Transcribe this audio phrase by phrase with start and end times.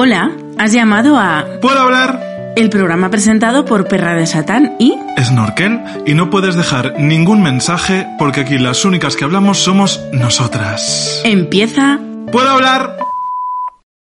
[0.00, 2.52] Hola, has llamado a ¿Puedo hablar?
[2.54, 8.06] el programa presentado por Perra de Satán y Snorkel y no puedes dejar ningún mensaje
[8.16, 11.20] porque aquí las únicas que hablamos somos nosotras.
[11.24, 11.98] empieza
[12.30, 12.96] ¿Puedo hablar?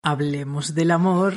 [0.03, 1.33] Hablemos del amor.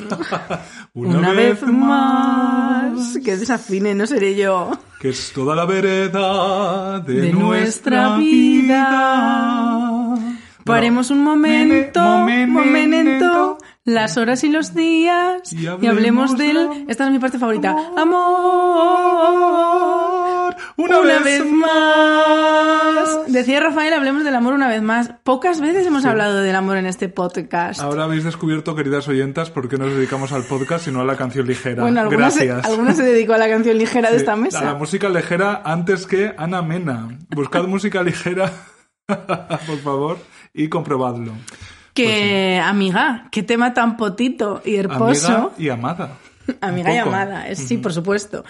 [0.94, 3.18] Una, vez más.
[3.24, 4.70] Que desafine, no seré yo.
[5.00, 8.88] Que es toda la vereda de, De nuestra nuestra vida.
[10.16, 10.36] vida.
[10.64, 13.58] Paremos un momento, Mene- momento, momento.
[13.84, 16.54] Las horas y los días Y y hablemos hablemos del...
[16.56, 17.70] del Esta es mi parte favorita.
[17.96, 17.98] amor.
[19.26, 20.56] Amor.
[20.76, 23.26] Una, vez, más.
[23.32, 25.10] Decía Rafael, hablemos del amor una vez más.
[25.22, 27.80] Pocas veces hemos hablado del amor en este podcast.
[27.80, 31.16] Ahora habéis descubierto, queridas oyentas, por qué nos dedicamos al podcast y no a la
[31.16, 31.82] canción ligera.
[31.82, 32.70] bueno, alguna se, Gracias.
[32.72, 34.74] alguna se dedicó a la canción ligera de Sí, esta A la mesa.
[34.74, 37.18] música ligera antes que Ana Mena.
[37.34, 38.50] Buscad música ligera,
[39.06, 40.18] por favor,
[40.52, 41.32] y comprobadlo.
[41.94, 45.32] Que, amiga, qué tema tan potito y hermoso.
[45.32, 46.18] Amiga y amada.
[46.60, 48.44] Amiga y amada, es- sí, por supuesto.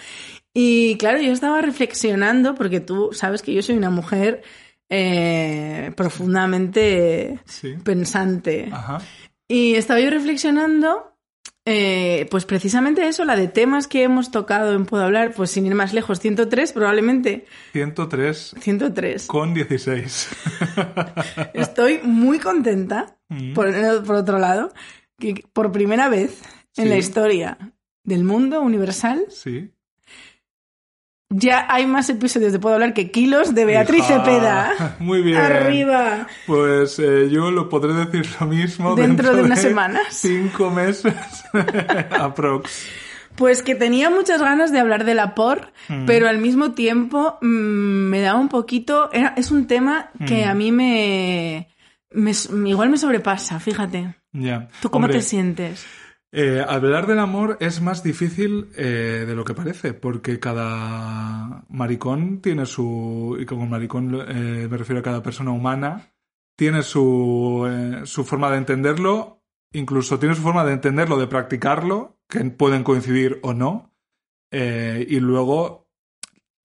[0.53, 4.41] Y claro, yo estaba reflexionando, porque tú sabes que yo soy una mujer
[4.89, 7.75] eh, profundamente Sí.
[7.83, 8.69] pensante.
[8.71, 8.99] Ajá.
[9.47, 11.14] Y estaba yo reflexionando,
[11.65, 15.65] eh, pues precisamente eso, la de temas que hemos tocado en Puedo Hablar, pues sin
[15.65, 19.25] ir más lejos, 103 probablemente, 103 103.
[19.27, 20.29] con 16.
[21.53, 23.53] Estoy muy contenta, Mm.
[23.55, 23.73] por,
[24.05, 24.71] por otro lado,
[25.17, 26.43] que por primera vez
[26.77, 26.89] en Sí.
[26.89, 27.57] la historia
[28.03, 29.71] del mundo universal Sí.
[31.29, 34.95] Ya hay más episodios de Puedo Hablar que kilos de Beatriz Hija, Cepeda.
[34.99, 35.37] Muy bien.
[35.37, 36.27] Arriba.
[36.47, 40.03] Pues eh, yo lo podré decir lo mismo Dentro dentro, de unas semanas.
[40.11, 41.13] Cinco meses.
[42.19, 42.85] Aprox.
[43.35, 46.05] Pues que tenía muchas ganas de hablar de la por, Mm.
[46.05, 49.09] pero al mismo tiempo mm, me da un poquito.
[49.11, 50.49] era- es un tema que Mm.
[50.49, 51.67] a mí me,
[52.11, 54.15] me- Igual me sobrepasa, fíjate.
[54.31, 54.69] Ya.
[54.81, 55.85] ¿Tú cómo Hombre, te sientes?
[56.37, 62.41] Eh, hablar del amor es más difícil eh, de lo que parece, porque cada maricón
[62.41, 63.37] tiene su.
[63.39, 66.11] Y como maricón eh, me refiero a cada persona humana,
[66.57, 72.17] tiene su, eh, su forma de entenderlo, incluso tiene su forma de entenderlo, de practicarlo,
[72.27, 73.93] que pueden coincidir o no.
[74.51, 75.87] Y luego,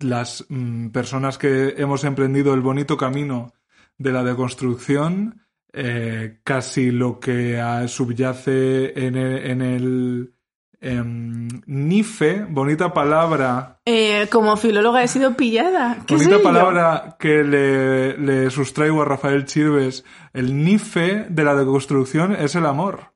[0.00, 3.52] las mm, personas que hemos emprendido el bonito camino
[3.98, 5.42] de la deconstrucción,
[5.72, 10.34] eh, casi lo que subyace en el, en el
[10.80, 15.98] em, NIFE, bonita palabra, Eh, como filóloga he sido pillada.
[16.06, 16.42] ¿Qué bonita yo?
[16.42, 22.66] palabra que le, le sustraigo a Rafael Chirves, el NIFE de la deconstrucción es el
[22.66, 23.12] amor.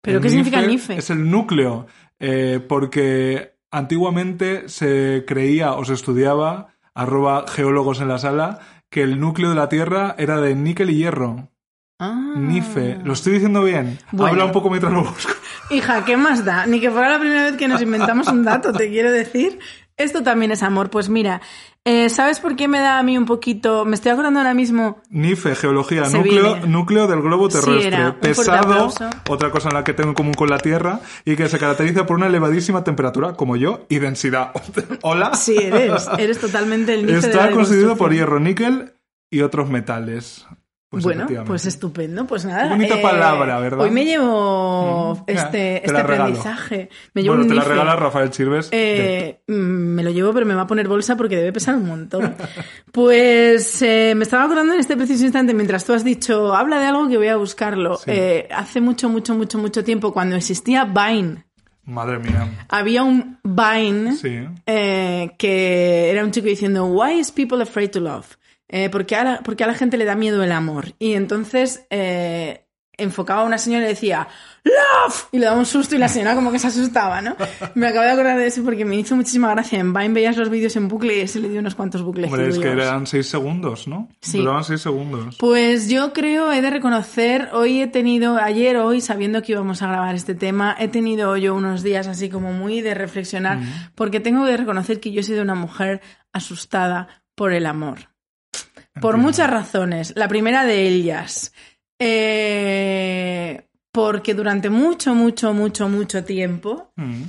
[0.00, 0.96] ¿Pero El qué significa NIFE?
[0.96, 1.86] Es el núcleo,
[2.20, 8.60] eh, porque antiguamente se creía o se estudiaba, arroba geólogos en la sala,
[8.90, 11.50] que el núcleo de la Tierra era de níquel y hierro.
[11.98, 12.34] Ah.
[12.36, 12.98] Nife.
[13.04, 13.98] ¿Lo estoy diciendo bien?
[14.12, 14.32] Bueno.
[14.32, 15.32] Habla un poco mientras lo busco.
[15.70, 16.66] Hija, ¿qué más da?
[16.66, 19.58] Ni que fuera la primera vez que nos inventamos un dato, te quiero decir.
[19.96, 20.90] Esto también es amor.
[20.90, 21.40] Pues mira,
[21.84, 23.84] eh, ¿sabes por qué me da a mí un poquito?
[23.84, 25.02] Me estoy acordando ahora mismo.
[25.10, 26.68] Nife, geología, Se núcleo, viene.
[26.68, 28.12] núcleo del globo terrestre.
[28.20, 28.92] Pesado,
[29.28, 32.06] otra cosa en la que tengo en común con la Tierra, y que se caracteriza
[32.06, 34.52] por una elevadísima temperatura, como yo, y densidad.
[35.02, 35.34] Hola.
[35.34, 36.08] Sí, eres.
[36.16, 38.92] Eres totalmente el nife de Está la constituido por hierro, níquel
[39.30, 40.46] y otros metales.
[40.90, 42.62] Pues bueno, pues estupendo, pues nada.
[42.62, 43.80] Qué bonita palabra, ¿verdad?
[43.80, 46.88] Hoy me llevo Mm, este, este aprendizaje.
[47.12, 47.72] Me llevo bueno, un te la nife.
[47.74, 48.68] regala Rafael Chirves.
[48.72, 51.86] Eh, mm, me lo llevo, pero me va a poner bolsa porque debe pesar un
[51.86, 52.34] montón.
[52.92, 56.86] Pues eh, me estaba acordando en este preciso instante, mientras tú has dicho, habla de
[56.86, 57.96] algo que voy a buscarlo.
[57.96, 58.04] Sí.
[58.10, 61.44] Eh, hace mucho, mucho, mucho, mucho tiempo, cuando existía Vine,
[61.84, 62.48] Madre mía.
[62.68, 64.40] había un Vine Sí.
[64.66, 68.26] eh, que era un chico diciendo, Why is people afraid to love?
[68.68, 70.94] Eh, ¿por, qué a la, por qué a la gente le da miedo el amor?
[70.98, 72.68] Y entonces eh,
[72.98, 74.28] enfocaba a una señora y decía,
[74.64, 75.28] ¡Love!
[75.32, 77.36] Y le daba un susto y la señora como que se asustaba, ¿no?
[77.74, 79.78] Me acabo de acordar de eso porque me hizo muchísima gracia.
[79.78, 82.30] En Vine veías los vídeos en bucle y ese le dio unos cuantos bucles.
[82.30, 84.08] Hombre, es que eran seis segundos, ¿no?
[84.20, 84.38] Sí.
[84.38, 85.36] Duraban seis segundos.
[85.38, 89.86] Pues yo creo, he de reconocer, hoy he tenido, ayer, hoy, sabiendo que íbamos a
[89.86, 93.60] grabar este tema, he tenido yo unos días así como muy de reflexionar,
[93.94, 96.00] porque tengo que reconocer que yo he sido una mujer
[96.32, 98.07] asustada por el amor.
[98.52, 99.18] Por Entiendo.
[99.18, 100.12] muchas razones.
[100.16, 101.52] La primera de ellas,
[101.98, 107.22] eh, porque durante mucho, mucho, mucho, mucho tiempo Mm.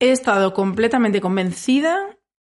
[0.00, 1.96] he estado completamente convencida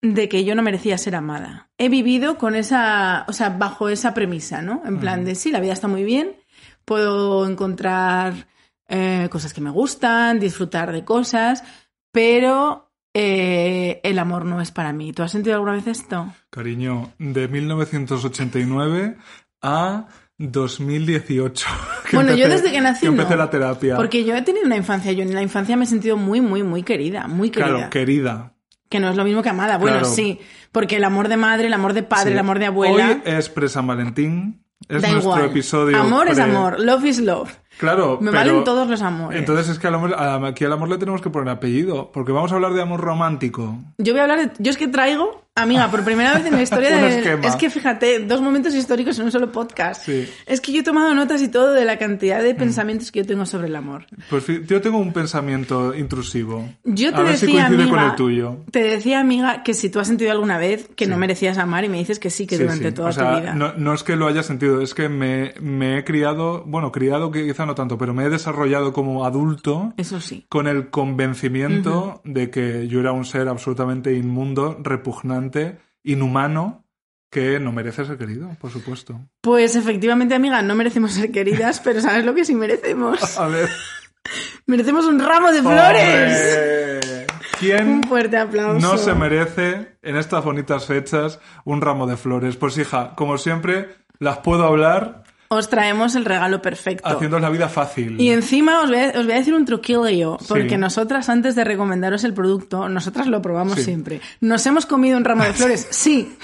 [0.02, 1.70] de que yo no merecía ser amada.
[1.78, 4.82] He vivido con esa, o sea, bajo esa premisa, ¿no?
[4.84, 6.36] En plan de, sí, la vida está muy bien,
[6.84, 8.48] puedo encontrar
[8.88, 11.62] eh, cosas que me gustan, disfrutar de cosas,
[12.10, 15.12] pero eh, el amor no es para mí.
[15.12, 16.32] ¿Tú has sentido alguna vez esto?
[16.50, 19.16] Cariño, de 1989
[19.62, 20.06] a
[20.38, 21.66] 2018.
[22.10, 23.36] Que Bueno, yo empecé- desde que nací empecé no.
[23.36, 23.96] la terapia.
[23.96, 26.62] Porque yo he tenido una infancia, yo en la infancia me he sentido muy, muy,
[26.62, 27.70] muy querida, muy querida.
[27.74, 28.54] Claro, querida.
[28.90, 29.78] Que no es lo mismo que amada.
[29.78, 30.12] Bueno, Claro.
[30.14, 30.38] sí,
[30.72, 32.32] porque el amor de madre, el amor de padre, Sí.
[32.32, 34.62] el amor de abuela, Hoy es pre-San Valentín.
[34.88, 35.44] Es da nuestro igual.
[35.50, 35.96] episodio.
[35.98, 37.50] amor es pre- amor, love is love.
[37.78, 39.38] Claro, Me pero- valen todos los amores.
[39.38, 42.32] Entonces es que al amor- a- aquí al amor le tenemos que poner apellido, porque
[42.32, 43.76] vamos a hablar de amor romántico.
[43.98, 44.50] Yo voy a hablar de...
[44.58, 47.38] Yo es que traigo, amiga, por primera vez en la historia de...
[47.46, 50.04] Es que fíjate, dos momentos históricos en un solo podcast.
[50.04, 50.28] Sí.
[50.46, 53.26] Es que yo he tomado notas y todo de la cantidad de pensamientos que yo
[53.26, 54.06] tengo sobre el amor.
[54.30, 56.68] Pues yo tengo un pensamiento intrusivo.
[56.84, 58.56] Yo te a ver si decía, coincide amiga, con el tuyo.
[58.70, 61.88] te decía, amiga, que si tú has sentido alguna vez que no merecías amar y
[61.88, 63.54] me dices que sí, que Sí, durante toda o sea, tu vida.
[63.54, 67.30] No, no es que lo haya sentido, es que me, me he criado, bueno, criado
[67.30, 70.46] que quizá no tanto, pero me he desarrollado como adulto Eso sí.
[70.48, 76.84] con el convencimiento de que yo era un ser absolutamente inmundo, repugnante, inhumano,
[77.30, 79.18] que no merece ser querido, por supuesto.
[79.40, 83.38] Pues efectivamente, amiga, no merecemos ser queridas, pero ¿sabes lo que sí merecemos?
[83.38, 83.68] A ver.
[84.66, 87.26] Merecemos un ramo de flores.
[87.58, 88.80] ¿Quién Un fuerte aplauso.
[88.86, 92.56] no se merece en estas bonitas fechas un ramo de flores?
[92.56, 93.88] Pues hija, como siempre,
[94.18, 95.24] las puedo hablar
[95.54, 97.06] Os traemos el regalo perfecto.
[97.08, 98.20] haciendo la vida fácil.
[98.20, 100.76] Y encima os voy, a, os voy a decir un truquillo, porque Sí.
[100.78, 103.84] nosotras antes de recomendaros el producto, nosotras lo probamos Sí.
[103.84, 104.20] siempre.
[104.40, 105.86] ¿Nos hemos comido un ramo de flores?
[105.90, 106.34] Sí,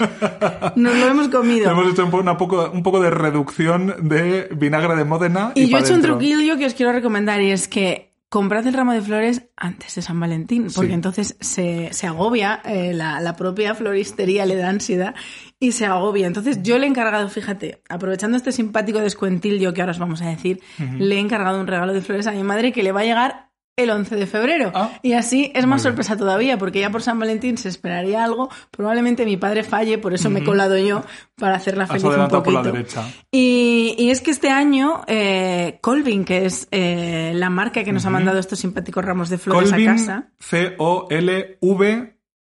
[0.75, 1.71] nos lo hemos comido.
[1.71, 5.51] Hemos hecho un poco, un poco de reducción de vinagre de Módena.
[5.55, 6.17] Y, Y yo he hecho un dentro.
[6.17, 10.03] truquillo que os quiero recomendar y es que comprad el ramo de flores antes de
[10.03, 10.93] San Valentín, porque Sí.
[10.93, 15.15] entonces se, se agobia, eh, la, la propia floristería le da ansiedad
[15.59, 16.27] y se agobia.
[16.27, 20.29] Entonces yo le he encargado, fíjate, aprovechando este simpático descuentillo que ahora os vamos a
[20.29, 20.61] decir,
[20.97, 23.49] le he encargado un regalo de flores a mi madre que le va a llegar
[23.75, 24.71] el 11 de febrero.
[24.75, 24.99] Ah.
[25.01, 25.91] y así es más bien.
[25.91, 28.49] sorpresa todavía, porque ya por San Valentín se esperaría algo.
[28.71, 31.03] Probablemente mi padre falle, por eso me he colado yo
[31.35, 32.61] para hacerla Has feliz un por poquito.
[32.61, 33.09] la derecha.
[33.31, 38.05] Y, y es que este año eh, Colvin, que es eh, la marca que nos
[38.05, 40.29] ha mandado estos simpáticos ramos de flores Colvin, a casa,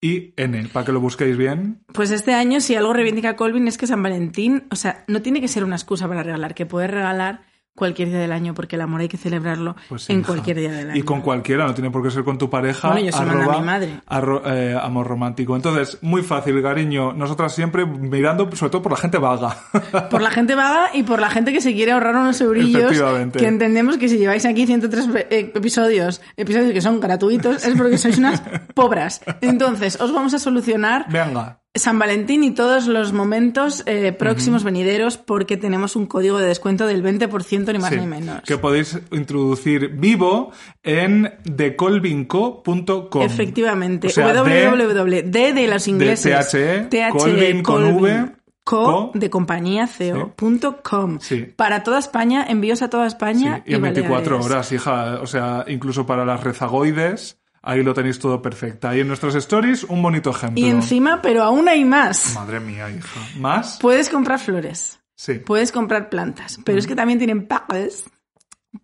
[0.06, 1.82] C-O-L-V-I-N, para que lo busquéis bien.
[1.94, 5.42] pues este año si algo reivindica Colvin es que San Valentín, o sea, no tiene
[5.42, 7.42] que ser una excusa para regalar, que puedes regalar
[7.76, 10.28] cualquier día del año, porque el amor hay que celebrarlo Pues sí, en hija.
[10.28, 11.00] cualquier día del año.
[11.00, 12.88] Y con cualquiera, no tiene por qué ser con tu pareja.
[12.90, 14.00] Bueno, yo se lo mando a mi madre.
[14.08, 15.56] arro- eh, amor romántico.
[15.56, 17.12] Entonces, muy fácil, cariño.
[17.14, 19.58] Nosotras siempre mirando, sobre todo por la gente vaga.
[20.10, 22.84] Por la gente vaga y por la gente que se quiere ahorrar unos eurillos.
[22.84, 23.40] Efectivamente.
[23.40, 27.98] Que entendemos que si lleváis aquí 103 eh, episodios, episodios que son gratuitos, es porque
[27.98, 28.42] sois unas
[28.74, 29.22] pobras.
[29.42, 31.60] Entonces, os vamos a solucionar Venga.
[31.76, 36.88] San Valentín y todos los momentos eh, próximos venideros porque tenemos un código de descuento
[36.88, 38.42] del 20% ni más Sí, ni menos.
[38.44, 40.52] que podéis introducir vivo
[40.84, 43.22] en decolvinco.com.
[43.22, 44.08] Efectivamente.
[44.08, 45.22] O sea, de- www.
[45.32, 46.52] De los ingleses.
[46.52, 48.32] THE, THE, Colvin con V,
[48.64, 51.20] Co, de compañía CEO, punto com.
[51.20, 51.46] Sí.
[51.56, 53.62] Para toda España, envíos a toda Sí, España.
[53.66, 54.46] y en 24 Baleares.
[54.46, 55.20] horas, hija.
[55.22, 58.88] O sea, incluso para las rezagoides, ahí lo tenéis todo perfecto.
[58.88, 60.64] Ahí en nuestras stories, un bonito ejemplo.
[60.64, 62.34] Y encima, pero aún hay más.
[62.36, 63.20] Madre mía, hija.
[63.38, 63.80] ¿Más?
[63.82, 68.04] Puedes comprar flores, Sí, puedes comprar plantas, pero es que también tienen packets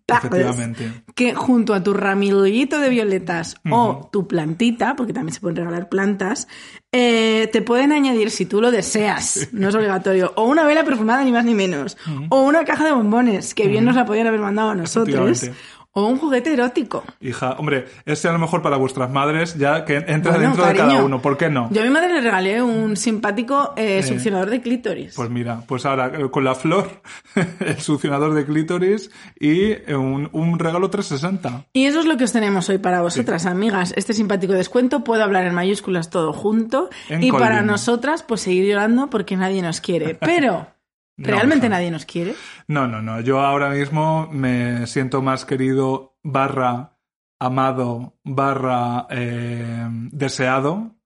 [0.08, 1.04] efectivamente.
[1.14, 5.88] que junto a tu ramillito de violetas o tu plantita, porque también se pueden regalar
[5.88, 6.48] plantas,
[6.90, 11.22] eh, te pueden añadir, si tú lo deseas, no es obligatorio, o una vela perfumada
[11.24, 11.96] ni más ni menos,
[12.30, 15.50] o una caja de bombones, que bien nos la podían haber mandado a nosotros.
[15.92, 17.04] O un juguete erótico.
[17.20, 20.74] Hija, hombre, este a lo mejor para vuestras madres, ya que entra Bueno, dentro de
[20.74, 21.20] cada uno.
[21.20, 21.68] ¿Por qué no?
[21.70, 25.14] Yo a mi madre le regalé un simpático eh, succionador de clítoris.
[25.14, 27.02] Pues mira, pues ahora eh, con la flor,
[27.60, 31.66] el succionador de clítoris y eh, un, un regalo 360.
[31.74, 33.92] Y eso es lo que os tenemos hoy para vosotras, amigas.
[33.96, 36.88] Este simpático descuento, puedo hablar en mayúsculas todo junto.
[37.08, 40.14] En y para nosotras, pues seguir llorando porque nadie nos quiere.
[40.20, 40.68] Pero,
[41.16, 42.34] ¿realmente nadie nos quiere?
[42.68, 43.20] No, no, no.
[43.20, 46.98] Yo ahora mismo me siento más querido barra
[47.38, 50.96] amado barra eh, deseado.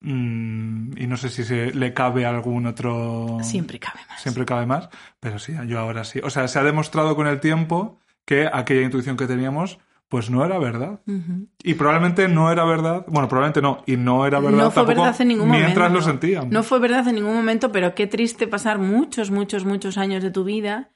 [0.00, 3.38] Mm, y no sé si se le cabe algún otro.
[3.42, 4.20] Siempre cabe más.
[4.20, 4.88] Siempre cabe más.
[5.18, 6.20] Pero sí, yo ahora sí.
[6.22, 10.44] O sea, se ha demostrado con el tiempo que aquella intuición que teníamos, pues no
[10.44, 11.00] era verdad.
[11.62, 13.04] Y probablemente no era verdad.
[13.08, 13.82] Bueno, probablemente no.
[13.86, 15.94] Y no era verdad no fue tampoco verdad en ningún mientras momento.
[15.98, 16.50] lo sentíamos.
[16.50, 20.30] No fue verdad en ningún momento, pero qué triste pasar muchos, muchos, muchos años de
[20.30, 20.90] tu vida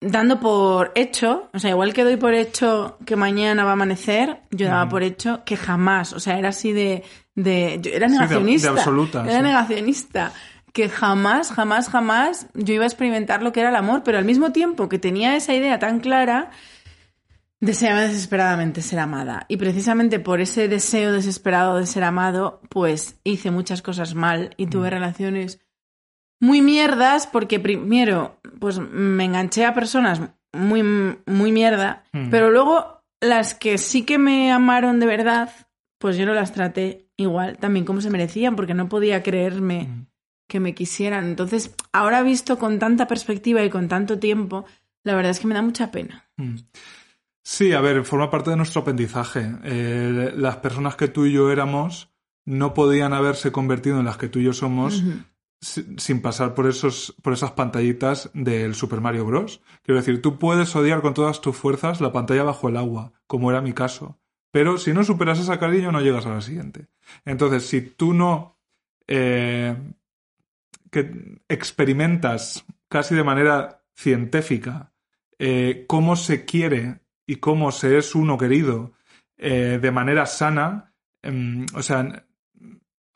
[0.00, 4.42] dando por hecho, o sea, igual que doy por hecho que mañana va a amanecer,
[4.50, 7.04] yo daba por hecho que jamás, o sea, era así de...
[7.34, 8.70] de yo era de- de negacionista.
[8.70, 9.42] absoluta, Era sí.
[9.42, 10.32] negacionista.
[10.74, 14.24] Que jamás, jamás, jamás yo iba a experimentar lo que era el amor, pero al
[14.26, 16.50] mismo tiempo que tenía esa idea tan clara,
[17.64, 19.46] deseaba desesperadamente ser amada.
[19.48, 24.66] Y precisamente por ese deseo desesperado de ser amado, pues hice muchas cosas mal y
[24.66, 24.70] Mm.
[24.70, 25.60] tuve relaciones
[26.40, 30.20] muy mierdas porque primero, pues me enganché a personas
[30.52, 30.82] muy,
[31.26, 32.30] muy mierda, Mm.
[32.30, 35.50] pero luego las que sí que me amaron de verdad,
[35.98, 40.06] pues yo no las traté igual, también como se merecían, porque no podía creerme Mm.
[40.48, 41.24] que me quisieran.
[41.24, 44.66] Entonces, ahora visto con tanta perspectiva y con tanto tiempo,
[45.02, 46.28] la verdad es que me da mucha pena.
[47.46, 49.52] Sí, a ver, forma parte de nuestro aprendizaje.
[49.64, 52.10] Eh, las personas que tú y yo éramos
[52.46, 55.02] no podían haberse convertido en las que tú y yo somos
[55.60, 59.60] si- sin pasar por esos por esas pantallitas del Super Mario Bros.
[59.82, 63.50] Quiero decir, tú puedes odiar con todas tus fuerzas la pantalla bajo el agua, como
[63.50, 64.18] era mi caso,
[64.50, 66.88] pero si no superas esa cariño no llegas a la siguiente.
[67.26, 68.58] Entonces, si tú no
[69.06, 69.76] eh,
[70.90, 74.92] que experimentas casi de manera científica
[75.38, 78.92] eh, cómo se quiere y cómo se es uno querido
[79.36, 82.26] eh, de manera sana, em, o sea,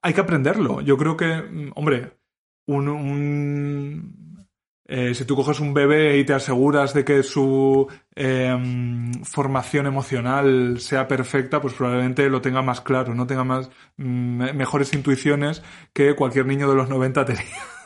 [0.02, 0.80] hay que aprenderlo.
[0.80, 2.18] Yo creo que, mm, hombre,
[2.66, 4.46] un, un-
[4.90, 10.78] eh, si tú coges un bebé y te aseguras de que su em, formación emocional
[10.80, 15.62] sea perfecta, pues probablemente lo tenga más claro, no tenga más mm, mejores intuiciones
[15.92, 17.42] que cualquier niño de los 90 tenía,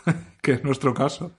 [0.42, 1.32] que es nuestro caso.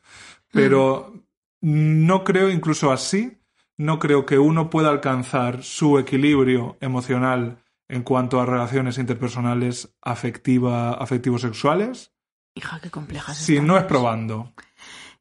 [0.52, 1.14] Pero
[1.62, 3.40] no creo, incluso así,
[3.78, 10.94] no creo que uno pueda alcanzar su equilibrio emocional en cuanto a relaciones interpersonales afectiva,
[10.94, 12.14] afectivo-sexuales
[12.56, 14.54] Hija, qué complejas si no es probando.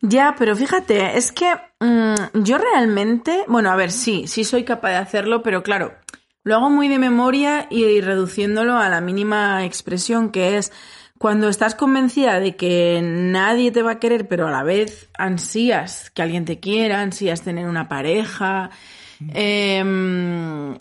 [0.02, 4.90] Ya, pero fíjate, es que mm, yo realmente, bueno, a ver, sí, sí soy capaz
[4.90, 5.94] de hacerlo, pero claro,
[6.44, 10.72] lo hago muy de memoria y reduciéndolo a la mínima expresión, que es
[11.22, 16.10] cuando estás convencida de que nadie te va a querer, pero a la vez ansías
[16.10, 18.70] que alguien te quiera, ansías tener una pareja.
[19.32, 20.76] em,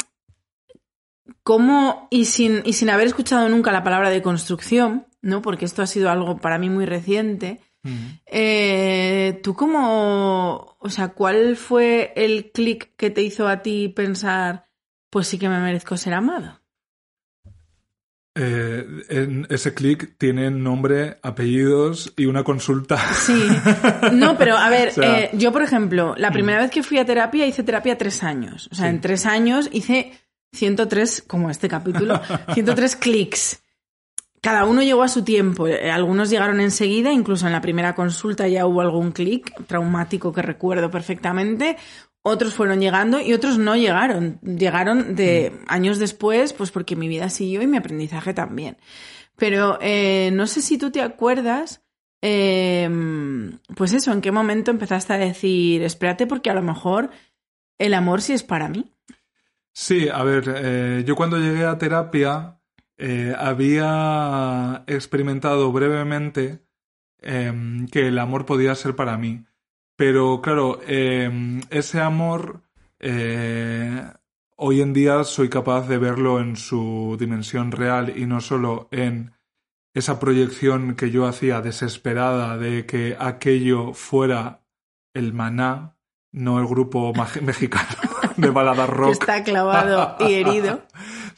[1.43, 5.43] ¿Cómo, y sin, y sin haber escuchado nunca la palabra de construcción, ¿no?
[5.43, 7.59] Porque esto ha sido algo para mí muy reciente.
[8.25, 14.65] Eh, ¿Tú cómo, o sea, cuál fue el clic que te hizo a ti pensar,
[15.11, 16.60] pues sí que me merezco ser amado?
[18.33, 22.97] Eh, en ese clic tiene nombre, apellidos y una consulta.
[23.13, 23.45] Sí.
[24.13, 26.97] No, pero a ver, O sea- eh, yo por ejemplo, la primera vez que fui
[26.97, 28.69] a terapia hice terapia tres años.
[28.71, 28.89] O sea, Sí.
[28.95, 30.13] en tres años hice
[30.53, 32.21] 103, como este capítulo,
[32.53, 33.61] 103 clics.
[34.39, 35.67] Cada uno llegó a su tiempo.
[35.67, 40.41] Eh, Algunos llegaron enseguida, incluso en la primera consulta ya hubo algún clic traumático que
[40.41, 41.77] recuerdo perfectamente.
[42.23, 44.39] Otros fueron llegando y otros no llegaron.
[44.41, 48.77] Llegaron de años después, pues porque mi vida siguió y mi aprendizaje también.
[49.37, 51.81] Pero eh, no sé si tú te acuerdas,
[52.21, 52.87] eh,
[53.75, 57.09] pues eso, en qué momento empezaste a decir, espérate porque a lo mejor
[57.79, 58.93] el amor sí es para mí.
[59.73, 62.59] Sí, a ver, eh, yo cuando llegué a terapia
[62.97, 66.59] eh, había experimentado brevemente
[67.19, 69.45] em, que el amor podía ser para mí.
[70.01, 72.63] Pero claro, em, ese amor
[72.99, 74.03] eh,
[74.55, 79.33] hoy en día soy capaz de verlo en su dimensión real y no solo en
[79.93, 84.63] esa proyección que yo hacía desesperada de que aquello fuera
[85.13, 85.97] el maná,
[86.31, 88.10] no el grupo mexicano
[88.41, 89.11] de balada Que rock.
[89.13, 90.81] está clavado y herido,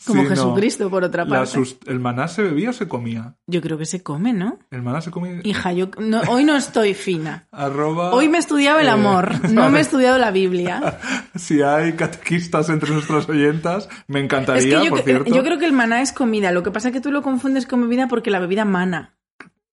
[0.06, 0.30] como Sí, no.
[0.30, 1.60] Jesucristo, por otra parte.
[1.88, 3.36] ¿El maná se bebía o se comía?
[3.48, 4.60] Yo creo que se come, ¿no?
[4.72, 5.40] El maná se comía.
[5.44, 7.48] Hija, yo no- hoy no estoy fina.
[7.52, 11.00] Arroba, Hoy me he estudiado el eh, amor, no me he estudiado la Biblia.
[11.36, 15.34] Si hay catequistas entre nuestras oyentas, me encantaría, Es que yo, por cre- cierto.
[15.36, 16.52] yo creo que el maná es comida.
[16.52, 19.16] Lo que pasa es que tú lo confundes con bebida porque la bebida mana.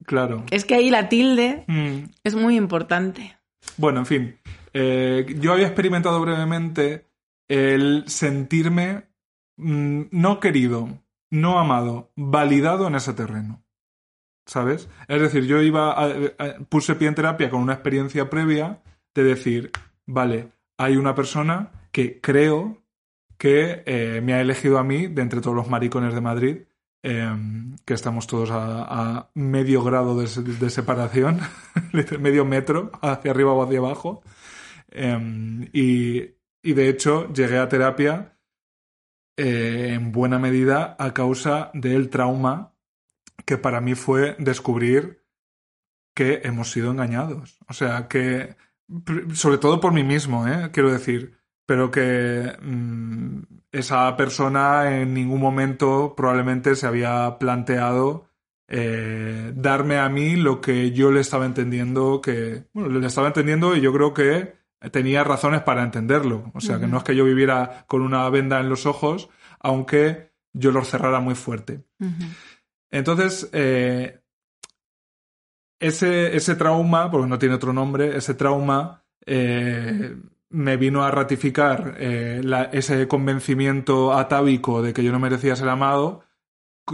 [0.06, 0.44] Claro.
[0.50, 2.10] Es que ahí la tilde Mm.
[2.24, 3.36] es muy importante.
[3.76, 4.36] Bueno, en fin.
[4.72, 7.09] Eh, yo había experimentado brevemente
[7.50, 9.08] el sentirme
[9.56, 10.88] mm, no querido,
[11.30, 13.64] no amado, validado en ese terreno.
[14.46, 14.88] ¿Sabes?
[15.08, 18.82] Es decir, yo iba a- puse pie en terapia con una experiencia previa
[19.14, 19.70] de decir,
[20.06, 22.82] vale, hay una persona que creo
[23.36, 26.56] que eh, me ha elegido a mí de entre todos los maricones de Madrid,
[27.02, 27.34] eh,
[27.84, 31.40] que estamos todos a, medio grado de, de separación,
[32.20, 34.22] medio metro hacia arriba o hacia abajo.
[34.90, 38.38] Eh, y, y de hecho llegué a terapia
[39.36, 42.74] eh, en buena medida a causa del trauma
[43.46, 45.24] que para mí fue descubrir
[46.14, 47.58] que hemos sido engañados.
[47.68, 48.56] O sea, que,
[49.32, 50.70] sobre todo por mí mismo, ¿eh?
[50.72, 58.28] quiero decir, pero que mm, esa persona en ningún momento probablemente se había planteado
[58.68, 63.74] eh, darme a mí lo que yo le estaba entendiendo que, bueno, le estaba entendiendo
[63.74, 64.59] y yo creo que
[64.90, 66.50] tenía razones para entenderlo.
[66.54, 70.32] O sea, que no es que yo viviera con una venda en los ojos, aunque
[70.52, 71.84] yo los cerrara muy fuerte.
[72.90, 74.20] Entonces, eh,
[75.78, 80.16] ese, ese trauma, porque no tiene otro nombre, ese trauma eh,
[80.50, 85.68] me vino a ratificar eh, la- ese convencimiento atávico de que yo no merecía ser
[85.68, 86.24] amado,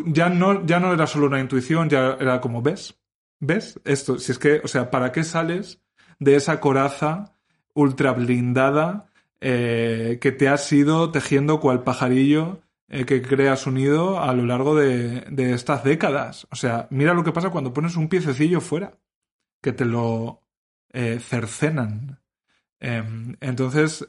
[0.05, 2.99] ya no, ya no era solo una intuición, ya era como, ¿ves?
[3.41, 3.81] ¿Ves?
[3.85, 5.81] Esto, si es que, o sea, ¿para qué sales
[6.19, 7.36] de esa coraza
[7.77, 14.21] ultra blindada eh, que te has ido tejiendo cual pajarillo eh, que crea su nido
[14.21, 16.49] a lo largo de, de estas décadas?
[16.51, 18.99] O sea, mira lo que pasa cuando pones un piececillo fuera,
[19.61, 20.43] que te lo
[20.93, 22.21] eh, cercenan.
[22.81, 24.09] Em, entonces,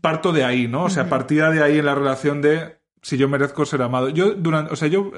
[0.00, 0.84] parto de ahí, ¿no?
[0.84, 4.08] O sea, partía de ahí en la relación de si yo merezco ser amado.
[4.10, 5.10] Yo, durante, o sea, yo,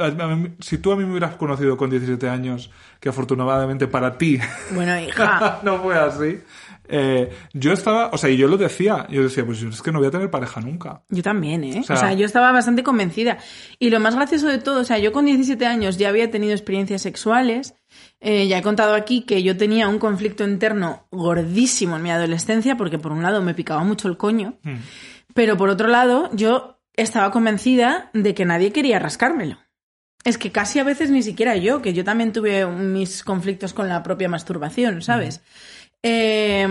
[0.60, 4.38] si tú a mí me hubieras conocido con 17 años, que afortunadamente para ti
[4.74, 5.60] Bueno, hija.
[5.62, 6.40] no fue así,
[6.88, 9.98] eh, yo estaba, o sea, y yo lo decía, yo decía, pues es que no
[9.98, 11.02] voy a tener pareja nunca.
[11.10, 11.80] Yo también, ¿eh?
[11.80, 13.38] O sea- sea, yo estaba bastante convencida.
[13.78, 16.52] Y lo más gracioso de todo, o sea, yo con 17 años ya había tenido
[16.52, 17.74] experiencias sexuales.
[18.20, 22.76] Eh, ya he contado aquí que yo tenía un conflicto interno gordísimo en mi adolescencia,
[22.76, 24.76] porque por un lado me picaba mucho el coño, Hmm.
[25.34, 29.58] pero por otro lado yo estaba convencida de que nadie quería rascármelo.
[30.24, 33.88] Es que casi a veces ni siquiera yo, que yo también tuve mis conflictos con
[33.88, 35.42] la propia masturbación, ¿sabes?
[36.02, 36.66] Eh,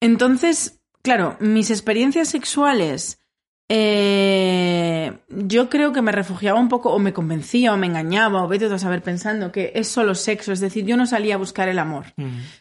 [0.00, 3.18] entonces, claro, mis experiencias sexuales,
[3.68, 8.48] eh, yo creo que me refugiaba un poco, o me convencía, o me engañaba, o
[8.48, 10.52] vete tú a saber pensando que es solo sexo.
[10.52, 12.06] Es decir, yo no salía a buscar el amor.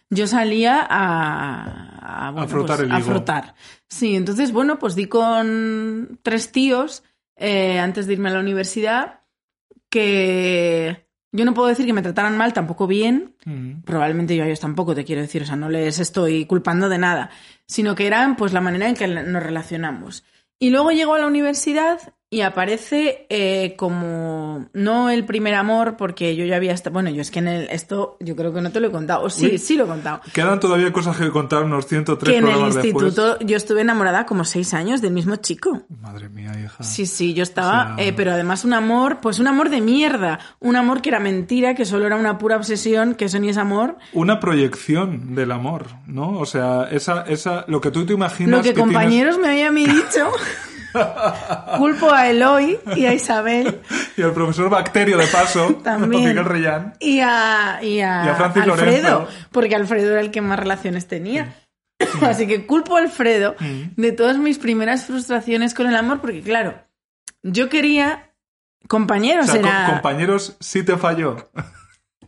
[0.09, 3.07] Yo salía a, a, bueno, frotar pues, el a higo.
[3.07, 3.55] frotar.
[3.87, 7.03] Sí, entonces, bueno, pues di con tres tíos
[7.35, 9.21] eh, antes de irme a la universidad
[9.89, 13.35] que yo no puedo decir que me trataran mal, tampoco bien,
[13.83, 16.97] probablemente yo a ellos tampoco, te quiero decir, o sea, no les estoy culpando de
[16.97, 17.29] nada,
[17.67, 20.23] sino que eran pues la manera en que nos relacionamos.
[20.59, 26.35] Y luego llego a la universidad y aparece eh, como no el primer amor, porque
[26.35, 28.71] yo ya había estado, bueno, yo es que en el, esto yo creo que no
[28.71, 29.57] te lo he contado, o sí, Uy.
[29.57, 30.19] sí lo he contado.
[30.33, 33.49] Quedan todavía cosas que contar unos 103 Que en el instituto después.
[33.49, 35.83] yo estuve enamorada como seis años del mismo chico.
[36.01, 36.83] Madre mía, hija.
[36.83, 39.79] Sí, sí, yo estaba, O sea- eh, pero además un amor, pues un amor de
[39.81, 43.49] mierda, un amor que era mentira, que solo era una pura obsesión, que eso ni
[43.49, 46.37] es amor, Una proyección del amor, ¿no?
[46.39, 49.47] O sea, esa, esa, lo que tú te imaginas Lo que, que tienes- compañeros me
[49.47, 50.31] habían dicho.
[51.77, 53.81] Culpo a Eloy y a Isabel
[54.17, 56.25] Y al profesor Bacterio, de paso, También.
[56.29, 56.93] Miguel Reyán.
[56.99, 59.27] y a, y a, Y a Francis Alfredo, Lorenzo.
[59.51, 61.55] porque Alfredo era el que más relaciones tenía.
[62.21, 63.99] Así que culpo a Alfredo Mm.
[64.01, 66.75] de todas mis primeras frustraciones con el amor, porque claro,
[67.43, 68.31] yo quería
[68.83, 69.85] O compañeros, sea, co- era...
[69.87, 71.49] compañeros, sí te falló.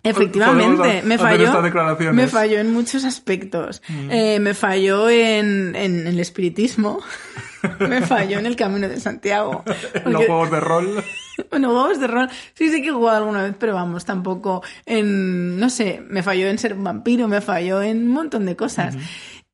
[0.04, 3.82] Efectivamente, me falló, me falló en muchos aspectos.
[3.88, 4.12] Mm.
[4.12, 7.00] Eh, me falló en, en el espiritismo,
[7.80, 9.64] me falló en el camino de Santiago.
[9.94, 11.04] En los porque- juegos de rol.
[11.52, 15.60] Bueno, juegos de rol, sí, sí que he jugado alguna vez, pero vamos, tampoco en,
[15.60, 18.96] no sé, me falló en ser un vampiro, me falló en un montón de cosas.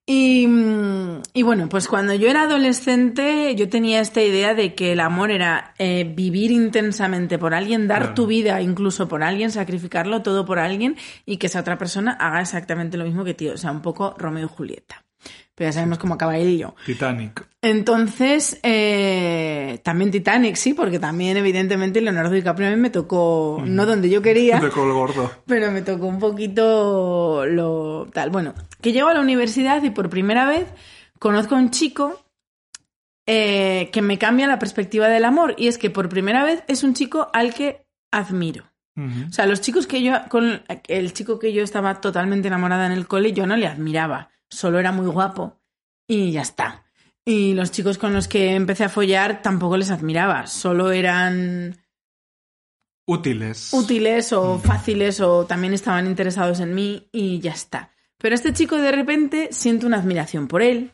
[0.06, 5.32] Y bueno, pues cuando yo era adolescente, yo tenía esta idea de que el amor
[5.32, 8.14] era eh, vivir intensamente por alguien, dar Claro.
[8.14, 12.42] tu vida incluso por alguien, sacrificarlo todo por alguien y que esa otra persona haga
[12.42, 15.06] exactamente lo mismo que tío, o sea, un poco Romeo y Julieta.
[15.56, 16.76] Pero ya sabemos cómo acaba yo.
[16.86, 17.46] Titanic.
[17.62, 23.86] Entonces, eh, también Titanic, sí, porque también evidentemente Leonardo DiCaprio a mí me tocó, no
[23.86, 25.32] donde yo quería, De col gordo.
[25.46, 28.32] pero me tocó un poquito lo tal.
[28.32, 30.66] Bueno, que llego a la universidad y por primera vez
[31.20, 32.20] conozco a un chico
[33.26, 36.84] eh, que me cambia la perspectiva del amor y es que por primera vez es
[36.84, 38.66] un chico al que admiro.
[38.96, 42.92] O sea, los chicos que yo, con el chico que yo estaba totalmente enamorada en
[42.92, 45.60] el cole, yo no le admiraba, solo era muy guapo
[46.08, 46.84] y ya está.
[47.26, 51.78] Y los chicos con los que empecé a follar tampoco les admiraba, solo eran
[53.06, 53.74] Útiles.
[53.74, 57.92] útiles o fáciles o también estaban interesados en mí y ya está.
[58.18, 60.92] Pero este chico de repente siento una admiración por él.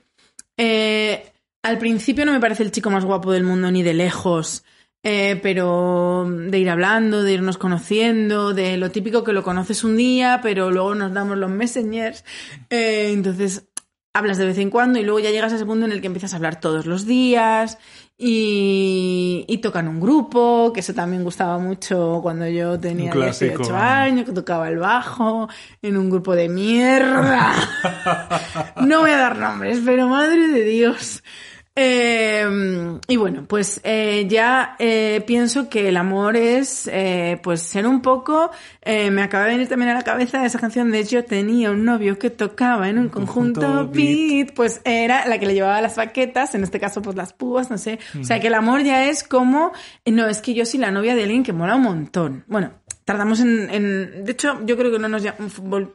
[0.57, 4.63] Eh, al principio no me parece el chico más guapo del mundo ni de lejos,
[5.03, 9.95] eh, pero de ir hablando, de irnos conociendo, de lo típico que lo conoces un
[9.95, 12.25] día, pero luego nos damos los messengers.
[12.69, 13.69] Eh, entonces
[14.13, 16.07] hablas de vez en cuando y luego ya llegas a ese punto en el que
[16.07, 17.77] empiezas a hablar todos los días
[18.17, 23.59] y, y tocan un grupo, que eso también gustaba mucho cuando yo tenía Un clásico.
[23.59, 25.47] 18 años, que tocaba el bajo
[25.81, 27.53] en un grupo de mierda.
[28.85, 31.23] no voy a dar nombres, pero madre de Dios.
[31.81, 37.87] Eh, y bueno, pues eh, ya eh, pienso que el amor es eh, pues ser
[37.87, 38.51] un poco,
[38.85, 42.19] me acaba de venir también a la cabeza esa canción de Yo tenía un novio
[42.19, 46.53] que tocaba en un conjunto, conjunto beat, pues era la que le llevaba las baquetas,
[46.53, 49.23] en este caso pues las púas, no sé, o sea que el amor ya es
[49.23, 49.71] como,
[50.05, 52.43] no, es que yo soy la novia de alguien que mola un montón.
[52.47, 52.71] Bueno,
[53.05, 55.23] tardamos en, en- De hecho, yo creo que no nos,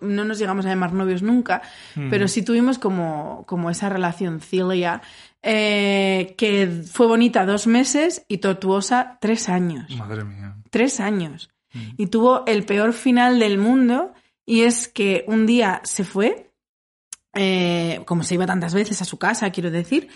[0.01, 1.62] no nos llegamos a llamar novios nunca,
[2.11, 5.03] pero sí tuvimos como, como esa relación cilia
[5.46, 9.94] eh, que fue bonita dos meses y tortuosa tres años.
[9.96, 10.57] Madre mía.
[10.70, 11.50] Tres años.
[11.96, 14.14] Y tuvo el peor final del mundo
[14.46, 16.52] y es que un día se fue,
[17.35, 20.09] eh, como se iba tantas veces a su casa, quiero decir,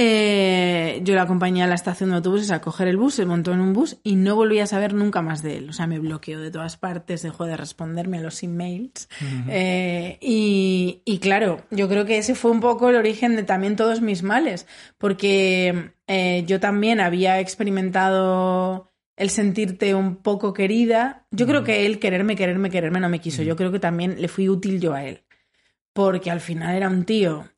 [0.00, 3.52] eh, yo la acompañé a la estación de autobuses a coger el bus, se montó
[3.52, 5.70] en un bus y no volví a saber nunca más de él.
[5.70, 9.08] O sea, me bloqueó de todas partes, dejó de responderme a los emails.
[9.48, 13.74] Eh, y, y claro, yo creo que ese fue un poco el origen de también
[13.74, 21.26] todos mis males, porque eh, yo también había experimentado el sentirte un poco querida.
[21.32, 23.42] Yo creo que él quererme, quererme, quererme no me quiso.
[23.42, 25.24] Yo creo que también le fui útil yo a él.
[25.92, 27.48] Porque al final era un tío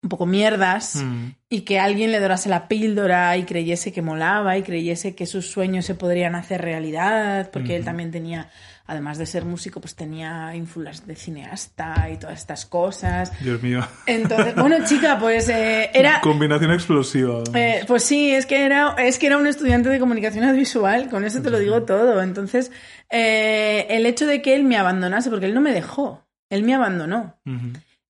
[0.00, 1.30] un poco mierdas Mm.
[1.50, 5.50] y que alguien le dorase la píldora y creyese que molaba y creyese que sus
[5.50, 8.48] sueños se podrían hacer realidad, porque él también tenía,
[8.86, 13.32] además de ser músico, pues tenía ínfulas de cineasta y todas estas cosas.
[13.42, 13.80] Dios mío.
[14.06, 16.20] Entonces, bueno, chica, pues eh, era...
[16.20, 17.42] Combinación explosiva.
[17.54, 21.24] Eh, pues sí, es que era, es que era un estudiante de comunicación audiovisual, con
[21.24, 22.22] eso te lo digo todo.
[22.22, 22.70] Entonces,
[23.10, 26.74] eh, el hecho de que él me abandonase, porque él no me dejó, él me
[26.74, 27.34] abandonó.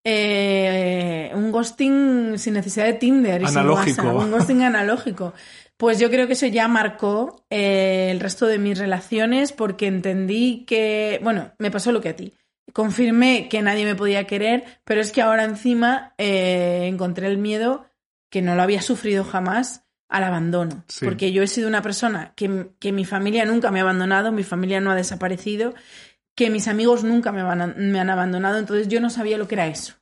[0.04, 4.02] Eh, un ghosting sin necesidad de Tinder y sin Analógico.
[4.02, 5.34] WhatsApp, un ghosting analógico.
[5.76, 10.64] Pues yo creo que eso ya marcó eh, el resto de mis relaciones porque entendí
[10.66, 12.34] que, bueno, me pasó lo que a ti.
[12.72, 17.86] Confirmé que nadie me podía querer, pero es que ahora encima eh, encontré el miedo
[18.28, 20.84] que no lo había sufrido jamás al abandono.
[20.88, 21.04] Sí.
[21.04, 24.42] Porque yo he sido una persona que, que mi familia nunca me ha abandonado, mi
[24.42, 25.74] familia no ha desaparecido,
[26.38, 29.48] que mis amigos nunca me, van a- me han abandonado, entonces yo no sabía lo
[29.48, 29.94] que era eso.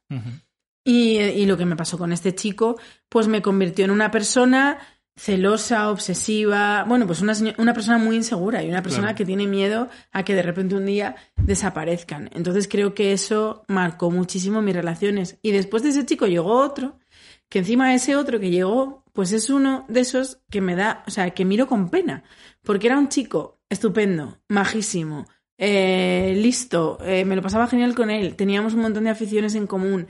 [0.84, 4.78] Y, y lo que me pasó con este chico, pues me convirtió en una persona
[5.18, 9.16] celosa, obsesiva, bueno, pues una, una persona muy insegura y una persona Claro.
[9.16, 12.28] que tiene miedo a que de repente un día desaparezcan.
[12.34, 15.38] Entonces creo que eso marcó muchísimo mis relaciones.
[15.40, 16.98] Y después de ese chico llegó otro,
[17.48, 21.10] que encima ese otro que llegó, pues es uno de esos que me da, o
[21.10, 22.22] sea, que miro con pena,
[22.62, 25.26] porque era un chico estupendo, majísimo,
[25.58, 29.66] eh, listo, eh, me lo pasaba genial con él, teníamos un montón de aficiones en
[29.66, 30.06] común,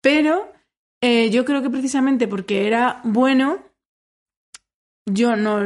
[0.00, 0.52] pero
[1.00, 3.60] eh, yo creo que precisamente porque era bueno,
[5.06, 5.60] yo no,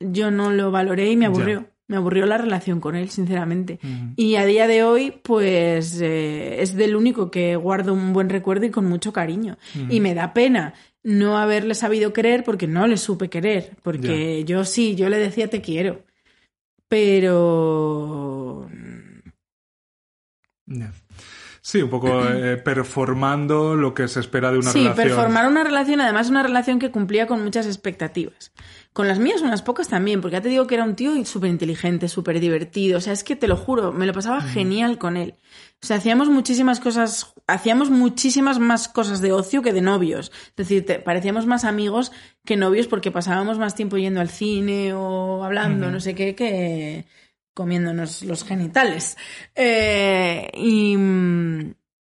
[0.00, 1.66] yo no lo valoré y me aburrió.
[1.90, 3.78] Me aburrió la relación con él, sinceramente.
[4.14, 8.70] Y a día de hoy, pues es del único que guardo un buen recuerdo y
[8.70, 9.56] con mucho cariño.
[9.88, 13.70] Y me da pena no haberle sabido querer porque no le supe querer.
[13.82, 16.04] Porque yo sí, yo le decía te quiero.
[16.88, 18.66] Pero...
[20.66, 20.92] Ya.
[21.70, 25.06] Sí, un poco eh, performando lo que se espera de una sí, relación.
[25.06, 28.52] performar una relación, además una relación que cumplía con muchas expectativas.
[28.94, 31.50] Con las mías unas pocas también, porque ya te digo que era un tío súper
[31.50, 32.96] inteligente, súper divertido.
[32.96, 35.34] O sea, es que te lo juro, me lo pasaba genial con él.
[35.82, 40.32] O sea, hacíamos muchísimas cosas, hacíamos muchísimas más cosas de ocio que de novios.
[40.48, 42.12] Es decir, te- parecíamos más amigos
[42.46, 47.04] que novios porque pasábamos más tiempo yendo al cine o hablando, no sé qué, que
[47.58, 49.16] comiéndonos los genitales.
[49.56, 50.96] Eh, y,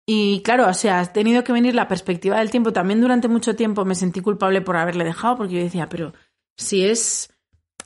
[0.05, 2.73] y claro, o sea, ha tenido que venir la perspectiva del tiempo.
[2.73, 6.15] También durante mucho tiempo me sentí culpable por haberle dejado, porque yo decía, pero
[6.57, 7.33] si es,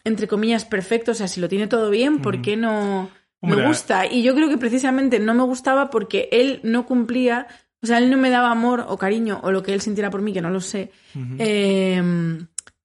[0.04, 3.10] entre comillas, perfecto, o sea, si lo tiene todo bien, ¿por qué no
[3.42, 4.06] Hombre, me gusta?
[4.06, 7.46] Y yo creo que precisamente no me gustaba porque él no cumplía,
[7.82, 10.22] o sea, él no me daba amor o cariño o lo que él sintiera por
[10.22, 10.92] mí, que no lo sé,
[11.38, 12.02] eh,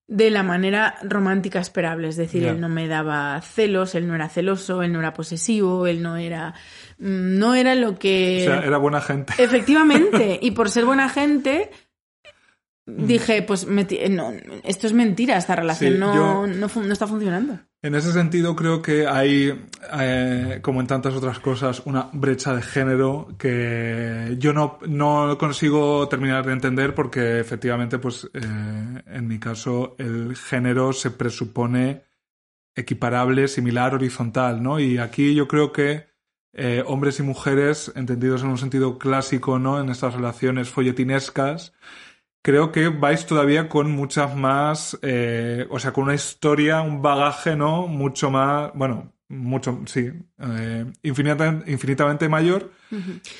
[0.07, 2.07] de la manera romántica esperable.
[2.09, 5.87] Es decir, él no me daba celos, él no era celoso, él no era posesivo,
[5.87, 6.53] él no era...
[6.99, 8.45] mm, No era lo que...
[8.47, 9.33] O sea, era buena gente.
[9.39, 11.71] Efectivamente, y por ser buena gente,
[12.85, 14.31] dije, pues me no,
[14.63, 17.59] esto es mentira, esta relación Sí, no, yo- no, fun- no está funcionando.
[17.85, 22.63] En ese sentido, creo que hay, eh, como en tantas otras cosas, una brecha de
[22.63, 29.37] género que yo no, no consigo terminar de entender porque efectivamente, pues, eh, en mi
[29.37, 32.01] caso, el género se presupone
[32.73, 34.79] equiparable, similar, horizontal, ¿no?
[34.79, 36.07] Y aquí yo creo que
[36.53, 39.79] eh, hombres y mujeres, entendidos en un sentido clásico, ¿no?
[39.79, 41.71] En estas relaciones folletinescas,
[42.45, 47.55] creo que vais todavía con muchas más, eh, o sea, con una historia, un bagaje,
[47.55, 47.87] ¿no?
[47.87, 52.71] Mucho más, bueno, mucho, sí, eh, infinitamente, infinitamente mayor,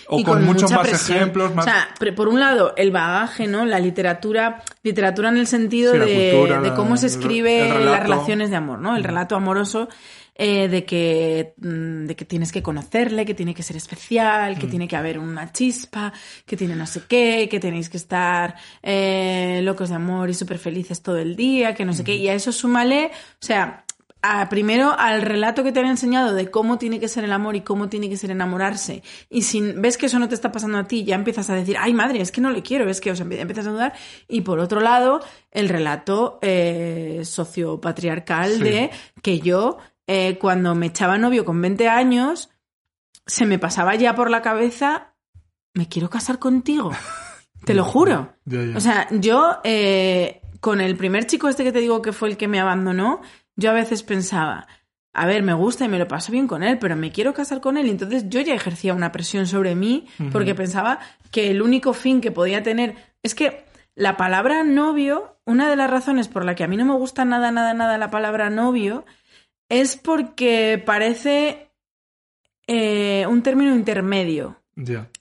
[0.07, 1.19] o Y con, muchos más presión.
[1.19, 1.67] ejemplos, más...
[1.67, 3.63] O sea, por un lado, el bagaje, ¿no?
[3.63, 8.01] La literatura, literatura en el sentido Sí, de, cultura, de cómo se escribe el las
[8.01, 8.97] relaciones de amor, ¿no?
[8.97, 9.87] El relato amoroso
[10.36, 14.60] eh, de que mm, de que tienes que conocerle, que tiene que ser especial, Mm.
[14.60, 16.12] que tiene que haber una chispa,
[16.45, 20.58] que tiene no sé qué, que tenéis que estar eh, locos de amor y súper
[20.60, 22.06] felices todo el día, que no sé Mm.
[22.06, 22.15] qué.
[22.15, 23.82] Y a eso súmale, o sea,
[24.28, 27.56] a, primero al relato que te han enseñado de cómo tiene que ser el amor
[27.56, 29.04] y cómo tiene que ser enamorarse.
[29.30, 31.78] Y si ves que eso no te está pasando a ti, ya empiezas a decir,
[31.80, 33.93] ay madre, es que no le quiero, es que os empiezas a dudar.
[34.28, 35.19] Y por otro lado,
[35.52, 38.89] el relato eh, sociopatriarcal de
[39.21, 42.49] que yo, eh, cuando me echaba novio con 20 años,
[43.25, 45.13] se me pasaba ya por la cabeza,
[45.73, 46.91] me quiero casar contigo.
[47.65, 48.35] Te lo juro.
[48.75, 52.37] O sea, yo eh, con el primer chico este que te digo que fue el
[52.37, 53.21] que me abandonó,
[53.55, 54.67] yo a veces pensaba,
[55.13, 57.61] a ver, me gusta y me lo paso bien con él, pero me quiero casar
[57.61, 57.87] con él.
[57.87, 60.99] Y entonces yo ya ejercía una presión sobre mí porque pensaba
[61.31, 63.65] que el único fin que podía tener es que
[63.95, 67.25] la palabra novio, una de las razones por la que a mí no me gusta
[67.25, 69.05] nada, nada, nada la palabra novio,
[69.69, 71.71] es porque parece
[72.67, 74.62] eh, un término intermedio.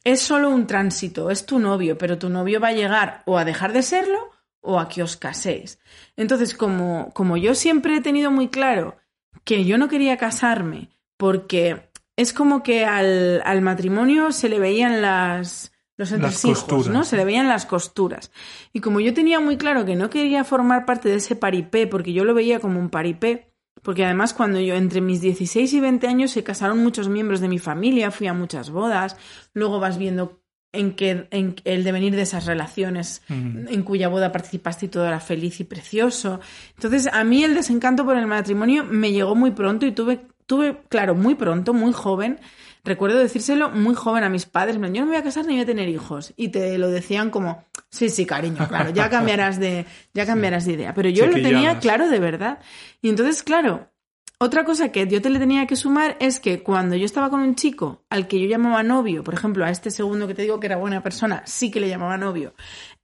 [0.02, 3.44] Es solo un tránsito, es tu novio, pero tu novio va a llegar o a
[3.44, 4.30] dejar de serlo
[4.61, 5.78] o a que os caséis.
[6.16, 8.96] Entonces, como, como yo siempre he tenido muy claro
[9.44, 15.02] que yo no quería casarme porque es como que al, al matrimonio se le veían
[15.02, 17.04] las, los entresijos, ¿no?
[17.04, 18.33] Se le veían las costuras.
[18.72, 22.12] Y como yo tenía muy claro que no quería formar parte de ese paripé, porque
[22.12, 23.53] yo lo veía como un paripé,
[23.84, 27.48] porque además cuando yo entre mis 16 y 20 años se casaron muchos miembros de
[27.48, 29.16] mi familia, fui a muchas bodas,
[29.52, 30.40] luego vas viendo
[30.72, 35.20] en, que, en el devenir de esas relaciones en cuya boda participaste y todo era
[35.20, 36.40] feliz y precioso.
[36.74, 40.80] Entonces a mí el desencanto por el matrimonio me llegó muy pronto y tuve, tuve
[40.88, 42.40] claro, muy pronto, muy joven,
[42.84, 45.62] recuerdo decírselo muy joven a mis padres, yo no me voy a casar ni voy
[45.62, 46.32] a tener hijos.
[46.36, 50.74] Y te lo decían como, sí, sí, cariño, claro, ya cambiarás de, ya cambiarás de
[50.74, 50.94] idea.
[50.94, 52.58] Pero yo lo tenía claro de verdad.
[53.00, 53.90] Y entonces, claro,
[54.38, 57.40] otra cosa que yo te le tenía que sumar es que cuando yo estaba con
[57.40, 60.60] un chico al que yo llamaba novio, por ejemplo, a este segundo que te digo
[60.60, 62.54] que era buena persona, sí que le llamaba novio,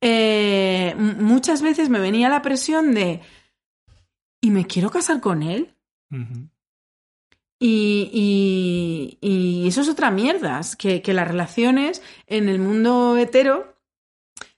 [0.00, 3.20] eh, muchas veces me venía la presión de,
[4.40, 5.74] ¿y me quiero casar con él?
[7.62, 13.76] Y, y, eso es otra mierda, que, que las relaciones en el mundo hetero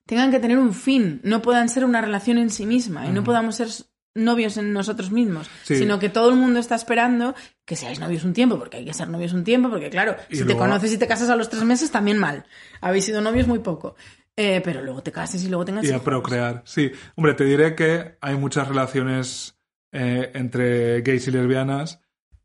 [0.07, 3.25] tengan que tener un fin, no puedan ser una relación en sí misma y no
[3.25, 3.69] podamos ser
[4.15, 7.35] novios en nosotros mismos, sino que todo el mundo está esperando
[7.65, 10.45] que seáis novios un tiempo, porque hay que ser novios un tiempo, porque claro, si
[10.45, 12.45] te conoces y te casas a los tres meses, también mal.
[12.81, 13.97] Habéis sido novios muy poco.
[14.35, 16.91] Eh, pero luego te cases y luego tengas Y a procrear, sí.
[17.17, 19.59] Hombre, te diré que hay muchas relaciones
[19.93, 22.02] eh, entre gays y lesbianas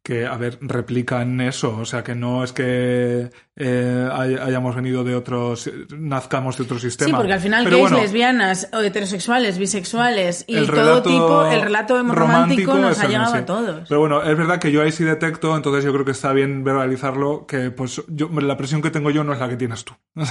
[0.07, 1.79] que, a ver, replican eso.
[1.79, 7.09] O sea, que no es que eh, hayamos venido de otros, nazcamos de otro sistema.
[7.09, 12.75] Sí, porque al final gays, lesbianas, o heterosexuales, bisexuales y todo tipo, el relato romántico,
[12.75, 13.89] nos ha llegado a todos.
[13.89, 16.63] Pero bueno, es verdad que yo ahí sí detecto, entonces yo creo que está bien
[16.63, 19.93] verbalizarlo, que pues yo, la presión que tengo yo no es la que tienes tú.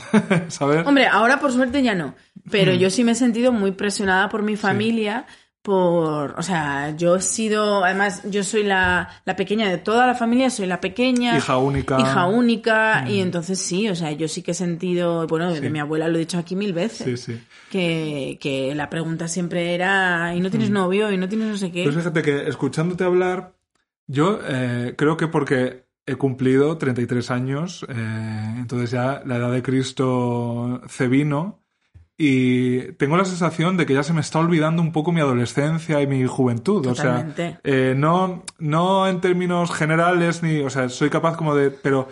[0.49, 0.87] ¿Sabes?
[0.87, 2.15] Hombre, ahora por suerte ya no.
[2.51, 2.77] Pero mm.
[2.77, 5.27] yo sí me he sentido muy presionada por mi familia
[5.66, 10.14] por, o sea, yo he sido, además, yo soy la, la, pequeña de toda la
[10.14, 11.37] familia, soy la pequeña.
[11.37, 12.00] Hija única.
[12.00, 13.22] Hija única, y mm.
[13.22, 16.20] entonces sí, o sea, yo sí que he sentido, bueno, de mi abuela lo he
[16.20, 17.40] dicho aquí mil veces, sí, sí.
[17.68, 20.74] Que, que la pregunta siempre era, ¿y no tienes mm.
[20.74, 21.11] novio?
[21.11, 21.83] ¿Y no tienes no sé qué?
[21.83, 23.55] Pues fíjate que escuchándote hablar,
[24.07, 29.64] yo eh, creo que porque he cumplido 33 años, eh, entonces ya la edad de
[29.64, 31.65] Cristo se vino,
[32.18, 36.00] y tengo la sensación de que ya se me está olvidando un poco mi adolescencia
[36.00, 36.87] y mi juventud.
[36.87, 41.70] O sea, eh, no, no en términos generales, ni, o sea, soy capaz como de,
[41.70, 42.09] pero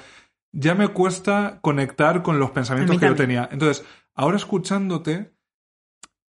[0.52, 3.48] ya me cuesta conectar con los pensamientos que yo tenía.
[3.50, 5.32] Entonces, ahora escuchándote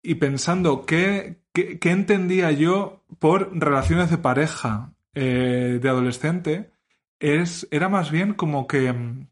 [0.04, 6.72] y pensando qué, qué, entendía yo por relaciones de pareja eh, de adolescente,
[7.20, 9.28] es, era más bien como que mm,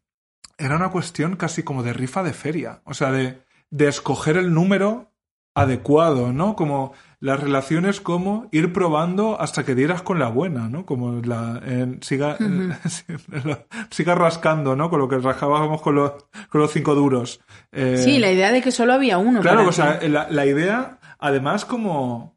[0.58, 2.82] era una cuestión casi como de rifa de feria.
[2.84, 3.43] O sea, de
[3.74, 5.10] de escoger el número
[5.52, 6.54] adecuado, ¿no?
[6.54, 10.86] Como las relaciones como ir probando hasta que dieras con la buena, ¿no?
[10.86, 11.60] Como la
[12.00, 12.38] siga
[13.90, 14.90] siga rascando, ¿no?
[14.90, 16.12] Con lo que rascábamos con los
[16.50, 17.40] con los cinco duros.
[17.72, 19.40] Eh, sí, la idea de que solo había uno.
[19.40, 22.36] Claro, o sea, la, la idea, además, como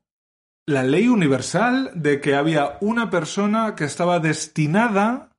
[0.66, 5.30] la ley universal de que había una persona que estaba destinada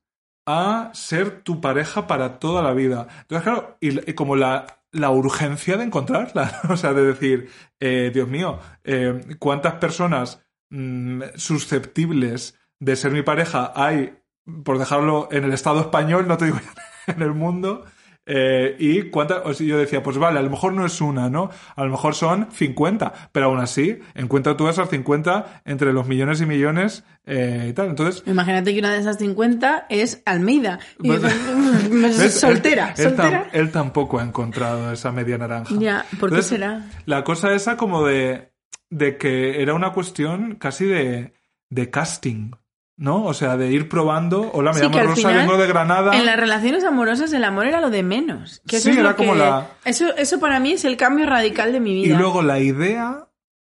[0.47, 3.09] a ser tu pareja para toda la vida.
[3.23, 6.61] Entonces, claro, y como la la urgencia de encontrarla.
[6.69, 13.23] o sea, de decir, eh, Dios mío, eh, ¿cuántas personas mm, susceptibles de ser mi
[13.23, 14.19] pareja hay,
[14.65, 16.59] por dejarlo en el Estado español, no te digo
[17.07, 17.85] en el mundo,
[18.31, 21.51] eh, y cuántas, yo decía, pues vale, a lo mejor no es una, ¿no?
[21.75, 26.43] A lo mejor son 50, pero aún así, encuentra tú esas 50 entre los millones
[26.43, 27.89] y millones eh, y tal.
[27.89, 28.23] Entonces.
[28.27, 30.79] Imagínate que una de esas 50 es Almeida.
[31.03, 33.49] Y pues, soltera, él, soltera.
[33.51, 35.75] Él, tampoco ha encontrado esa media naranja.
[35.79, 36.85] Ya, ¿por qué será?
[37.07, 38.53] La cosa esa como de,
[38.91, 41.33] de que era una cuestión casi de,
[41.71, 42.51] de casting.
[42.99, 43.25] ¿No?
[43.25, 46.15] O sea, de ir probando, hola, me Sí, llamo Rosa, final, vengo de Granada.
[46.17, 48.61] En las relaciones amorosas el amor era lo de menos.
[48.67, 50.97] Que eso Sí, es lo era como que- la- Eso, eso para mí es el
[50.99, 52.19] cambio radical de mi Y vida.
[52.19, 53.29] luego la idea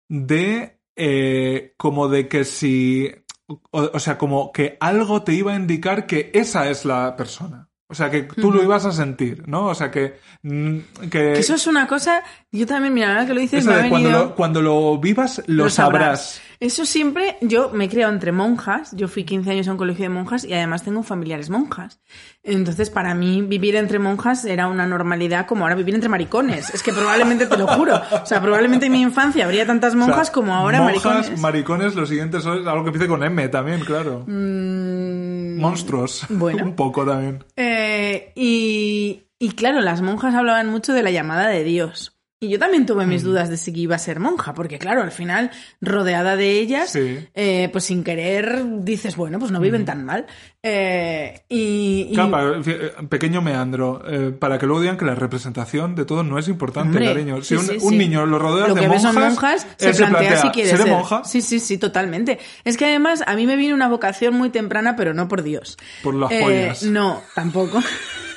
[0.09, 3.09] de eh, como de que si
[3.47, 7.69] o, o sea como que algo te iba a indicar que esa es la persona
[7.89, 11.33] o sea que tú lo ibas a sentir no o sea que mm, que, Que
[11.39, 14.35] eso es una cosa, yo también, mira, ahora que lo dices, me ha cuando lo,
[14.35, 16.41] cuando lo vivas lo, sabrás.
[16.61, 20.03] Eso siempre, yo me he criado entre monjas, yo fui 15 años a un colegio
[20.05, 22.01] de monjas y además tengo familiares monjas.
[22.43, 26.75] Entonces, para mí, vivir entre monjas era una normalidad como ahora vivir entre maricones.
[26.75, 29.99] Es que probablemente, te lo juro, o sea, probablemente en mi infancia habría tantas O
[29.99, 31.41] sea, monjas como ahora monjas, maricones.
[31.41, 34.25] maricones, lo siguiente es algo que empiece con M también, claro.
[34.27, 36.27] Mm, Monstruos.
[36.29, 36.65] Bueno.
[36.65, 37.45] Un poco también.
[37.57, 42.18] Eh, y, y claro, las monjas hablaban mucho de la llamada de Dios.
[42.41, 43.09] Y yo también tuve Mm.
[43.09, 46.91] mis dudas de si iba a ser monja, porque claro, al final, rodeada de ellas,
[46.93, 47.19] Sí.
[47.35, 50.25] eh, pues sin querer dices, bueno, pues no viven tan mal.
[50.63, 55.17] Eh, y, y- Claro, para- eh, pequeño meandro, eh, para que luego digan que la
[55.17, 57.43] representación de todo no es importante, Hombre, cariño.
[57.43, 57.99] Si sí, un, sí, un sí.
[57.99, 60.93] niño lo rodea lo de que monjas, son monjas, se plantea, si quiere ¿seré ser.
[60.93, 61.25] monja?
[61.25, 62.39] Sí, sí, sí, totalmente.
[62.65, 65.77] Es que además a mí me viene una vocación muy temprana, pero no por Dios.
[66.05, 66.83] Por las joyas.
[66.85, 67.81] No, tampoco.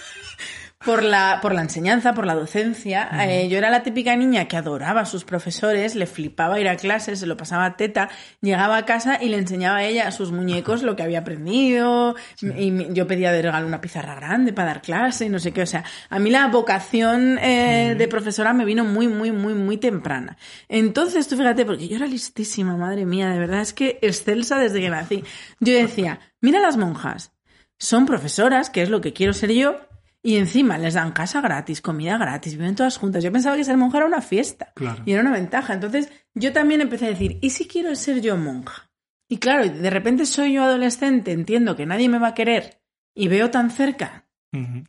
[0.86, 3.10] Por la, por la enseñanza, por la docencia.
[3.28, 6.76] Eh, yo era la típica niña que adoraba a sus profesores, le flipaba ir a
[6.76, 8.10] clases, se lo pasaba teta,
[8.42, 12.16] llegaba a casa y le enseñaba a ella a sus muñecos lo que había aprendido.
[12.42, 15.62] Y yo pedía de regalo una pizarra grande para dar clase y no sé qué.
[15.62, 19.78] O sea, a mí la vocación eh, de profesora me vino muy, muy, muy, muy
[19.78, 20.38] temprana.
[20.68, 24.82] Entonces, tú fíjate, porque yo era listísima, madre mía, de verdad, es que excelsa desde
[24.82, 25.24] que nací.
[25.60, 27.34] Yo decía, mira las monjas,
[27.78, 29.80] son profesoras, que es lo que quiero ser yo,
[30.24, 33.24] y encima les dan casa gratis, comida gratis, viven todas juntas.
[33.24, 34.72] Yo pensaba que ser monja era una fiesta.
[34.76, 35.02] Claro.
[35.06, 35.74] Y era una ventaja.
[35.74, 38.90] Entonces yo también empecé a decir, ¿y si quiero ser yo monja?
[39.28, 42.82] Y claro, de repente soy yo adolescente, entiendo que nadie me va a querer
[43.16, 44.26] y veo tan cerca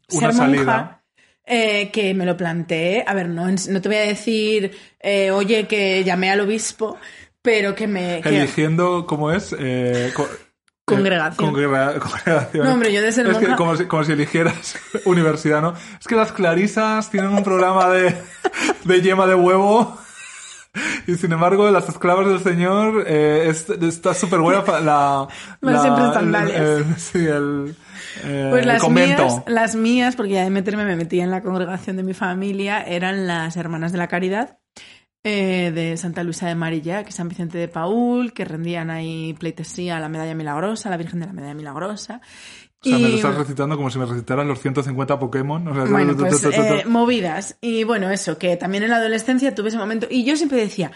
[0.09, 0.64] ser Una salida.
[0.64, 1.05] monja
[1.45, 3.05] eh, que me lo planteé.
[3.07, 6.99] A ver, no, no te voy a decir, eh, oye, que llamé al obispo,
[7.40, 8.21] pero que me...
[8.21, 9.55] que- Eligiendo, ¿cómo es?
[9.59, 10.12] Eh,
[10.96, 11.55] Congregación.
[11.55, 12.66] congrega- congregación.
[12.66, 15.74] No, hombre, yo de ser es que como si, como si eligieras universidad, ¿no?
[16.00, 18.16] Es que las clarisas tienen un programa de,
[18.85, 19.98] de yema de huevo.
[21.07, 25.28] Y sin embargo, las esclavas del señor eh, es- está súper buena la...
[25.61, 27.76] La- siempre en el- el- sí, el,
[28.24, 29.22] eh, Pues el las convento.
[29.22, 32.81] mías, las mías, porque ya de meterme me metía en la congregación de mi familia,
[32.83, 34.57] eran las Hermanas de la Caridad
[35.25, 39.97] eh, de Santa Luisa de Marilla, que San Vicente de Paul, que rendían ahí pleitesía
[39.97, 42.21] a la Medalla Milagrosa, a la Virgen de la Medalla Milagrosa.
[42.85, 45.69] O sea, me lo Y- estás recitando como si me recitaran los 150 Pokémon.
[45.69, 47.57] O sea, bueno, pues eh, movidas.
[47.61, 50.09] Y bueno, eso, que también en la adolescencia tuve ese momento.
[50.11, 50.91] Y yo siempre decía,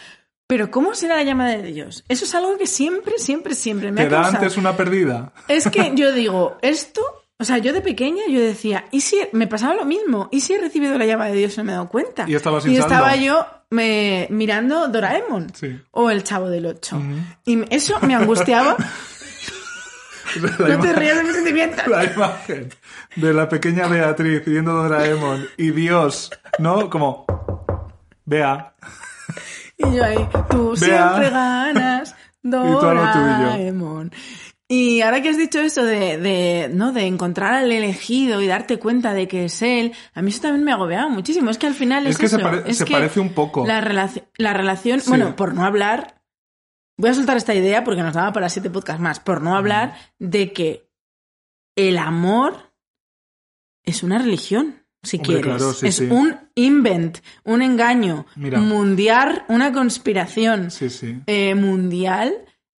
[0.48, 2.04] ¿pero cómo será la llamada de Dios?
[2.08, 4.36] Eso es algo que siempre, siempre, siempre me ¿Te ha causado.
[4.38, 5.32] antes una perdida?
[5.46, 7.02] Es que yo digo, esto,
[7.38, 10.28] o sea, yo de pequeña yo decía, ¿y si me pasaba lo mismo?
[10.32, 12.24] ¿Y si he recibido la llama de Dios y no me he dado cuenta?
[12.28, 13.24] Y estabas sin Y estaba saldo.
[13.24, 15.80] yo me, mirando Doraemon Sí.
[15.90, 16.96] o El Chavo del Ocho.
[16.96, 17.16] Ujú.
[17.44, 18.76] Y eso me angustiaba.
[20.58, 21.86] No te rías de mis sentimientos.
[21.86, 22.68] La imagen
[23.14, 26.90] de la pequeña Beatriz viendo Doraemon y Dios, ¿no?
[26.90, 27.24] Como,
[28.26, 28.74] vea,
[29.78, 31.08] Y yo ahí, tú Vea.
[31.12, 32.14] siempre ganas,
[32.50, 34.10] todo lo tuyo.
[34.68, 36.92] Y ahora que has dicho eso de, de, ¿no?
[36.92, 40.64] de encontrar al elegido y darte cuenta de que es él, a mí eso también
[40.64, 41.50] me ha agobiado muchísimo.
[41.50, 43.32] Es que al final es, Es que se eso, pare- es se que parece un
[43.32, 43.64] poco.
[43.64, 45.08] La, relaci- la relación, Sí.
[45.08, 46.20] bueno, por no hablar,
[46.98, 49.94] voy a soltar esta idea porque nos daba para siete podcasts más, por no hablar
[50.18, 50.88] de que
[51.76, 52.72] el amor
[53.84, 55.44] es una religión, si Hombre, quieres.
[55.58, 56.08] claro, sí, es sí.
[56.10, 60.70] un invent, un engaño mundial, una conspiración
[61.28, 62.34] eh, mundial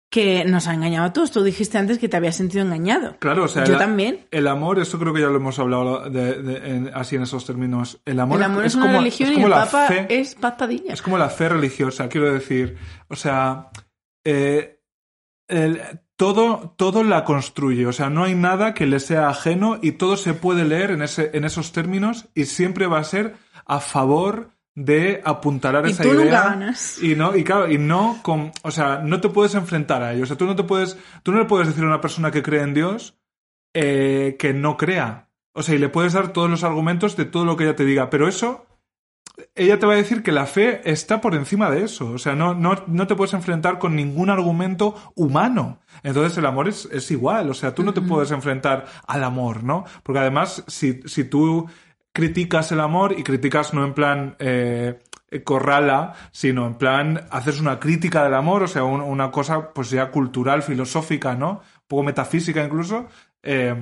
[0.09, 1.31] que nos ha engañado a todos.
[1.31, 3.17] Tú dijiste antes que te habías sentido engañado.
[3.19, 4.25] Claro, o sea, Yo el, también.
[4.31, 7.45] el amor, esto creo que ya lo hemos hablado de- de- en- así en esos
[7.45, 7.99] términos.
[8.05, 10.07] El amor, el amor es, una como, religión es y como el la Papa fe,
[10.09, 10.93] es Paz Padilla.
[10.93, 12.77] Es como la fe religiosa, quiero decir.
[13.09, 13.69] O sea,
[14.23, 14.79] eh,
[15.49, 15.81] el-
[16.15, 17.85] todo, todo la construye.
[17.85, 21.01] O sea, no hay nada que le sea ajeno y todo se puede leer en,
[21.03, 23.35] ese, en esos términos y siempre va a ser
[23.65, 26.23] a favor de apuntalar Y esa tú idea.
[26.23, 27.01] nunca ganas.
[27.01, 30.21] Y no, y claro, y no con, o sea, no te puedes enfrentar a ello.
[30.21, 32.43] O sea, tú no te puedes, tú no le puedes decir a una persona que
[32.43, 33.17] cree en Dios
[33.73, 35.29] eh, que no crea.
[35.53, 37.85] O sea, y le puedes dar todos los argumentos de todo lo que ella te
[37.85, 38.67] diga, pero eso,
[39.55, 42.11] ella te va a decir que la fe está por encima de eso.
[42.11, 45.79] O sea, no, no, no te puedes enfrentar con ningún argumento humano.
[46.03, 47.49] Entonces el amor es, es igual.
[47.49, 49.85] O sea, tú no te puedes enfrentar al amor, ¿no?
[50.03, 51.67] Porque además, si, si tú
[52.17, 54.97] criticas el amor y criticas no en plan eh,
[55.43, 59.91] corrala, sino en plan haces una crítica del amor, o sea, un- una cosa pues
[59.91, 61.61] ya cultural, filosófica, ¿no?
[61.87, 63.05] poco metafísica incluso,
[63.43, 63.75] eh,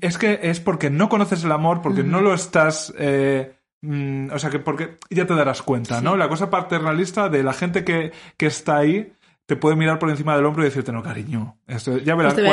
[0.00, 2.92] es que es porque no conoces el amor, porque no lo estás...
[2.98, 6.16] Eh, mm, o sea, que porque ya te darás cuenta, ¿no?
[6.16, 9.12] La cosa paternalista de la gente que, que está ahí
[9.46, 11.58] te puede mirar por encima del hombro y decirte, no, cariño.
[11.66, 12.46] Esto, ya verás, Pues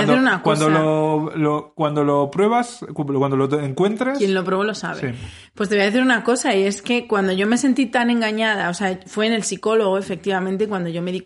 [0.43, 4.17] cuando, lo, lo- cuando lo pruebas, cuando lo encuentres...
[4.17, 5.13] Quien lo probó lo sabe.
[5.13, 5.19] Sí.
[5.53, 8.09] Pues te voy a decir una cosa, y es que cuando yo me sentí tan
[8.09, 11.25] engañada, o sea, fue en el psicólogo, efectivamente, cuando yo me di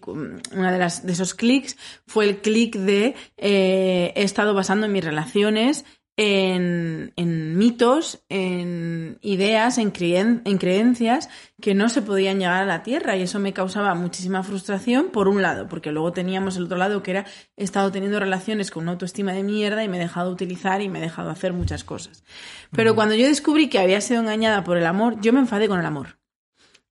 [0.56, 5.04] una de las de esos clics, fue el clic de eh, he estado basando mis
[5.04, 5.86] relaciones
[6.18, 11.30] en, en mitos, en ideas, en, creen- en creencias
[11.62, 15.28] que no se podían llegar a la Tierra y eso me causaba muchísima frustración por
[15.28, 17.26] un lado, porque luego teníamos el otro lado que era
[17.58, 20.88] he estado teniendo relaciones con una autoestima de mierda y me he dejado utilizar y
[20.90, 22.24] me he dejado hacer muchas cosas.
[22.72, 25.80] Pero cuando yo descubrí que había sido engañada por el amor, yo me enfadé con
[25.80, 26.18] el amor.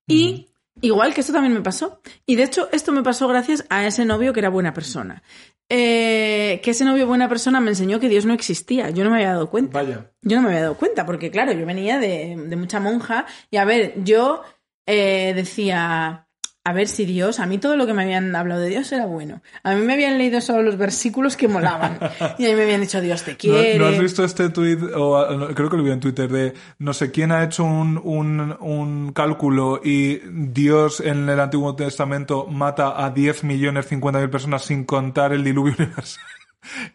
[0.07, 0.49] Y
[0.81, 2.01] igual que esto también me pasó.
[2.27, 5.23] Y de hecho, esto me pasó gracias a ese novio que era buena persona.
[5.69, 8.91] Eh, que ese novio buena persona me enseñó que Dios no existía.
[8.91, 9.83] Yo no me había dado cuenta.
[9.83, 10.13] Vaya.
[10.23, 13.57] Yo no me había dado cuenta, porque claro, yo venía de, de mucha monja y
[13.57, 14.43] a ver, yo
[14.87, 16.24] eh, decía,
[16.67, 19.05] a ver si Dios, a mí todo lo que me habían hablado de Dios era
[19.05, 19.43] bueno.
[19.63, 21.99] A mí me habían leído solo los versículos que molaban.
[22.39, 23.79] Y a mí me habían dicho, Dios te ¿No, quiere.
[23.79, 26.95] no has visto este tuit, o no, creo que lo vi en Twitter, de no
[26.95, 33.05] sé quién ha hecho un, un, un cálculo y Dios en el Antiguo Testamento mata
[33.05, 36.25] a 10 millones 50 mil personas sin contar el diluvio universal?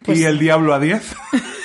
[0.04, 1.14] Pues y el diablo a 10.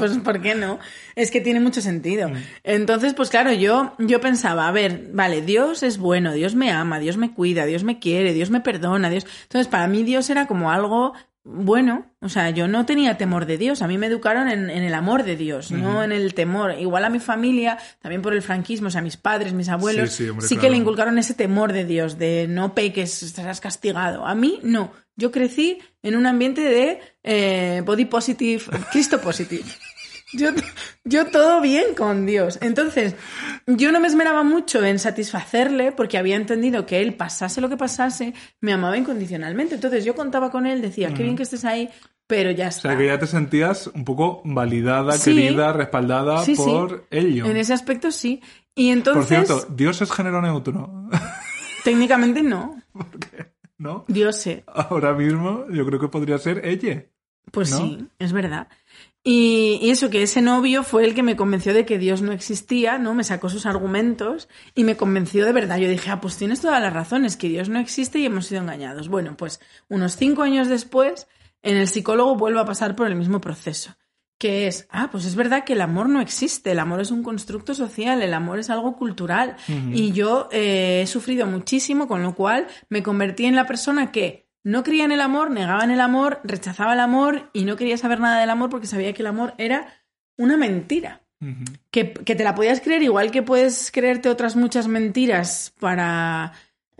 [0.00, 0.78] Pues ¿por qué no?
[1.14, 2.30] Es que tiene mucho sentido.
[2.64, 6.98] Entonces, pues claro, yo, yo pensaba, a ver, vale, Dios es bueno, Dios me ama,
[6.98, 9.26] Dios me cuida, Dios me quiere, Dios me perdona, Dios.
[9.42, 12.06] Entonces, para mí Dios era como algo bueno.
[12.20, 13.80] O sea, yo no tenía temor de Dios.
[13.82, 16.74] A mí me educaron en, en el amor de Dios, no en el temor.
[16.78, 20.24] Igual a mi familia, también por el franquismo, o sea, mis padres, mis abuelos, Sí,
[20.24, 20.70] sí, hombre, que claro.
[20.70, 24.26] le inculcaron ese temor de Dios, de no peques, estarás castigado.
[24.26, 24.92] A mí no.
[25.16, 29.64] Yo crecí en un ambiente de eh, body positive, Cristo positive.
[30.32, 30.50] Yo,
[31.04, 32.58] yo todo bien con Dios.
[32.62, 33.16] Entonces,
[33.66, 37.76] yo no me esmeraba mucho en satisfacerle porque había entendido que él, pasase lo que
[37.76, 39.74] pasase, me amaba incondicionalmente.
[39.74, 41.88] Entonces, yo contaba con él, decía, qué bien que estés ahí,
[42.26, 42.88] pero ya O está.
[42.90, 45.34] sea, que ya te sentías un poco validada, Sí.
[45.34, 46.62] querida, respaldada Sí, sí.
[46.62, 47.46] por ello.
[47.46, 48.40] En ese aspecto sí.
[48.76, 51.08] Y entonces, Por cierto, Dios es género neutro.
[51.84, 52.80] técnicamente no.
[53.78, 54.04] ¿No?
[54.08, 54.62] Dios sé.
[54.66, 57.04] Ahora mismo yo creo que podría ser ella.
[57.50, 57.78] Pues ¿No?
[57.78, 58.68] sí, es verdad.
[59.22, 62.32] Y, y eso, que ese novio fue el que me convenció de que Dios no
[62.32, 63.12] existía, ¿no?
[63.12, 65.76] Me sacó sus argumentos y me convenció de verdad.
[65.78, 68.62] Yo dije, ah, pues tienes todas las razones, que Dios no existe y hemos sido
[68.62, 69.08] engañados.
[69.08, 71.28] Bueno, pues unos cinco años después,
[71.62, 73.94] en el psicólogo vuelvo a pasar por el mismo proceso.
[74.38, 77.22] Que es, ah, pues es verdad que el amor no existe, el amor es un
[77.22, 79.56] constructo social, el amor es algo cultural.
[79.92, 84.49] Y yo eh, he sufrido muchísimo, con lo cual me convertí en la persona que
[84.62, 87.96] no creía en el amor, negaba en el amor, rechazaba el amor y no quería
[87.96, 89.86] saber nada del amor porque sabía que el amor era
[90.36, 91.22] una mentira.
[91.90, 96.52] Que, que te la podías creer igual que puedes creerte otras muchas mentiras para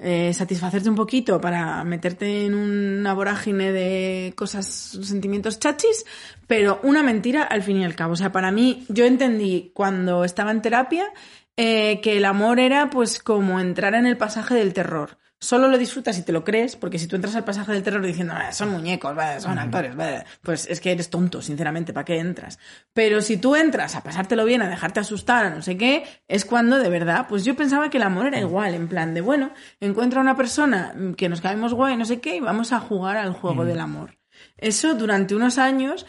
[0.03, 6.07] eh, satisfacerte un poquito, para meterte en una vorágine de cosas, sentimientos chachis,
[6.47, 8.15] pero una mentira al fin y al cabo.
[8.15, 11.13] O sea, para mí, yo entendí cuando estaba en terapia
[11.55, 15.19] eh, que el amor era pues como entrar en el pasaje del terror.
[15.43, 18.05] Solo lo disfrutas si te lo crees, porque si tú entras al pasaje del terror
[18.05, 22.19] diciendo, "Ah, son muñecos, son actores, va", pues es que eres tonto, sinceramente, ¿para qué
[22.19, 22.59] entras?
[22.93, 26.45] Pero si tú entras a pasártelo bien, a dejarte asustar, a no sé qué, es
[26.45, 29.53] cuando de verdad, pues yo pensaba que el amor era igual, en plan de, bueno,
[29.81, 33.33] encuentra una persona que nos caemos guay, no sé qué, y vamos a jugar al
[33.33, 34.19] juego del amor.
[34.57, 36.07] Eso durante unos años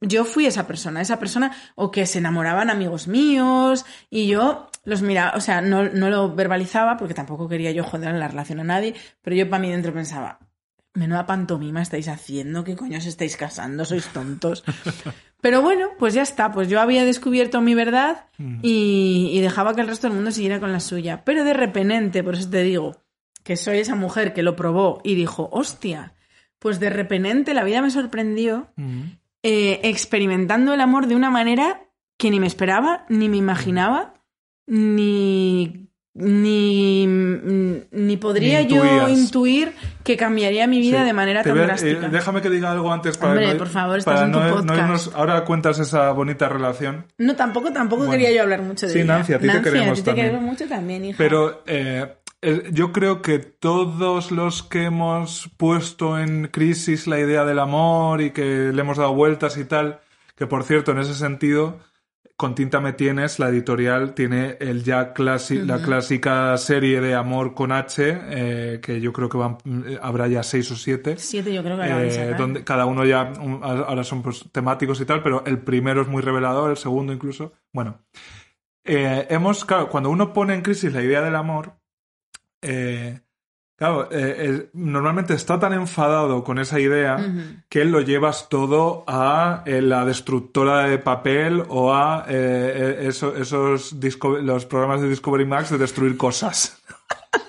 [0.00, 5.02] yo fui esa persona, esa persona o que se enamoraban amigos míos y yo los
[5.02, 8.60] miraba, o sea, no, no lo verbalizaba porque tampoco quería yo joder en la relación
[8.60, 10.38] a nadie, pero yo para mí dentro pensaba,
[10.94, 14.64] menuda pantomima estáis haciendo, qué coño os estáis casando, sois tontos.
[15.42, 18.24] Pero bueno, pues ya está, pues yo había descubierto mi verdad
[18.62, 21.24] y, y dejaba que el resto del mundo siguiera con la suya.
[21.24, 23.04] Pero de repente, por eso te digo,
[23.44, 26.14] que soy esa mujer que lo probó y dijo, hostia,
[26.58, 28.72] pues de repente la vida me sorprendió
[29.42, 34.14] eh, experimentando el amor de una manera que ni me esperaba, ni me imaginaba,
[34.66, 41.04] ni, ni, ni podría Ni yo intuir que cambiaría mi vida Sí.
[41.06, 42.06] de manera Te tan a- drástica.
[42.06, 44.38] eh, déjame que diga algo antes para, Hombre, no- por favor, estás para en tu
[44.38, 44.80] no, no podcast.
[45.08, 47.06] irnos- ahora cuentas esa bonita relación.
[47.18, 48.12] No, tampoco, tampoco Bueno.
[48.12, 49.14] quería yo hablar mucho de Sí, ella.
[49.18, 50.26] Nancy, a ti te queremos a ti te también.
[50.28, 51.18] queremos mucho también, hija.
[51.18, 57.44] Pero eh, eh, yo creo que todos los que hemos puesto en crisis la idea
[57.44, 60.00] del amor y que le hemos dado vueltas y tal,
[60.36, 61.78] que por cierto, en ese sentido,
[62.36, 67.54] con Tinta Me Tienes, la editorial tiene el ya clasi la clásica serie de Amor
[67.54, 69.56] con H, eh, que yo creo que van,
[69.86, 71.16] eh, habrá ya seis o siete.
[71.16, 73.32] Siete yo creo que de Eh, donde cada uno ya
[73.62, 77.54] ahora son pues, temáticos y tal, pero el primero es muy revelador, el segundo incluso.
[77.72, 78.04] Bueno,
[78.84, 81.72] eh, hemos, claro, cuando uno pone en crisis la idea del amor,
[82.60, 83.20] eh,
[83.76, 87.16] claro, eh, eh, normalmente está tan enfadado con esa idea
[87.68, 94.38] que lo llevas todo a eh, la destructora de papel o a eso- esos disco-
[94.38, 96.82] los programas de Discovery Max de destruir cosas.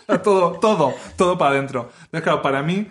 [0.24, 1.90] todo, todo, todo para adentro.
[2.06, 2.88] Entonces, claro, para mí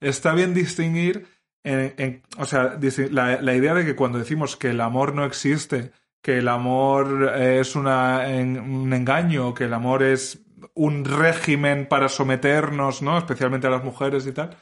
[0.00, 1.26] está bien distinguir,
[1.64, 2.78] en- en- o sea,
[3.10, 7.32] la, la idea de que cuando decimos que el amor no existe, que el amor
[7.38, 10.40] es una, en- un engaño, que el amor es
[10.78, 13.18] un régimen para someternos, ¿no?
[13.18, 14.56] Especialmente a las mujeres y tal.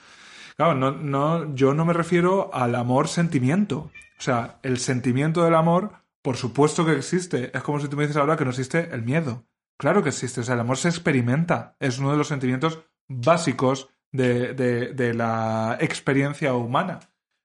[0.57, 3.91] Claro, no, no, yo no me refiero al amor sentimiento.
[4.19, 5.93] O sea, el sentimiento del amor,
[6.23, 7.51] por supuesto que existe.
[7.55, 9.45] Es como si tú me dices ahora que no existe el miedo.
[9.79, 10.41] Claro que existe.
[10.41, 11.77] O sea, el amor se experimenta.
[11.81, 17.01] Es uno de los sentimientos básicos de, de- de la experiencia humana.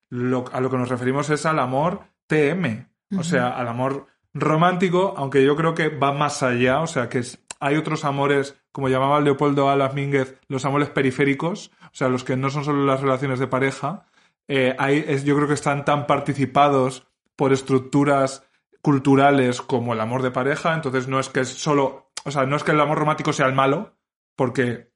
[0.10, 2.88] Lo- a lo que nos referimos es al amor TM.
[3.18, 6.80] O sea, al amor romántico, aunque yo creo que va más allá.
[6.80, 11.72] O sea, que es- hay otros amores, como llamaba Leopoldo Alas Mínguez, los amores periféricos.
[11.86, 14.06] O sea, los que no son solo las relaciones de pareja.
[14.48, 18.44] Eh, hay, es- yo creo que están tan participados por estructuras
[18.82, 22.56] culturales como el amor de pareja, entonces no es que es solo, o sea, no
[22.56, 23.96] es que el amor romántico sea el malo,
[24.36, 24.92] porque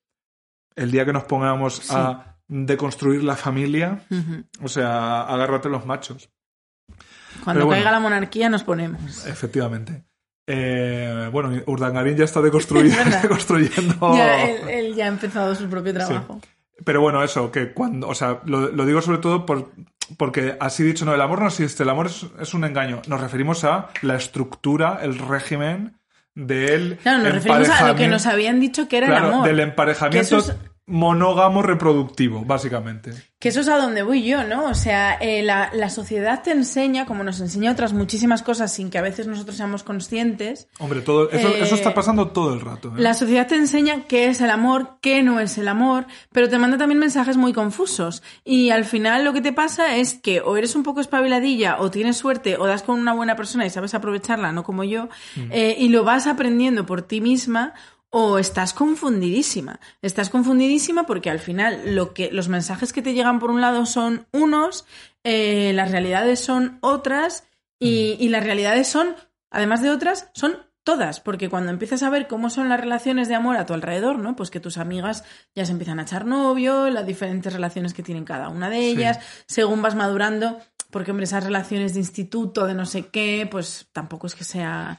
[0.75, 4.03] el día que nos pongamos a deconstruir la familia,
[4.61, 6.29] o sea, agárrate los machos,
[7.43, 7.77] Cuando bueno.
[7.77, 9.25] caiga la monarquía nos ponemos.
[9.27, 10.03] efectivamente.
[10.47, 12.41] Eh, bueno, Urdangarín ya está
[13.21, 14.15] deconstruyendo...
[14.15, 16.39] Ya, él, él ya ha empezado su propio trabajo.
[16.83, 19.71] Pero bueno, eso, que cuando, o sea, lo, lo digo sobre todo por,
[20.17, 23.01] porque así dicho, no, el amor no existe, el amor es, es un engaño.
[23.07, 25.97] Nos referimos a la estructura, el régimen
[26.35, 29.47] del Claro, nos referimos a lo que nos habían dicho que era claro, el amor.
[29.47, 30.55] del emparejamiento es-
[30.87, 33.11] monógamo reproductivo, básicamente.
[33.39, 34.65] Que eso es a donde voy yo, ¿no?
[34.65, 38.89] O sea, eh, la, la sociedad te enseña, como nos enseña otras muchísimas cosas sin
[38.89, 42.61] que a veces nosotros seamos conscientes, Hombre, todo, eso, Eh, eso está pasando todo el
[42.61, 42.89] rato.
[42.89, 42.93] ¿eh?
[42.97, 46.57] La sociedad te enseña qué es el amor, qué no es el amor, pero te
[46.57, 48.23] manda también mensajes muy confusos.
[48.43, 51.91] Y al final lo que te pasa es que o eres un poco espabiladilla, o
[51.91, 55.09] tienes suerte, o das con una buena persona y sabes aprovecharla, no como yo,
[55.51, 57.73] eh, y lo vas aprendiendo por ti misma.
[58.17, 59.81] O estás confundidísima.
[60.01, 63.85] Estás confundidísima porque al final lo que, los mensajes que te llegan por un lado
[63.85, 64.85] son unos,
[65.25, 67.45] eh, las realidades son otras,
[67.77, 69.17] y, y las realidades son,
[69.51, 73.35] además de otras, son todas, porque cuando empiezas a ver cómo son las relaciones de
[73.35, 74.37] amor a tu alrededor, ¿no?
[74.37, 78.23] Pues que tus amigas ya se empiezan a echar novio, las diferentes relaciones que tienen
[78.23, 80.61] cada una de ellas, según vas madurando,
[80.95, 84.97] porque hombre, esas relaciones de instituto, de no sé qué, pues tampoco es que sea...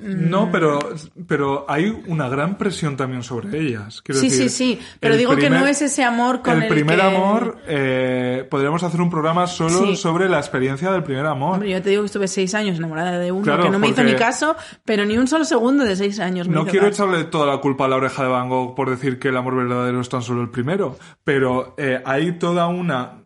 [0.00, 0.78] mm, No, pero,
[1.26, 4.02] pero hay una gran presión también sobre ellas.
[4.02, 6.68] Quiero Sí, decir, sí, sí, pero digo que no es ese amor con el, el
[6.68, 9.96] primer que- amor, eh, podríamos hacer un programa solo Sí.
[9.96, 11.54] sobre la experiencia del primer amor.
[11.54, 13.88] Hombre, yo te digo que estuve seis años enamorada de uno Claro, que no me
[13.88, 17.02] hizo ni caso, pero ni un solo segundo de seis años me No quiero caso.
[17.06, 19.56] echarle toda la culpa a la oreja de Van Gogh por decir que el amor
[19.56, 23.21] verdadero es tan solo el primero, pero eh, hay toda una...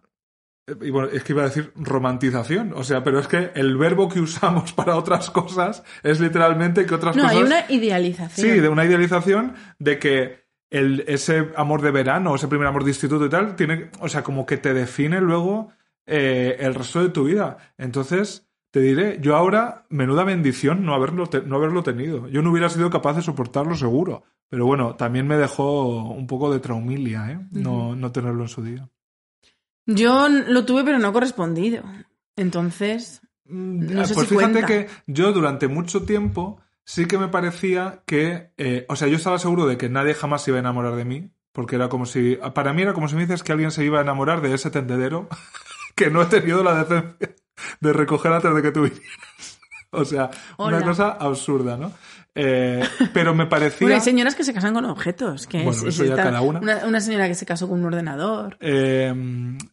[0.82, 4.08] Y bueno, es que iba a decir romantización, o sea, pero es que el verbo
[4.08, 7.36] que usamos para otras cosas es literalmente que otras No, cosas...
[7.36, 8.48] hay una idealización.
[8.48, 12.90] Sí, de una idealización de que el, ese amor de verano, ese primer amor de
[12.90, 15.68] instituto y tal, tiene, o sea, como que te define luego
[16.06, 17.58] eh, el resto de tu vida.
[17.78, 22.28] Entonces, te diré, yo ahora, menuda bendición no haberlo, te- no haberlo tenido.
[22.28, 24.24] Yo no hubiera sido capaz de soportarlo seguro.
[24.48, 27.38] Pero bueno, también me dejó un poco de traumilia, ¿eh?
[27.52, 28.88] No, no tenerlo en su día.
[29.86, 31.82] Yo lo tuve, pero no correspondido.
[32.36, 34.66] Entonces, Mm, No sé pues si fíjate cuenta.
[34.66, 39.38] que yo durante mucho tiempo sí que me parecía que, eh, o sea, yo estaba
[39.38, 42.36] seguro de que nadie jamás se iba a enamorar de mí, porque era como si,
[42.54, 44.70] para mí era como si me dices que alguien se iba a enamorar de ese
[44.72, 45.28] tendedero
[45.94, 47.36] que no he tenido la decencia
[47.80, 49.06] de recoger antes de que tú vinieras.
[49.92, 50.28] O sea,
[50.58, 51.92] una cosa absurda, ¿no?
[52.38, 52.82] Eh,
[53.14, 53.86] pero me parecía...
[53.86, 55.46] bueno, hay señoras que se casan con objetos.
[55.46, 56.60] Que Bueno, es- eso es ya esta- cada una.
[56.86, 57.00] una.
[57.00, 58.56] señora que se casó con un ordenador.
[58.60, 59.12] Eh,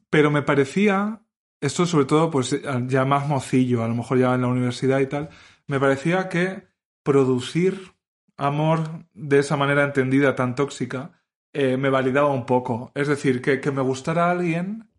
[0.09, 1.19] pero me parecía,
[1.61, 2.55] esto sobre todo, pues
[2.87, 5.29] ya más mocillo, a lo mejor ya en la universidad y tal,
[5.67, 6.63] me parecía que
[7.03, 7.93] producir
[8.37, 11.11] amor de esa manera entendida tan tóxica
[11.53, 12.91] eh, me validaba un poco.
[12.95, 14.89] Es decir, que, que me gustara alguien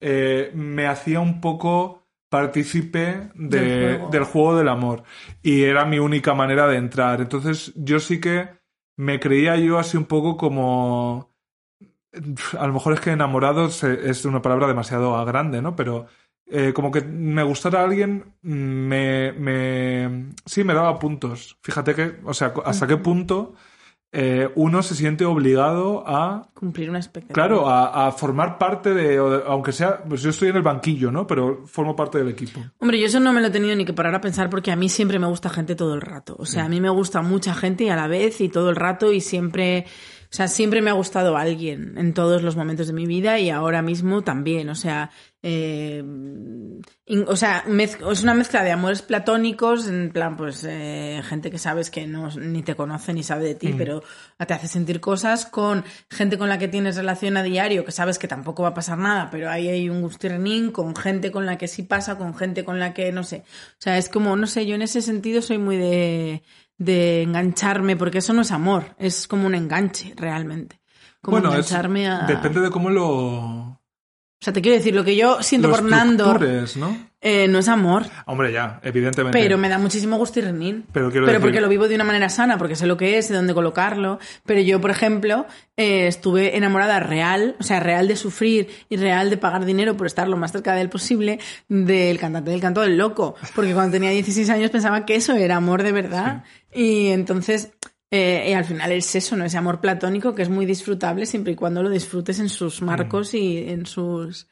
[0.00, 4.10] eh, me hacía un poco partícipe de- Del juego.
[4.10, 5.02] del juego del amor.
[5.42, 7.20] Y era mi única manera de entrar.
[7.20, 8.48] Entonces yo sí que
[8.96, 11.30] me creía yo así un poco como
[12.58, 15.76] a lo mejor es que enamorado es una palabra demasiado grande, ¿no?
[15.76, 16.06] Pero
[16.46, 21.58] eh, como que me gustara alguien, me, me, sí, me daba puntos.
[21.62, 23.54] Fíjate que, o sea, hasta qué punto
[24.12, 26.48] eh, uno se siente obligado a...
[26.54, 27.34] Cumplir una expectativa.
[27.34, 31.26] Claro, a, a formar parte de, aunque sea, pues yo estoy en el banquillo, ¿no?
[31.26, 32.60] Pero formo parte del equipo.
[32.78, 34.76] Hombre, yo eso no me lo he tenido ni que parar a pensar porque a
[34.76, 36.34] mí siempre me gusta gente todo el rato.
[36.38, 38.76] O sea, a mí me gusta mucha gente y a la vez y todo el
[38.76, 39.86] rato y siempre,
[40.36, 43.80] sea, siempre me ha gustado alguien en todos los momentos de mi vida y ahora
[43.82, 44.68] mismo también.
[44.68, 45.10] O sea,
[45.42, 46.02] eh,
[47.06, 47.64] in- o sea,
[48.10, 52.28] es una mezcla de amores platónicos, en plan, pues, eh, gente que sabes que no,
[52.36, 54.02] ni te conoce ni sabe de ti, pero
[54.46, 58.18] te hace sentir cosas, con gente con la que tienes relación a diario, que sabes
[58.18, 61.56] que tampoco va a pasar nada, pero ahí hay un gustirrín, con gente con la
[61.58, 63.44] que sí pasa, con gente con la que no sé.
[63.46, 66.42] O sea, es como, no sé, yo en ese sentido soy muy de,
[66.78, 70.80] de engancharme, porque eso no es amor, es como un enganche, realmente.
[71.22, 72.26] Como bueno, es, engancharme a...
[72.26, 73.80] depende de cómo lo, O
[74.40, 76.96] sea, te quiero decir, lo que yo siento lo por estructures, ¿no?
[77.28, 79.36] Eh, no es amor, Hombre, ya, evidentemente.
[79.36, 80.84] pero me da muchísimo gustirrinín.
[80.92, 83.18] Pero quiero pero decir- porque lo vivo de una manera sana, porque sé lo que
[83.18, 84.20] es, de dónde colocarlo.
[84.44, 85.44] Pero yo, por ejemplo,
[85.76, 90.06] eh, estuve enamorada real, o sea, real de sufrir y real de pagar dinero por
[90.06, 93.34] estar lo más cerca de él posible, del cantante del canto del loco.
[93.56, 96.44] Porque cuando tenía 16 años pensaba que eso era amor de verdad.
[96.72, 97.72] Y entonces,
[98.12, 99.44] eh, y al final es eso, ¿no?
[99.44, 103.34] Ese amor platónico que es muy disfrutable siempre y cuando lo disfrutes en sus marcos
[103.34, 104.46] y en sus...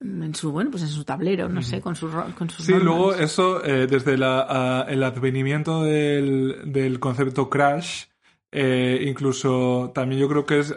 [0.00, 2.84] En su, bueno, pues en su tablero, no sé, con sus, con sus Sí, normas.
[2.86, 8.04] luego eso, eh, desde la, a- el advenimiento del, del concepto crash,
[8.52, 10.72] eh, incluso también yo creo que es,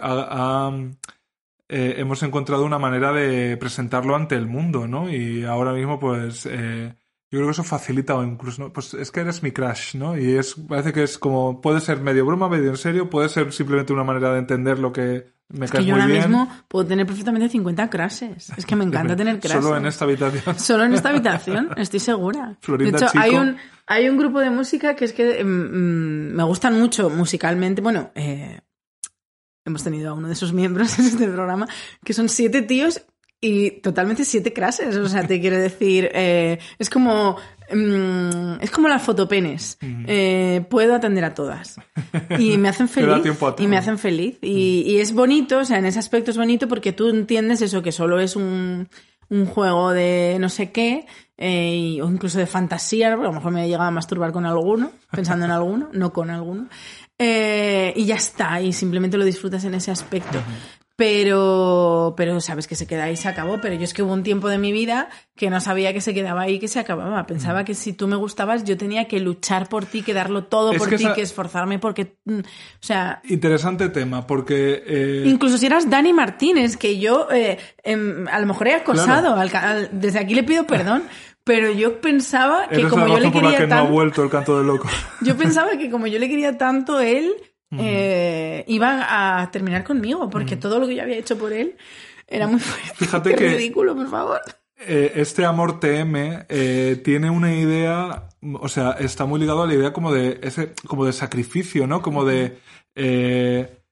[1.69, 5.09] eh, hemos encontrado una manera de presentarlo ante el mundo, ¿no?
[5.13, 6.93] Y ahora mismo, pues, eh,
[7.31, 8.73] yo creo que eso facilita o incluso, ¿no?
[8.73, 10.17] pues es que eres mi crash, ¿no?
[10.17, 13.53] Y es, parece que es como, puede ser medio broma, medio en serio, puede ser
[13.53, 16.19] simplemente una manera de entender lo que me Es que yo ahora bien.
[16.19, 18.51] mismo puedo tener perfectamente 50 crashes.
[18.55, 19.63] Es que me encanta tener crashes.
[19.63, 20.59] Solo en esta habitación.
[20.59, 22.57] Solo en esta habitación, estoy segura.
[22.61, 23.23] Florinda de hecho, Chico.
[23.23, 27.09] hay un, hay un grupo de música que es que mm, mm, me gustan mucho
[27.09, 27.81] musicalmente.
[27.81, 28.61] Bueno, eh,
[29.65, 31.67] hemos tenido a uno de sus miembros en este programa,
[32.03, 33.01] que son siete tíos
[33.39, 34.95] y totalmente siete crashes.
[34.95, 37.37] O sea, te quiero decir, eh, es como...
[37.73, 39.77] mm, es como las fotopenes.
[40.07, 41.77] Eh, puedo atender a todas.
[42.39, 43.09] Y me hacen feliz.
[43.63, 44.37] Y me hacen feliz.
[44.41, 47.81] Y, y es bonito, o sea, en ese aspecto es bonito porque tú entiendes eso,
[47.81, 48.87] que solo es un,
[49.29, 51.05] un juego de no sé qué,
[51.37, 54.31] eh, y- o incluso de fantasía, porque a lo mejor me he llegado a masturbar
[54.31, 56.67] con alguno, pensando en alguno, no con alguno.
[57.17, 60.39] Eh, y ya está, y simplemente lo disfrutas en ese aspecto.
[61.01, 63.59] Pero, pero sabes que se queda ahí, se acabó.
[63.59, 66.13] Pero yo es que hubo un tiempo de mi vida que no sabía que se
[66.13, 67.25] quedaba ahí, que se acababa.
[67.25, 70.71] Pensaba que si tú me gustabas, yo tenía que luchar por ti, que darlo todo
[70.71, 72.43] Es por que ti, esa- que esforzarme porque, mm, o
[72.81, 74.83] sea, Interesante tema, porque...
[74.85, 79.35] eh, Incluso si eras Dani Martínez, que yo eh, em, a lo mejor he acosado,
[79.35, 81.03] al ca- al- desde aquí le pido perdón,
[81.43, 84.23] pero yo pensaba que Eres como la yo le quería que no ha tanto, vuelto
[84.23, 84.87] el canto del loco.
[85.21, 87.31] yo pensaba que como yo le quería tanto él
[87.77, 91.77] eh, iba a terminar conmigo, porque todo lo que yo había hecho por él
[92.27, 92.93] era muy fuerte.
[92.95, 94.41] Fíjate que- ridículo, por favor.
[94.83, 99.75] Eh, este amor TM eh, tiene una idea, o sea, está muy ligado a la
[99.75, 102.01] idea como de ese, como de sacrificio, ¿no?
[102.01, 102.57] Como de
[102.95, 103.83] eh,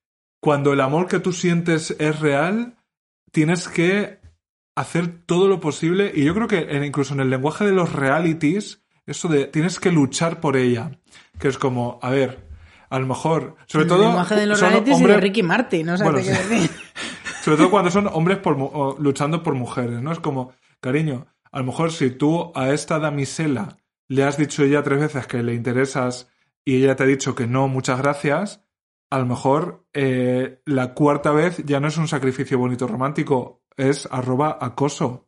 [0.41, 2.75] cuando el amor que tú sientes es real,
[3.31, 4.17] tienes que
[4.75, 6.11] hacer todo lo posible.
[6.15, 9.91] Y yo creo que incluso en el lenguaje de los realities, eso de tienes que
[9.91, 10.97] luchar por ella,
[11.37, 12.48] que es como, a ver,
[12.89, 15.43] a lo mejor, sobre El todo, lenguaje de los son realities y hombres- de Ricky
[15.43, 16.49] Martin, o sea, Bueno, te quiero sí.
[16.49, 16.71] decir.
[17.43, 20.11] sobre todo cuando son hombres por luchando por mujeres, ¿no?
[20.11, 23.77] Es como, cariño, a lo mejor si tú a esta damisela
[24.07, 26.27] le has dicho ya tres veces que le interesas
[26.65, 28.61] y ella te ha dicho que no, muchas gracias,
[29.11, 34.07] a lo mejor eh, la cuarta vez ya no es un sacrificio bonito romántico, es
[34.11, 35.27] arroba acoso.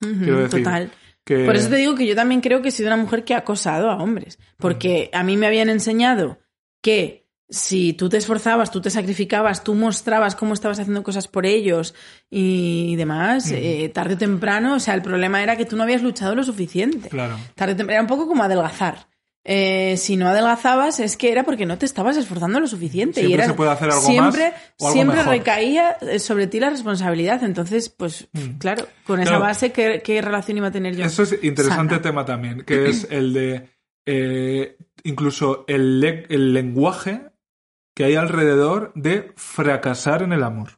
[0.00, 0.90] Quiero decir, Total.
[1.24, 3.32] Que, Por eso te digo que yo también creo que he sido una mujer que
[3.34, 4.40] ha acosado a hombres.
[4.58, 6.40] Porque a mí me habían enseñado
[6.82, 11.44] que si tú te esforzabas, tú te sacrificabas, tú mostrabas cómo estabas haciendo cosas por
[11.44, 11.94] ellos
[12.30, 16.02] y demás, eh, tarde o temprano, o sea, el problema era que tú no habías
[16.02, 17.10] luchado lo suficiente.
[17.10, 17.36] Claro.
[17.54, 19.06] Tarde o temprano, era un poco como adelgazar.
[19.44, 23.20] Eh, si no adelgazabas es que era porque no te estabas esforzando lo suficiente.
[23.20, 25.32] y Siempre era, se puede hacer algo siempre, más o algo siempre mejor.
[25.32, 27.42] recaía eh, sobre ti la responsabilidad.
[27.42, 28.28] Entonces, pues,
[28.60, 29.42] claro, con esa Mm.
[29.42, 31.04] Base, ¿qué, qué relación iba a tener yo?
[31.04, 32.02] Eso es interesante Sana.
[32.02, 33.68] tema también, que es el de
[34.06, 37.32] eh, incluso el, el lenguaje
[37.94, 40.70] que hay alrededor de fracasar en el amor.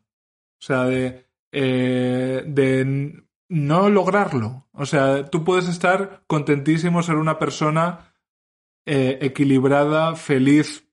[0.61, 4.67] O sea, de, eh, de no lograrlo.
[4.73, 8.15] O sea, tú puedes estar contentísimo, ser una persona
[8.87, 10.89] eh, equilibrada, feliz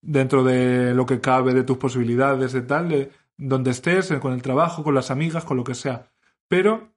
[0.00, 4.42] dentro de lo que cabe, de tus posibilidades, de tal, de donde estés, con el
[4.42, 6.10] trabajo, con las amigas, con lo que sea.
[6.48, 6.92] Pero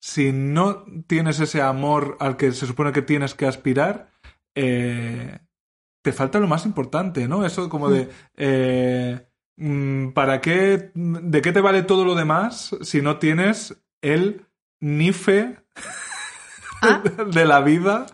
[0.00, 4.10] si no tienes ese amor al que se supone que tienes que aspirar,
[4.60, 5.38] eh,
[6.02, 7.44] te falta lo más importante, ¿no?
[7.44, 8.08] Eso como de...
[8.36, 9.20] Eh,
[9.56, 10.90] mm, ¿Para qué?
[10.94, 14.46] ¿De qué te vale todo lo demás si no tienes el
[14.80, 15.56] nife
[16.80, 17.02] Ah.
[17.32, 18.06] de la vida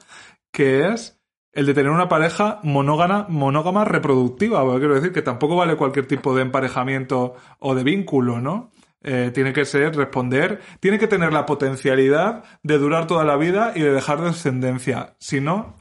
[0.50, 1.18] que es
[1.52, 4.62] el de tener una pareja monógama, monógama reproductiva?
[4.62, 8.70] Porque quiero decir que tampoco vale cualquier tipo de emparejamiento o de vínculo, ¿no?
[9.02, 13.72] Eh, tiene que ser responder, tiene que tener la potencialidad de durar toda la vida
[13.74, 15.14] y de dejar descendencia.
[15.18, 15.76] Si no,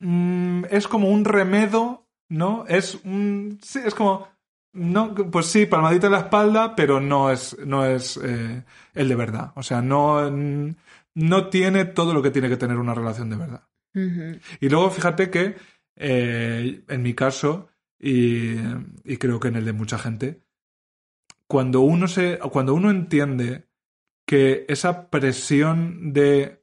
[0.00, 2.64] mm, es como un remedo, ¿no?
[2.68, 3.58] Es un.
[3.62, 4.28] Sí, es como.
[4.72, 8.62] No, pues sí, palmadita en la espalda, pero no es, no es eh,
[8.94, 9.52] el de verdad.
[9.56, 10.30] O sea, no,
[11.14, 13.64] no tiene todo lo que tiene que tener una relación de verdad.
[14.60, 15.56] Y luego fíjate que
[15.96, 17.68] eh, en mi caso,
[17.98, 18.54] y,
[19.04, 20.42] y creo que en el de mucha gente,
[21.48, 22.38] cuando uno se.
[22.38, 23.66] cuando uno entiende
[24.26, 26.62] que esa presión de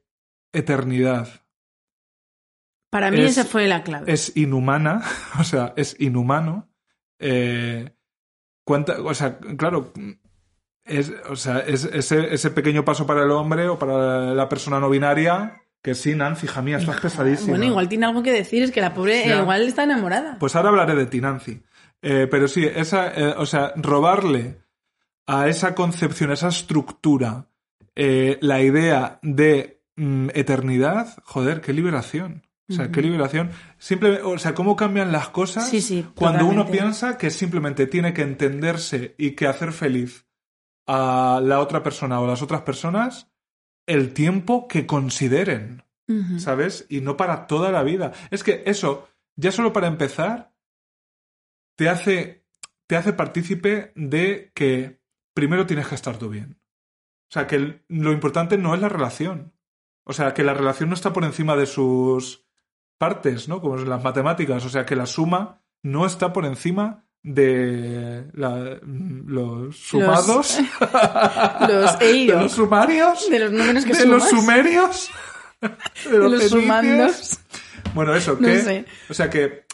[0.52, 1.45] eternidad
[2.96, 4.10] Para mí Es- esa fue la clave.
[4.12, 5.02] es inhumana,
[5.38, 6.68] o sea, es inhumano.
[7.18, 7.90] eh,
[8.64, 9.92] cuánta- o sea, claro,
[10.84, 14.80] es, o sea, es ese, ese pequeño paso para el hombre o para la persona
[14.80, 17.50] no binaria, que sí, Nancy, hija mía, estás pesadísima.
[17.50, 20.36] Bueno, igual tiene algo que decir, es que la pobre eh, igual está enamorada.
[20.38, 21.62] Pues ahora hablaré de ti, Nancy.
[22.02, 24.58] Eh, pero sí, esa, eh, o sea, robarle
[25.26, 27.46] a esa concepción, a esa estructura,
[27.94, 32.42] eh, la idea de mm, eternidad, joder, qué liberación.
[32.68, 33.50] O sea, qué liberación.
[33.78, 38.12] Simple, o sea, cómo cambian las cosas Sí, sí, cuando uno piensa que simplemente tiene
[38.12, 40.26] que entenderse y que hacer feliz
[40.86, 43.30] a la otra persona o las otras personas
[43.86, 45.86] el tiempo que consideren.
[46.38, 46.86] ¿sabes?
[46.88, 48.12] Y no para toda la vida.
[48.30, 50.54] Es que eso, ya solo para empezar,
[51.76, 52.46] te hace,
[52.86, 55.00] te hace partícipe de que
[55.34, 56.60] primero tienes que estar tú bien.
[57.28, 59.52] O sea, que lo importante no es la relación.
[60.04, 62.45] O sea, que la relación no está por encima de sus
[62.98, 63.60] partes, ¿no?
[63.60, 64.64] Como en las matemáticas.
[64.64, 70.58] O sea, que la suma no está por encima de la- los sumados,
[71.68, 72.42] Los de eidos.
[72.42, 75.10] los sumarios, De los números que de los sumerios,
[75.60, 77.40] de De los, los sumandos.
[77.94, 78.58] Bueno, eso, No que.
[78.60, 78.84] sé.
[79.10, 79.64] O sea, que,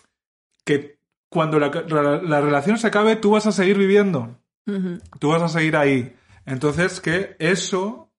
[0.65, 0.99] que
[1.29, 4.39] cuando la, la- la relación se acabe, tú vas a seguir viviendo.
[5.19, 6.15] Tú vas a seguir ahí.
[6.47, 8.11] Entonces, que eso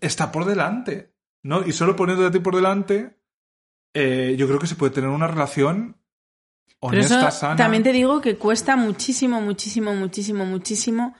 [0.00, 1.12] está por delante.
[1.42, 1.66] ¿No?
[1.66, 3.18] Y solo poniéndote a ti por delante,
[3.94, 5.96] eh, yo creo que se puede tener una relación
[6.80, 7.56] Pero honesta, eso sana.
[7.56, 11.14] también te digo que cuesta muchísimo, muchísimo, muchísimo, muchísimo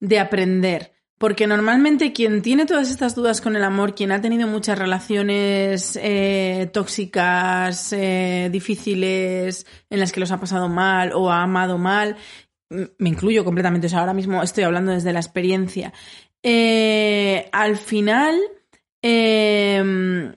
[0.00, 0.92] de aprender.
[1.18, 5.98] Porque normalmente quien tiene todas estas dudas con el amor, quien ha tenido muchas relaciones
[6.02, 12.16] eh, tóxicas, eh, difíciles, en las que los ha pasado mal o ha amado mal,
[12.68, 15.92] me incluyo completamente, o sea, ahora mismo estoy hablando desde la experiencia,
[16.42, 18.38] eh, al final
[19.02, 20.34] eh,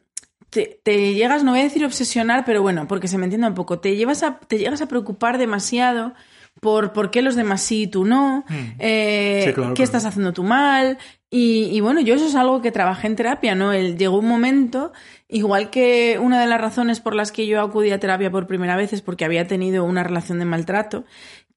[0.50, 3.54] te, te llegas, no voy a decir obsesionar, pero bueno, porque se me entienda un
[3.56, 6.14] poco, te, llevas a, te llegas a preocupar demasiado
[6.62, 8.54] por por qué los demás sí y tú no, Mm.
[8.80, 9.84] eh, Sí, claro, qué claro.
[9.84, 10.98] estás haciendo tú mal.
[11.32, 13.72] Y, y bueno, yo eso es algo que trabajé en terapia, ¿no?
[13.72, 14.92] El, llegó un momento,
[15.28, 18.76] igual que una de las razones por las que yo acudí a terapia por primera
[18.76, 21.06] vez es porque había tenido una relación de maltrato,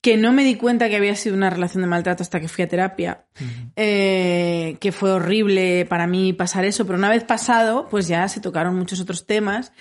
[0.02, 2.64] que no me di cuenta que había sido una relación de maltrato hasta que fui
[2.64, 3.24] a terapia,
[3.76, 8.40] eh, que fue horrible para mí pasar eso, pero una vez pasado, pues ya se
[8.40, 9.72] tocaron muchos otros temas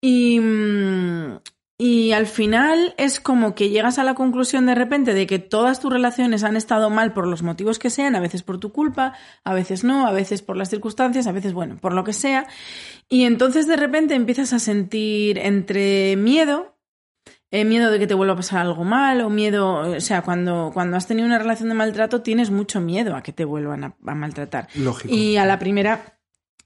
[0.00, 1.38] y, mm,
[1.76, 5.80] y al final es como que llegas a la conclusión de repente de que todas
[5.80, 9.14] tus relaciones han estado mal por los motivos que sean, a veces por tu culpa,
[9.42, 12.46] a veces no, a veces por las circunstancias, a veces, bueno, por lo que sea.
[13.08, 16.73] Y entonces de repente empiezas a sentir entre miedo,
[17.54, 20.72] eh, miedo de que te vuelva a pasar algo mal o miedo, o sea, cuando,
[20.74, 23.94] cuando has tenido una relación de maltrato tienes mucho miedo a que te vuelvan a,
[24.04, 24.66] a maltratar.
[24.74, 25.14] Lógico.
[25.14, 26.18] Y a la primera,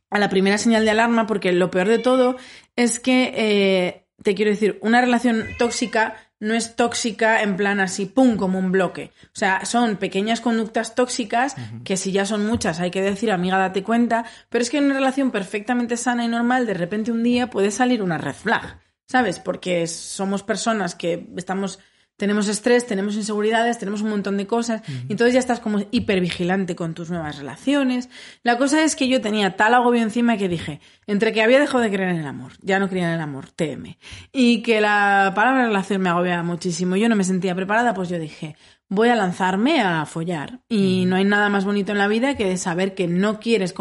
[0.08, 2.36] a la primera señal de alarma, porque lo peor de todo
[2.74, 8.06] es que, eh, te quiero decir, una relación tóxica no es tóxica en plan así,
[8.06, 9.10] pum, como un bloque.
[9.24, 13.58] O sea, son pequeñas conductas tóxicas que si ya son muchas hay que decir, amiga,
[13.58, 17.22] date cuenta, pero es que en una relación perfectamente sana y normal, de repente un
[17.22, 18.78] día puede salir una red flag,
[19.08, 19.40] ¿sabes?
[19.40, 21.80] Porque somos personas que estamos
[22.18, 26.74] tenemos estrés, tenemos inseguridades, tenemos un montón de cosas, y entonces ya estás como hipervigilante
[26.74, 28.10] con tus nuevas relaciones.
[28.42, 31.78] La cosa es que yo tenía tal agobio encima que dije, entre que había dejado
[31.78, 33.96] de creer en el amor, ya no creía en el amor, TM,
[34.32, 38.18] y que la palabra relación me agobiaba muchísimo, yo no me sentía preparada, pues yo
[38.18, 38.56] dije,
[38.88, 40.60] voy a lanzarme a follar.
[40.68, 43.74] Y no hay nada más bonito en la vida que saber que no quieres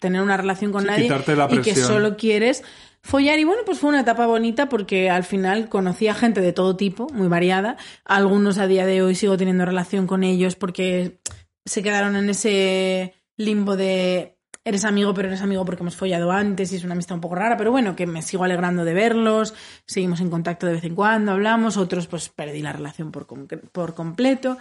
[0.00, 1.10] tener una relación con Sí, nadie
[1.50, 2.62] y que solo quieres
[3.02, 3.38] follar.
[3.38, 6.76] Y bueno, pues fue una etapa bonita porque al final conocí a gente de todo
[6.76, 7.76] tipo, muy variada.
[8.04, 11.20] Algunos a día de hoy sigo teniendo relación con ellos porque
[11.64, 14.31] se quedaron en ese limbo de
[14.64, 17.34] eres amigo, pero eres amigo porque hemos follado antes y es una amistad un poco
[17.34, 19.54] rara, pero bueno, que me sigo alegrando de verlos,
[19.86, 23.94] seguimos en contacto de vez en cuando, hablamos, otros pues perdí la relación por, por
[23.94, 24.58] completo.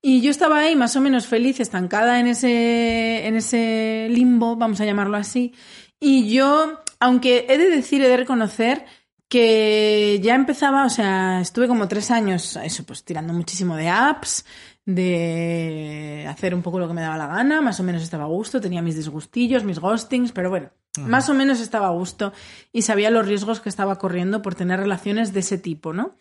[0.00, 4.80] Y yo estaba ahí más o menos feliz, estancada en ese, en ese limbo, vamos
[4.80, 5.54] a llamarlo así.
[6.00, 8.84] Y yo, aunque he de decir, he de reconocer
[9.28, 14.44] que ya empezaba, o sea, estuve como tres años, eso, pues tirando muchísimo de apps,
[14.84, 18.28] de hacer un poco lo que me daba la gana, más o menos estaba a
[18.28, 22.32] gusto, tenía mis disgustillos, mis ghostings, pero bueno, más o menos estaba a gusto
[22.72, 26.18] y sabía los riesgos que estaba corriendo por tener relaciones de ese tipo, ¿no?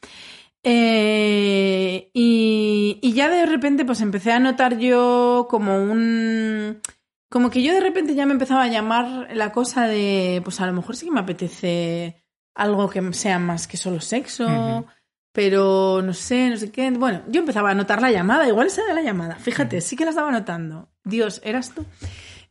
[0.63, 6.81] Eh, y, y, ya de repente pues empecé a notar yo como un...
[7.29, 10.67] Como que yo de repente ya me empezaba a llamar la cosa de, pues a
[10.67, 14.85] lo mejor sí que me apetece algo que sea más que solo sexo,
[15.31, 16.91] pero no sé, no sé qué.
[16.91, 20.05] Bueno, yo empezaba a notar la llamada, igual esa era la llamada, fíjate, sí que
[20.05, 20.89] la estaba notando.
[21.03, 21.85] Dios, ¿eras tú?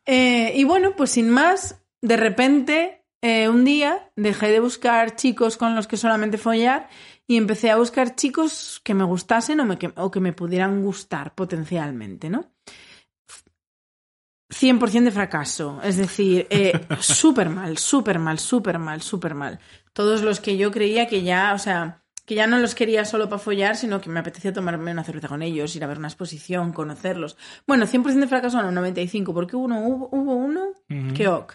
[0.06, 5.56] Eh, y bueno, pues sin más, de repente, eh, un día dejé de buscar chicos
[5.56, 6.88] con los que solamente follar
[7.26, 10.82] y empecé a buscar chicos que me gustasen o, me, que, o que me pudieran
[10.82, 12.50] gustar potencialmente, ¿no?
[14.50, 19.60] 100% de fracaso, es decir, eh, súper mal, súper mal, súper mal, súper mal.
[19.92, 21.99] Todos los que yo creía que ya, o sea,
[22.30, 25.26] que ya no los quería solo para follar, sino que me apetecía tomarme una cerveza
[25.26, 27.36] con ellos, ir a ver una exposición, conocerlos.
[27.66, 30.66] Bueno, 100% de fracaso, no, 95, porque uno, hubo, hubo uno
[31.16, 31.54] que ok.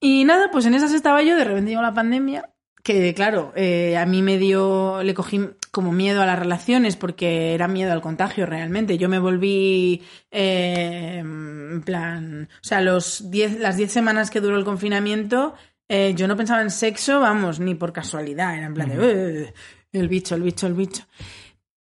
[0.00, 2.50] Y nada, pues en esas estaba yo, de repente llegó la pandemia
[2.82, 5.40] que claro, eh, a mí me dio, le cogí
[5.70, 8.98] como miedo a las relaciones porque era miedo al contagio realmente.
[8.98, 14.58] Yo me volví, eh, en plan, o sea, los diez, las 10 semanas que duró
[14.58, 15.54] el confinamiento,
[15.88, 19.52] eh, yo no pensaba en sexo, vamos, ni por casualidad, era en plan de,
[19.92, 21.04] el bicho, el bicho, el bicho.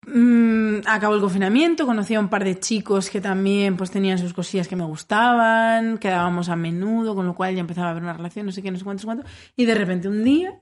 [0.04, 4.34] Mm, acabó el confinamiento, conocí a un par de chicos que también pues tenían sus
[4.34, 8.12] cosillas que me gustaban, quedábamos a menudo, con lo cual ya empezaba a haber una
[8.12, 10.60] relación, no sé qué, no sé cuánto, no sé cuánto, y de repente un día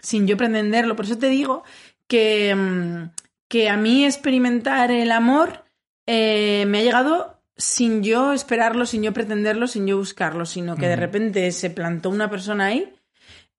[0.00, 0.94] sin yo pretenderlo.
[0.94, 1.64] Por eso te digo
[2.06, 3.10] que, mm,
[3.48, 5.64] que a mí experimentar el amor
[6.06, 10.86] eh, me ha llegado sin yo esperarlo, sin yo pretenderlo, sin yo buscarlo, sino que
[10.86, 12.94] de repente se plantó una persona ahí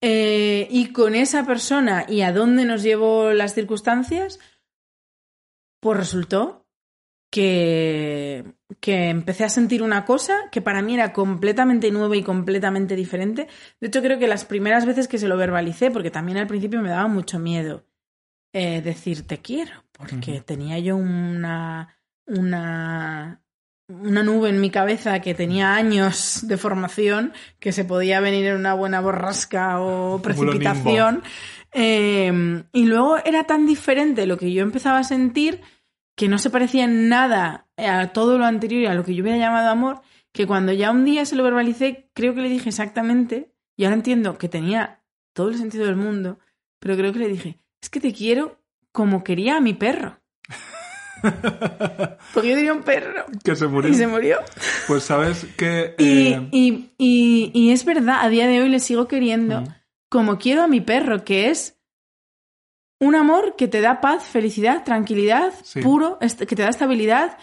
[0.01, 4.39] eh, y con esa persona y a dónde nos llevó las circunstancias,
[5.81, 6.65] pues resultó
[7.29, 8.45] que,
[8.79, 13.47] que empecé a sentir una cosa que para mí era completamente nueva y completamente diferente.
[13.81, 16.81] De hecho, creo que las primeras veces que se lo verbalicé, porque también al principio
[16.81, 17.85] me daba mucho miedo
[18.53, 23.43] eh, decir te quiero, porque tenía yo una, una,
[23.89, 28.55] una nube en mi cabeza que tenía años de formación, que se podía venir en
[28.55, 31.23] una buena borrasca o precipitación.
[31.73, 35.61] Eh, y luego era tan diferente lo que yo empezaba a sentir
[36.15, 39.23] que no se parecía en nada a todo lo anterior y a lo que yo
[39.23, 40.01] hubiera llamado amor,
[40.33, 43.95] que cuando ya un día se lo verbalicé, creo que le dije exactamente, y ahora
[43.95, 45.01] entiendo que tenía
[45.33, 46.37] todo el sentido del mundo,
[46.79, 48.59] pero creo que le dije, es que te quiero
[48.91, 50.18] como quería a mi perro.
[52.33, 53.25] Porque yo tenía un perro.
[53.43, 53.91] Que se murió.
[53.91, 54.37] Y se murió.
[54.87, 55.95] Pues sabes que...
[55.97, 59.63] Eh, y, y, es verdad, a día de hoy le sigo queriendo
[60.09, 61.79] como quiero a mi perro, que es
[62.99, 67.37] un amor que te da paz, felicidad, tranquilidad, puro, que te da estabilidad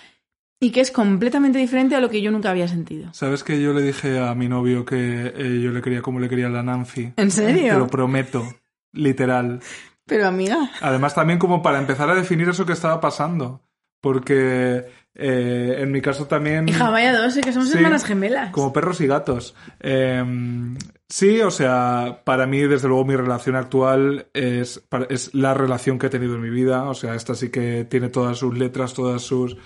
[0.61, 3.13] y que es completamente diferente a lo que yo nunca había sentido.
[3.13, 6.29] ¿Sabes que yo le dije a mi novio que eh, yo le quería como le
[6.29, 7.13] quería a la Nancy?
[7.17, 7.73] ¿En serio?
[7.73, 8.47] Te lo prometo,
[8.93, 9.61] literal.
[10.07, 10.71] Pero amiga.
[10.81, 13.66] Además también como para empezar a definir eso que estaba pasando.
[14.01, 14.85] Porque
[15.19, 16.69] eh, en mi caso también...
[16.69, 17.41] Hija, vaya dos, ¿eh?
[17.41, 18.51] que somos hermanas gemelas.
[18.53, 19.55] Como perros y gatos.
[19.81, 20.77] Em,
[21.09, 26.09] sí, o sea, para mí, desde luego, mi relación actual es, es la relación que
[26.09, 26.85] he tenido en mi vida.
[26.85, 29.57] O sea, esta sí que tiene todas sus letras, todas sus...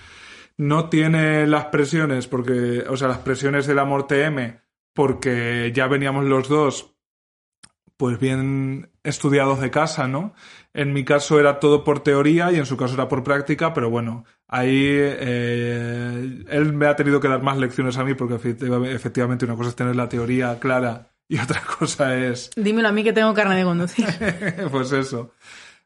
[0.57, 4.59] No tiene las presiones, porque, o sea, las presiones del amor TM,
[4.93, 6.93] porque ya veníamos los dos,
[7.97, 10.33] pues bien estudiados de casa, ¿no?
[10.73, 13.89] En mi caso era todo por teoría y en su caso era por práctica, pero
[13.89, 19.45] bueno, ahí eh, él me ha tenido que dar más lecciones a mí porque efectivamente
[19.45, 22.51] una cosa es tener la teoría clara y otra cosa es...
[22.55, 24.05] Dímelo a mí que tengo carne de conducir.
[24.71, 25.31] pues eso.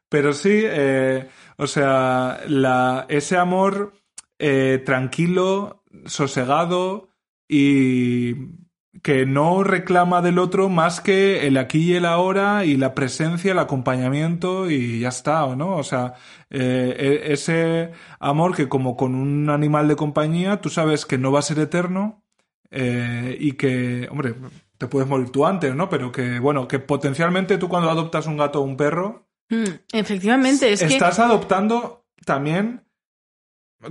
[0.08, 3.92] Pero sí, eh, o sea, la, ese amor
[4.38, 7.08] eh, tranquilo, sosegado
[7.48, 8.34] y
[9.02, 13.52] que no reclama del otro más que el aquí y el ahora y la presencia,
[13.52, 15.76] el acompañamiento y ya está, ¿no?
[15.76, 16.14] O sea,
[16.50, 21.32] eh, e, ese amor que como con un animal de compañía tú sabes que no
[21.32, 22.22] va a ser eterno
[22.70, 24.34] eh, y que, hombre,
[24.78, 25.88] te puedes morir tú antes, ¿no?
[25.88, 29.28] Pero que, bueno, que potencialmente tú cuando adoptas un gato o un perro...
[29.48, 32.85] Mm, efectivamente, es estás adoptando también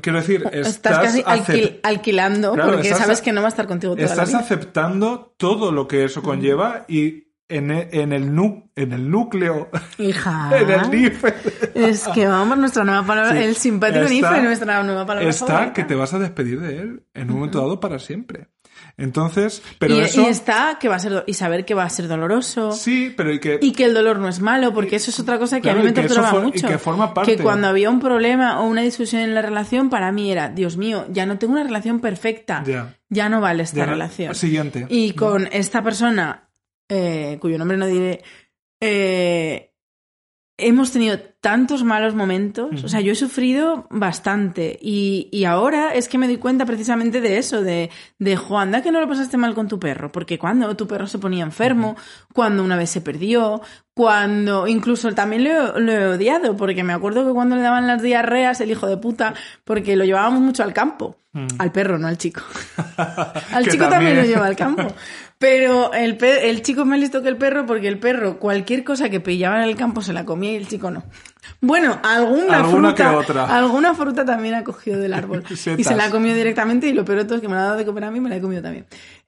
[0.01, 3.67] Quiero decir, Estás, estás, casi alquil- alquilando Claro, porque sabes que no va a estar
[3.67, 4.39] contigo toda la estás vida.
[4.39, 9.69] aceptando todo lo que eso conlleva y en e- en el, nu- en el núcleo,
[9.99, 10.49] Hija.
[10.59, 11.23] en el NIF,
[11.75, 13.43] Es que vamos, nuestra nueva palabra, Sí.
[13.43, 15.73] el simpático Está- Nife, nuestra nueva palabra está favorita.
[15.73, 18.47] que te vas a despedir de él en un momento dado para siempre.
[18.97, 20.21] Entonces, pero y, eso...
[20.21, 23.31] y está que va a ser y saber que va a ser doloroso Sí, pero
[23.33, 23.59] y que...
[23.61, 25.83] y que el dolor no es malo porque eso es otra cosa que Claro, a
[25.83, 27.35] mí me torturaba y mucho que forma parte.
[27.37, 30.77] que cuando había un problema o una discusión en la relación para mí era Dios
[30.77, 32.95] mío ya no tengo una relación perfecta Ya.
[33.09, 34.85] ya no vale esta Ya relación Siguiente.
[34.89, 36.49] y con esta persona
[36.89, 38.21] eh, cuyo nombre no diré
[38.81, 39.71] eh,
[40.57, 46.07] hemos tenido tantos malos momentos, o sea, yo he sufrido bastante y, y ahora es
[46.07, 47.89] que me doy cuenta precisamente de eso, de,
[48.19, 51.07] de jo, anda que no lo pasaste mal con tu perro, porque cuando tu perro
[51.07, 51.97] se ponía enfermo,
[52.33, 53.61] cuando una vez se perdió,
[53.93, 57.85] cuando incluso también lo, he- lo he odiado, porque me acuerdo que cuando le daban
[57.85, 59.33] las diarreas, el hijo de puta,
[59.65, 61.17] porque lo llevábamos mucho al campo,
[61.59, 62.41] al perro, no al chico.
[62.97, 64.17] al chico también también.
[64.17, 64.87] lo lleva al campo.
[65.45, 69.09] Pero el, el chico es más listo que el perro porque el perro cualquier cosa
[69.11, 71.03] que pillaba en el campo se la comía y el chico no.
[71.61, 73.55] Bueno, alguna, Alguna fruta, que otra.
[73.55, 75.43] alguna fruta también ha cogido del árbol
[75.77, 77.59] y se la ha comido directamente y lo peor de todo es que me la
[77.61, 78.87] ha dado de comer a mí me la he comido también.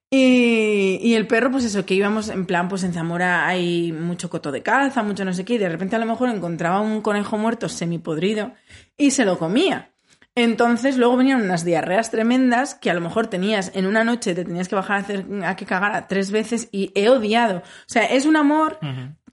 [0.09, 4.31] Y, y el perro, pues eso, que íbamos en plan, pues en Zamora hay mucho
[4.31, 7.01] coto de caza, mucho no sé qué, y de repente a lo mejor encontraba un
[7.01, 8.53] conejo muerto semipodrido
[8.97, 9.91] y se lo comía.
[10.37, 14.45] Entonces luego venían unas diarreas tremendas que a lo mejor tenías en una noche, te
[14.45, 17.57] tenías que bajar a, hacer, a que cagara tres veces y he odiado.
[17.57, 18.77] O sea, es un amor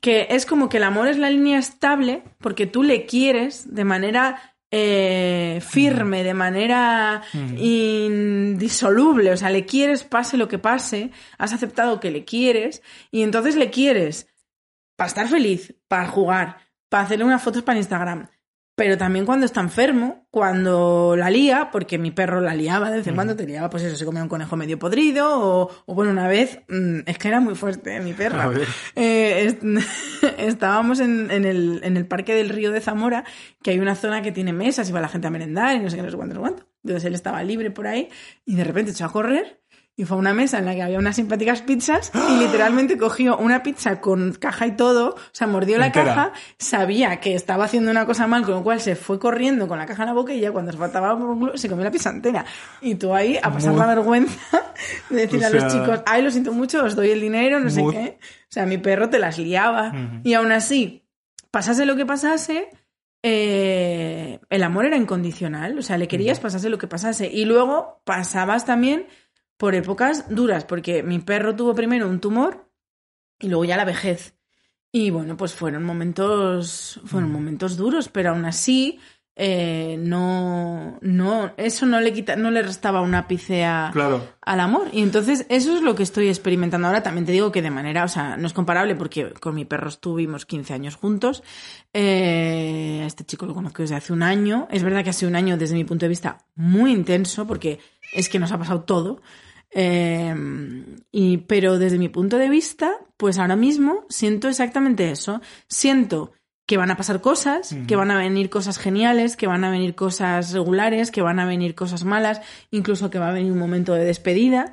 [0.01, 3.85] que es como que el amor es la línea estable porque tú le quieres de
[3.85, 9.31] manera eh, firme, de manera indisoluble.
[9.31, 12.81] O sea, le quieres pase lo que pase, has aceptado que le quieres
[13.11, 14.27] y entonces le quieres
[14.97, 16.57] para estar feliz, para jugar,
[16.89, 18.31] para hacerle unas fotos para Instagram.
[18.77, 23.07] Pero también cuando está enfermo, cuando la lía, porque mi perro la liaba de vez
[23.07, 26.11] en cuando, te liaba, pues eso, se comía un conejo medio podrido, o, o bueno,
[26.11, 28.01] una vez, mm, es que era muy fuerte, ¿eh?
[28.01, 28.51] mi perra.
[28.97, 29.63] Eh, est-
[30.39, 33.25] estábamos en, en el, en el parque del río de Zamora,
[33.63, 35.89] que hay una zona que tiene mesas y va la gente a merendar y no
[35.91, 36.69] sé qué, no sé cuánto, no sé cuánto.
[36.83, 38.09] Entonces él estaba libre por ahí
[38.45, 39.63] y de repente echó a correr
[39.97, 43.37] y fue a una mesa en la que había unas simpáticas pizzas y literalmente cogió
[43.37, 46.05] una pizza con caja y todo, o sea, mordió la Entera.
[46.15, 49.79] caja, sabía que estaba haciendo una cosa mal, con lo cual se fue corriendo con
[49.79, 51.85] la caja en la boca y ya cuando se faltaba por un culo, se comió
[51.85, 52.45] la pizza entera.
[52.81, 54.63] Y tú ahí a pasar Muy- la vergüenza
[55.11, 57.71] de decirle O a los chicos, ay, lo siento mucho, os doy el dinero, no
[57.71, 58.19] sé qué.
[58.21, 59.93] O sea, mi perro te las liaba.
[60.25, 61.05] Y aún así,
[61.53, 62.69] pasase lo que pasase,
[63.23, 65.79] eh, el amor era incondicional.
[65.79, 67.31] O sea, le querías pasase lo que pasase.
[67.33, 69.07] Y luego pasabas también
[69.57, 72.71] por épocas duras, porque mi perro tuvo primero un tumor
[73.41, 74.37] y luego ya la vejez.
[74.93, 79.01] Y bueno, pues fueron momentos, fueron momentos duros, pero aún así,
[79.37, 84.25] eh, no, no, eso no le quita, no le restaba un ápice a, Claro.
[84.43, 84.87] al amor.
[84.93, 87.03] Y entonces eso es lo que estoy experimentando ahora.
[87.03, 89.89] También te digo que de manera, o sea, no es comparable porque con mi perro
[89.89, 91.43] estuvimos 15 años juntos.
[91.93, 94.69] Eh, a este chico lo conozco desde hace un año.
[94.71, 97.81] Es verdad que ha sido un año desde mi punto de vista muy intenso porque
[98.13, 99.21] es que nos ha pasado todo.
[99.71, 100.35] Eh,
[101.11, 105.41] y, pero desde mi punto de vista, pues ahora mismo siento exactamente eso.
[105.69, 106.33] Siento
[106.67, 109.95] que van a pasar cosas, que van a venir cosas geniales, que van a venir
[109.95, 112.41] cosas regulares, que van a venir cosas malas,
[112.71, 114.73] incluso que va a venir un momento de despedida.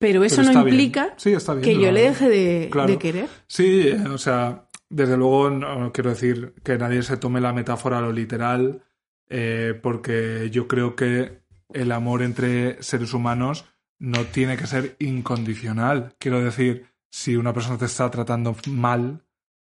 [0.00, 2.88] Pero eso Pero no implica Sí, está bien, que yo le deje de, Claro.
[2.88, 3.28] de querer.
[3.46, 7.98] Sí, eh, o sea, desde luego no quiero decir que nadie se tome la metáfora
[7.98, 8.82] a lo literal,
[9.28, 11.41] eh, porque yo creo que
[11.74, 13.66] el amor entre seres humanos
[13.98, 16.14] no tiene que ser incondicional.
[16.18, 19.24] Quiero decir, si una persona te está tratando mal,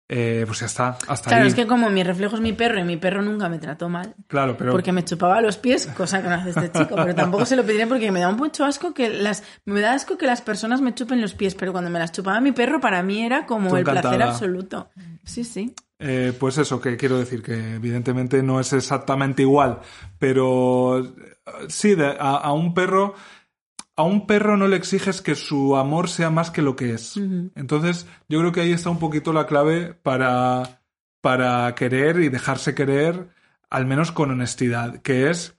[0.09, 1.49] eh, pues ya está, hasta Claro, ahí.
[1.49, 4.15] es que como mi reflejo es mi perro y mi perro nunca me trató mal,
[4.27, 7.47] Claro, pero porque me chupaba los pies, cosa que no hace este chico, pero tampoco
[7.47, 10.27] se lo pediré porque me da un mucho asco que las me da asco que
[10.27, 13.23] las personas me chupen los pies, pero cuando me las chupaba mi perro para mí
[13.25, 14.91] era como Tú el placer absoluto.
[15.25, 15.75] Sí, sí.
[15.99, 19.79] Eh, pues eso, que quiero decir que evidentemente no es exactamente igual,
[20.19, 21.15] pero
[21.69, 23.15] sí, de- a, a un perro,
[23.97, 27.16] a un perro no le exiges que su amor sea más que lo que es.
[27.55, 30.80] Entonces, yo creo que ahí está un poquito la clave para,
[31.20, 33.28] para querer y dejarse querer,
[33.70, 35.57] al menos con honestidad, que es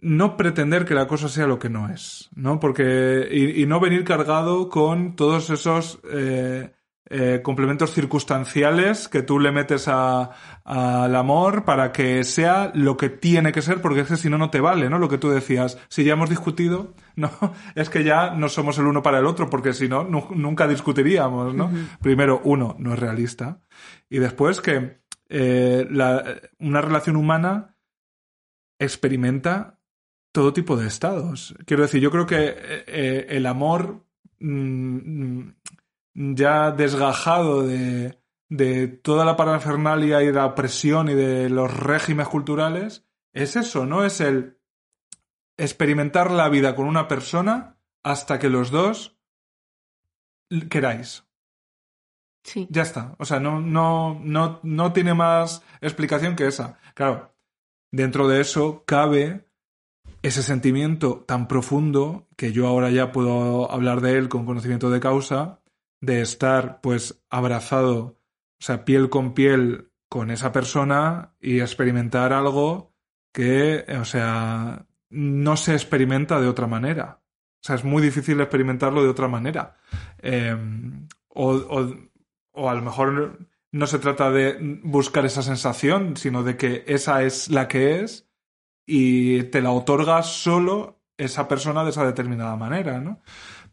[0.00, 2.60] no pretender que la cosa sea lo que no es, ¿no?
[2.60, 6.72] Porque, y, y no venir cargado con todos esos eh,
[7.10, 10.30] eh, complementos circunstanciales que tú le metes a-
[10.64, 14.38] al amor para que sea lo que tiene que ser, porque es que si no,
[14.38, 14.98] no te vale, ¿no?
[14.98, 15.78] Lo que tú decías.
[15.88, 17.30] Si ya hemos discutido, no,
[17.74, 20.66] es que ya no somos el uno para el otro, porque si no, nu- nunca
[20.66, 21.70] discutiríamos, ¿no?
[22.00, 23.60] Primero, uno, no es realista.
[24.08, 26.24] Y después que eh, la-
[26.58, 27.76] una relación humana
[28.78, 29.78] experimenta
[30.32, 31.54] todo tipo de estados.
[31.66, 34.04] Quiero decir, yo creo que eh, eh, el amor
[34.40, 35.40] mm,
[36.14, 42.28] ya desgajado de, de toda la parafernalia y de la opresión y de los regímenes
[42.28, 44.04] culturales es eso, ¿no?
[44.04, 44.58] Es el
[45.56, 49.16] experimentar la vida con una persona hasta que los dos
[50.70, 51.24] queráis.
[52.44, 52.66] Sí.
[52.70, 53.16] Ya está.
[53.18, 56.78] O sea, no, no, no, no tiene más explicación que esa.
[56.94, 57.34] Claro,
[57.90, 59.46] dentro de eso cabe
[60.22, 65.00] ese sentimiento tan profundo que yo ahora ya puedo hablar de él con conocimiento de
[65.00, 65.60] causa,
[66.04, 68.18] de estar pues abrazado,
[68.58, 72.94] o sea, piel con piel con esa persona y experimentar algo
[73.32, 77.20] que, o sea, no se experimenta de otra manera.
[77.22, 79.76] O sea, es muy difícil experimentarlo de otra manera.
[80.18, 80.56] Eh,
[81.28, 81.96] o, o,
[82.52, 87.24] o a lo mejor no se trata de buscar esa sensación, sino de que esa
[87.24, 88.28] es la que es
[88.86, 93.20] y te la otorga solo esa persona de esa determinada manera, ¿no?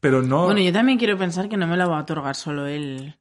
[0.02, 0.44] Pero no.
[0.46, 3.16] Bueno, yo también quiero pensar que no me la va a otorgar solo él.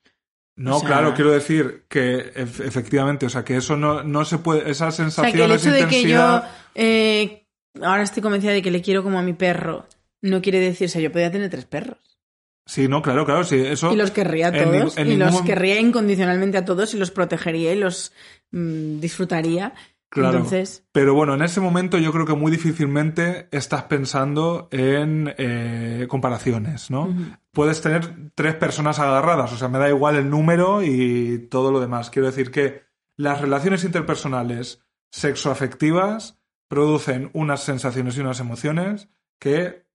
[0.57, 4.25] No, o sea- claro, quiero decir que ef- efectivamente, o sea, que eso no, no
[4.25, 7.47] se puede, esa O sea, sensación, que el hecho de que yo intensidad- eh,
[7.83, 9.87] ahora estoy convencida de que le quiero como a mi perro,
[10.23, 11.99] no quiere decir, o sea, yo podía tener tres perros.
[12.67, 13.93] Sí, no, claro, claro, sí, eso.
[13.93, 17.73] Y los querría a todos, en y los querría incondicionalmente a todos, y los protegería
[17.73, 18.13] y los
[18.53, 19.73] mm, disfrutaría.
[20.11, 20.39] Claro.
[20.39, 26.07] Entonces, Pero bueno, en ese momento yo creo que muy difícilmente estás pensando en eh,
[26.09, 27.15] comparaciones, ¿no?
[27.53, 31.81] Puedes tener tres personas agarradas, o sea, me da igual el número y todo lo
[31.81, 32.11] demás.
[32.11, 32.83] Quiero decir que
[33.17, 34.83] las relaciones interpersonales
[35.13, 39.09] sexoafectivas producen unas sensaciones y unas emociones
[39.39, 39.87] que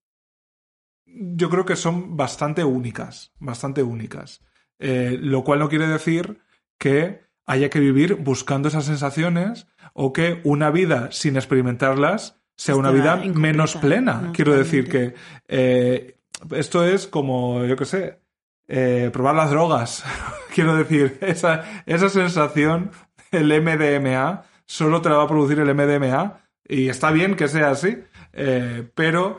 [1.05, 4.41] yo creo que son bastante únicas, bastante únicas.
[4.80, 6.41] Eh, lo cual no quiere decir
[6.78, 12.92] que haya que vivir buscando esas sensaciones o que una vida sin experimentarlas sea una
[12.92, 13.40] vida incompleta.
[13.40, 14.22] menos plena.
[14.22, 15.14] No, Quiero decir que
[15.48, 16.18] eh,
[16.52, 18.20] esto es como, yo qué sé,
[18.68, 20.04] eh, probar las drogas.
[20.54, 22.92] Quiero decir, esa, esa sensación,
[23.32, 27.72] el MDMA, solo te la va a producir el MDMA y está bien que sea
[27.72, 27.98] así,
[28.34, 29.38] eh, pero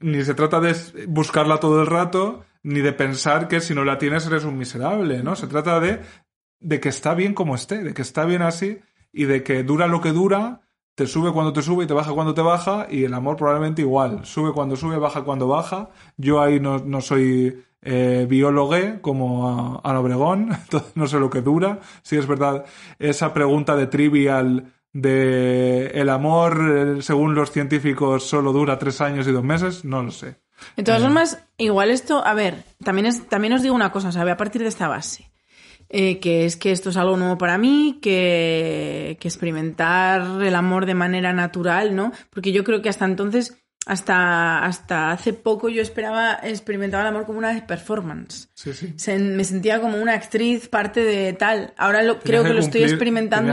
[0.00, 0.74] ni se trata de
[1.06, 5.22] buscarla todo el rato, ni de pensar que si no la tienes eres un miserable,
[5.22, 5.36] ¿no?
[5.36, 6.00] Se trata de,
[6.58, 8.80] de que está bien como esté, de que está bien así
[9.14, 10.60] y de que dura lo que dura,
[10.94, 13.82] te sube cuando te sube y te baja cuando te baja y el amor probablemente
[13.82, 15.90] igual, sube cuando sube, baja cuando baja.
[16.16, 21.40] Yo ahí no, no soy eh, biólogo como Ana Obregón, entonces no sé lo que
[21.42, 21.80] dura.
[22.02, 22.64] Si es verdad,
[22.98, 29.32] esa pregunta de trivial de el amor, según los científicos, solo dura tres años y
[29.32, 30.36] dos meses, no lo sé.
[30.76, 31.04] De todas Eh.
[31.04, 34.30] formas, igual esto, a ver, también, es, también os digo una cosa, ¿sabe?
[34.30, 35.28] A partir de esta base,
[35.88, 40.86] eh, que es que esto es algo nuevo para mí, que, que experimentar el amor
[40.86, 42.12] de manera natural, ¿no?
[42.30, 43.56] Porque yo creo que hasta entonces,
[43.86, 48.48] hasta, hasta hace poco yo esperaba, experimentaba el amor como una performance.
[48.54, 48.94] Sí, sí.
[48.96, 51.74] Se- me sentía como una actriz, parte de tal.
[51.76, 53.52] Ahora lo, creo que, que lo estoy experimentando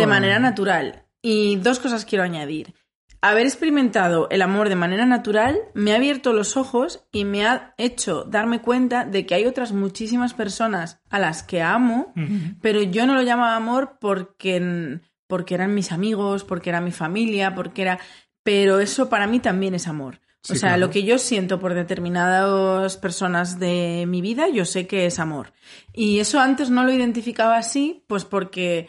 [0.00, 1.04] de manera natural.
[1.22, 2.74] Y dos cosas quiero añadir.
[3.22, 7.74] Haber experimentado el amor de manera natural me ha abierto los ojos y me ha
[7.76, 12.14] hecho darme cuenta de que hay otras muchísimas personas a las que amo,
[12.62, 17.54] pero yo no lo llamaba amor porque, porque eran mis amigos, porque era mi familia,
[17.54, 17.98] porque era...
[18.42, 20.20] Pero eso para mí también es amor.
[20.48, 20.80] O sea, claro.
[20.80, 25.52] lo que yo siento por determinadas personas de mi vida, yo sé que es amor.
[25.92, 28.88] Y eso antes no lo identificaba así, pues porque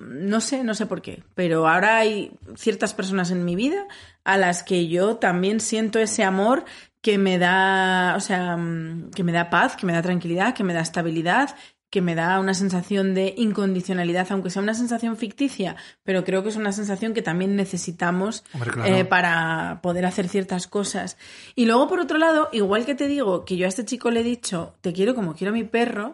[0.00, 3.86] no sé, no sé por qué, pero ahora hay ciertas personas en mi vida
[4.24, 6.64] a las que yo también siento ese amor
[7.00, 10.64] que me da, o sea, mm, que me da paz, que me da tranquilidad, que
[10.64, 11.56] me da estabilidad,
[11.90, 16.50] que me da una sensación de incondicionalidad, aunque sea una sensación ficticia, pero creo que
[16.50, 18.94] es una sensación que también necesitamos Hombre, claro.
[18.94, 21.18] eh, para poder hacer ciertas cosas.
[21.56, 24.20] Y luego, por otro lado, igual que te digo que yo a este chico le
[24.20, 26.12] he dicho, te quiero como quiero a mi perro,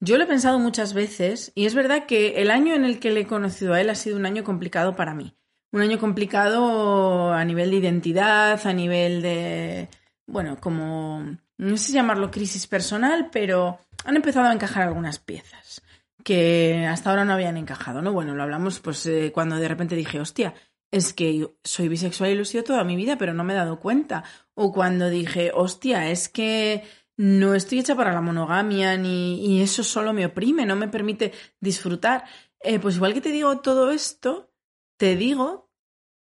[0.00, 3.10] yo lo he pensado muchas veces y es verdad que el año en el que
[3.10, 5.34] le he conocido a él ha sido un año complicado para mí.
[5.72, 9.88] Un año complicado a nivel de identidad, a nivel de,
[10.26, 15.82] bueno, como, no sé llamarlo crisis personal, pero han empezado a encajar algunas piezas
[16.26, 18.12] que hasta ahora no habían encajado, ¿no?
[18.12, 20.54] Bueno, lo hablamos pues eh, cuando de repente dije, hostia,
[20.90, 23.56] es que soy bisexual y lo he sido toda mi vida, pero no me he
[23.56, 24.24] dado cuenta.
[24.54, 26.82] O cuando dije, hostia, es que
[27.16, 31.32] no estoy hecha para la monogamia ni, y eso solo me oprime, no me permite
[31.60, 32.24] disfrutar.
[32.60, 34.52] Eh, pues igual que te digo todo esto,
[34.98, 35.70] te digo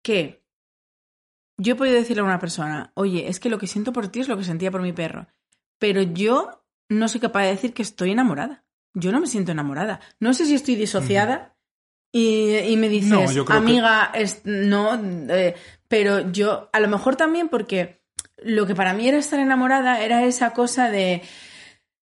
[0.03, 0.43] que
[1.57, 4.19] yo he podido decirle a una persona, oye, es que lo que siento por ti
[4.19, 5.27] es lo que sentía por mi perro,
[5.79, 8.65] pero yo no soy capaz de decir que estoy enamorada.
[8.93, 9.99] Yo no me siento enamorada.
[10.19, 11.57] No sé si estoy disociada
[12.11, 14.93] y, y me dices, No, que- amiga, es, no,
[15.29, 15.55] eh,
[15.87, 18.04] pero yo, a lo mejor también porque
[18.45, 21.21] lo que para mí era estar enamorada era esa cosa de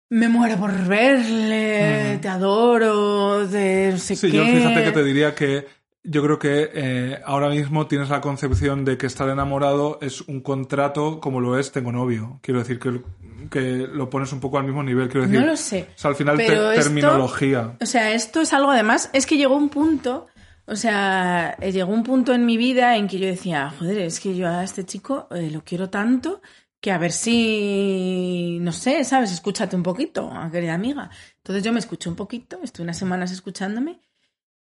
[0.09, 4.37] me muero por verle, te adoro, de no sé Sí, qué.
[4.37, 5.65] yo fíjate que te diría que
[6.03, 10.41] yo creo que eh, ahora mismo tienes la concepción de que estar enamorado es un
[10.41, 12.39] contrato como lo es tengo novio.
[12.43, 13.01] Quiero decir que,
[13.49, 15.07] que lo pones un poco al mismo nivel.
[15.07, 15.87] Quiero decir, No lo sé.
[15.95, 17.77] o sea, al final te- Pero esto- terminología.
[17.81, 20.27] O sea, esto es algo además, es que llegó un punto,
[20.65, 24.19] o sea, eh, llegó un punto en mi vida en que yo decía, joder, es
[24.19, 26.41] que yo a este chico eh, lo quiero tanto
[26.79, 29.31] que a ver si, no sé, ¿sabes?
[29.31, 31.09] Escúchate un poquito, querida amiga.
[31.37, 34.01] Entonces yo me escuché un poquito, estuve unas semanas escuchándome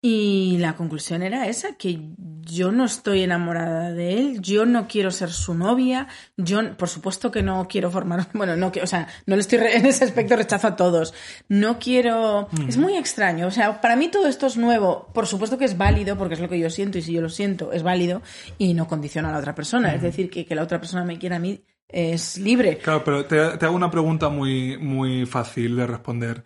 [0.00, 5.10] y la conclusión era esa, que yo no estoy enamorada de él, yo no quiero
[5.10, 6.06] ser su novia,
[6.36, 9.76] yo por supuesto que no quiero formar, bueno, no o sea, no le estoy re-
[9.76, 11.14] en ese aspecto rechazo a todos.
[11.48, 15.58] No quiero, es muy extraño, o sea, para mí todo esto es nuevo, por supuesto
[15.58, 17.82] que es válido porque es lo que yo siento y si yo lo siento es
[17.82, 18.22] válido
[18.56, 21.18] y no condiciona a la otra persona, es decir, que que la otra persona me
[21.18, 22.78] quiera a mí es libre.
[22.78, 26.44] Claro, pero te, te hago una pregunta muy, muy fácil de responder.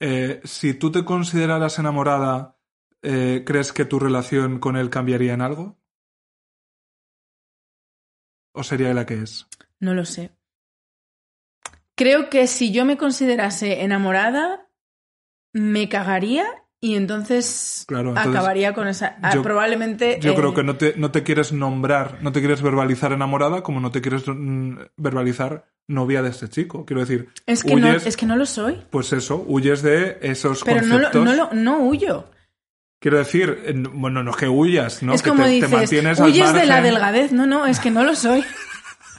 [0.00, 2.53] Eh, si tú te consideraras enamorada,
[3.04, 5.76] eh, ¿crees que tu relación con él cambiaría en algo?
[8.52, 9.46] ¿O sería la que es?
[9.80, 10.30] No lo sé.
[11.96, 14.68] Creo que si yo me considerase enamorada,
[15.52, 16.44] me cagaría
[16.80, 19.16] y entonces, Claro, entonces, acabaría con esa.
[19.22, 20.18] ah, yo- probablemente.
[20.20, 23.62] Yo eh, creo que no te, no te quieres nombrar, no te quieres verbalizar enamorada
[23.62, 26.84] como no te quieres mm, verbalizar novia de este chico.
[26.84, 28.82] Quiero decir, Es que, no, es que no lo soy.
[28.90, 31.24] pues eso, huyes de esos Pero no, conceptos.
[31.36, 32.30] no, no huyo.
[33.04, 33.62] Quiero decir,
[33.92, 35.12] bueno, no es que huyas, ¿no?
[35.12, 37.32] es que como te, te dices, mantienes al huyes de la delgadez.
[37.32, 38.42] No, no, es que no lo soy.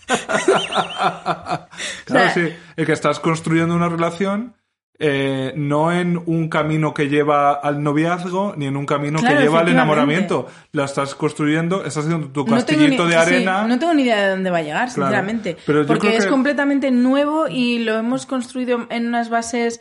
[0.56, 1.68] Claro,
[2.06, 2.50] sea- sí.
[2.76, 4.56] Es que estás construyendo una relación
[4.98, 9.44] eh, no en un camino que lleva al noviazgo ni en un camino Claro, que
[9.44, 10.48] lleva al enamoramiento.
[10.72, 13.68] La estás construyendo, estás haciendo tu No tengo, ni, castillito de sí, arena.
[13.68, 15.10] no tengo ni idea de dónde va a llegar, Claro.
[15.12, 15.58] sinceramente.
[15.66, 19.80] Pero porque es que- completamente nuevo y lo hemos construido en unas bases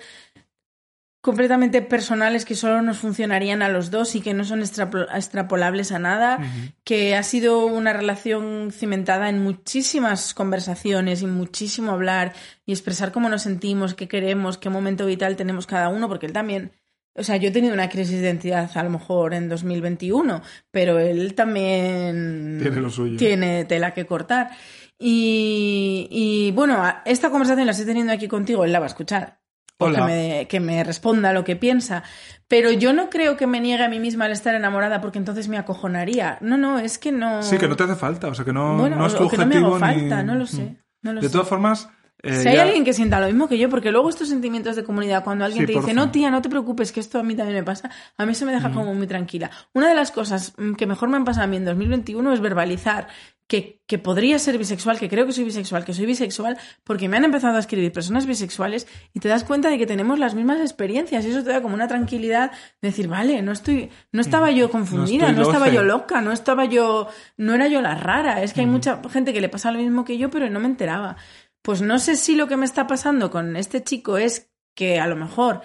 [1.25, 5.91] completamente personales que solo nos funcionarían a los dos y que no son extrapo- extrapolables
[5.91, 6.39] a nada,
[6.85, 12.35] que ha sido una relación cimentada en muchísimas conversaciones y muchísimo hablar
[12.67, 16.35] y expresar cómo nos sentimos, qué queremos, qué momento vital tenemos cada uno, porque él
[16.35, 16.73] también
[17.17, 20.43] o sea, yo he tenido una crisis de identidad a lo mejor en 2021,
[20.73, 23.17] pero él también Tiene lo suyo.
[23.17, 24.51] tiene tela que cortar.
[24.99, 29.44] Y, y, bueno, esta conversación la estoy teniendo aquí contigo, él la va a escuchar.
[29.79, 29.91] O.
[29.93, 32.05] Que me, que me responda lo que piensa.
[32.49, 35.49] Pero yo no creo que me niegue a mí misma al estar enamorada porque entonces
[35.49, 36.39] me acojonaría.
[36.41, 37.43] No, no, es que no.
[37.43, 39.29] Sí, que no te hace falta, o sea, que no, bueno, no es tu o
[39.29, 40.63] que no me objetivo hago ni- falta, no lo sé.
[40.63, 40.77] Mm.
[41.03, 41.33] No lo De sé.
[41.33, 41.89] todas formas,
[42.23, 44.77] eh, Si hay ya- alguien que sienta lo mismo que yo, porque luego estos sentimientos
[44.77, 47.23] de comunidad, cuando alguien Sí, te dice, no, tía, no te preocupes, que esto a
[47.23, 49.51] mí también me pasa, a mí eso me deja como muy tranquila.
[49.75, 52.41] Una de las cosas mm, que mejor me han pasado a mí en 2021 es
[52.41, 53.09] verbalizar
[53.47, 57.17] que, que podría ser bisexual, que creo que soy bisexual, que soy bisexual, porque me
[57.17, 60.61] han empezado a escribir personas bisexuales y te das cuenta de que tenemos las mismas
[60.61, 61.25] experiencias.
[61.25, 64.71] Y eso te da como una tranquilidad de decir, vale, no estoy, no estaba yo
[64.71, 68.61] confundida, no, estaba yo loca, no estaba yo, no era yo la rara, es que
[68.61, 71.17] hay mucha gente que le pasa lo mismo que yo, pero no me enteraba.
[71.63, 75.07] Pues no sé si lo que me está pasando con este chico es que a
[75.07, 75.63] lo mejor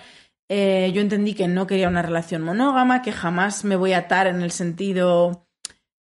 [0.49, 4.27] eh, yo entendí que no quería una relación monógama, que jamás me voy a atar
[4.27, 5.48] en el sentido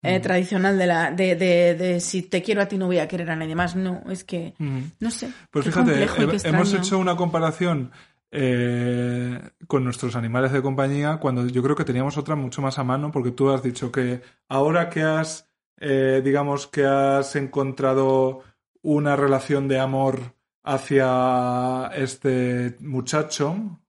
[0.03, 3.07] eh, tradicional de la de, de, de si te quiero a ti no voy a
[3.09, 3.77] querer a nadie más.
[3.77, 4.79] No, es que Mm.
[5.01, 5.31] no sé.
[5.51, 7.91] Pues fíjate, he- hemos hecho una comparación
[8.35, 12.85] eh, con nuestros animales de compañía cuando yo creo que teníamos otra mucho más a
[12.85, 15.49] mano porque tú has dicho que ahora que has,
[15.79, 18.43] eh, digamos que has encontrado
[18.81, 20.35] una relación de amor
[20.65, 23.81] hacia este muchacho,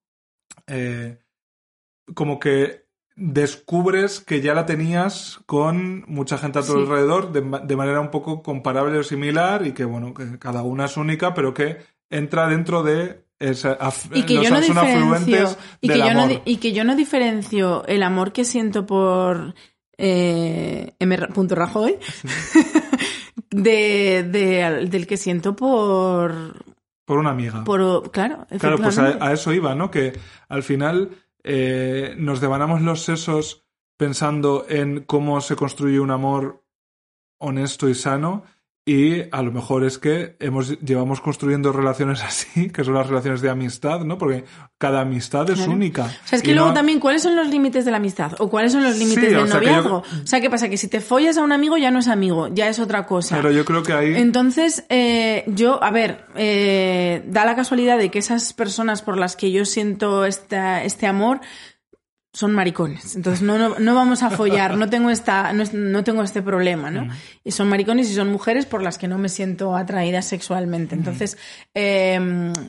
[0.68, 1.19] eh,
[2.14, 2.82] como que
[3.15, 6.80] descubres que ya la tenías con mucha gente a tu Sí.
[6.80, 10.64] alrededor de, ma- de manera un poco comparable o similar y que bueno que cada
[10.64, 11.77] una es única pero que
[12.10, 13.77] entra dentro de esa,
[14.14, 18.02] y que yo no diferencio y que yo no y que yo no diferencio el
[18.03, 19.53] amor que siento por
[19.98, 21.18] eh, M.
[21.18, 21.98] Rajoy
[23.52, 26.64] de, de- del que siento por
[27.06, 29.91] por una amiga por claro Claro, pues a, a eso iba, ¿no?
[29.91, 30.14] Que
[30.48, 31.10] al final
[31.43, 33.65] eh, nos devanamos los sesos
[33.97, 36.65] pensando en cómo se construye un amor
[37.39, 38.43] honesto y sano
[38.85, 43.41] y a lo mejor es que hemos llevamos construyendo relaciones así, que son las relaciones
[43.41, 44.18] de amistad, ¿no?
[44.18, 44.43] Porque
[44.77, 45.72] cada amistad es Claro.
[45.72, 46.03] única.
[46.03, 48.34] O sea, es que luego no- también, ¿cuáles son los límites de la amistad?
[48.39, 49.97] ¿O cuáles son los límites Sí, del yo- noviazgo?
[50.23, 50.68] O sea, ¿qué pasa?
[50.68, 53.38] Que si te follas a un amigo ya no es amigo, ya es otra cosa.
[53.38, 54.15] Pero yo creo que ahí...
[54.15, 59.38] Entonces, eh, yo, a ver, eh, da la casualidad de que esas personas por las
[59.38, 61.39] que yo siento esta, este amor
[62.34, 63.15] son maricones.
[63.15, 66.89] Entonces no, no, no, vamos a follar, no tengo, esta, no, no tengo este problema,
[66.89, 67.07] ¿no?
[67.43, 70.95] Y son maricones y son mujeres por las que no me siento atraída sexualmente.
[70.95, 71.38] Entonces
[71.76, 72.19] eh,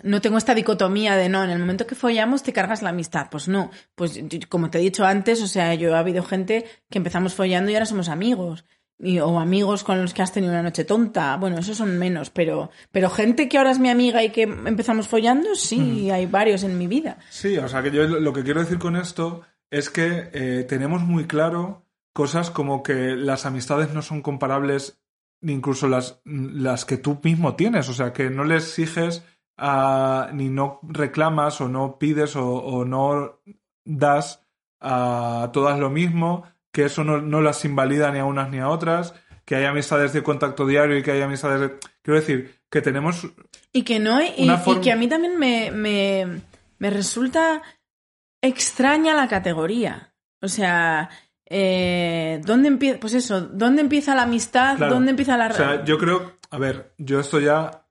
[0.02, 3.28] no tengo esta dicotomía de no, en el momento que follamos te cargas la amistad.
[3.30, 4.20] Pues no, pues
[4.50, 7.74] como te he dicho antes, o sea, yo he habido gente que empezamos follando y
[7.74, 8.66] ahora somos amigos.
[8.96, 11.36] Y, o amigos con los que has tenido una noche tonta.
[11.36, 15.08] Bueno, esos son menos, pero, pero gente que ahora es mi amiga y que empezamos
[15.08, 17.18] follando, sí, hay varios en mi vida.
[17.28, 21.02] Sí, o sea, que yo lo que quiero decir con esto es que eh, tenemos
[21.02, 25.00] muy claro cosas como que las amistades no son comparables
[25.42, 29.24] incluso las, las que tú mismo tienes, o sea, que no le exiges
[29.58, 33.40] ni no reclamas o no pides o, no
[33.84, 34.42] das
[34.80, 39.14] a todas lo mismo, que eso no, las invalida ni a unas ni a otras,
[39.44, 41.78] que hay amistades de contacto diario y que hay amistades de...
[42.02, 43.28] Quiero decir, que tenemos...
[43.72, 46.40] Y que no, y, y que a mí también me, me,
[46.78, 47.62] me resulta
[48.46, 50.14] extraña la categoría.
[50.40, 51.08] O sea,
[51.46, 53.00] eh, ¿dónde empieza?
[53.00, 54.78] Pues eso, ¿dónde empieza la amistad?
[54.78, 57.86] ¿Dónde empieza la O sea, yo creo, a ver, yo esto ya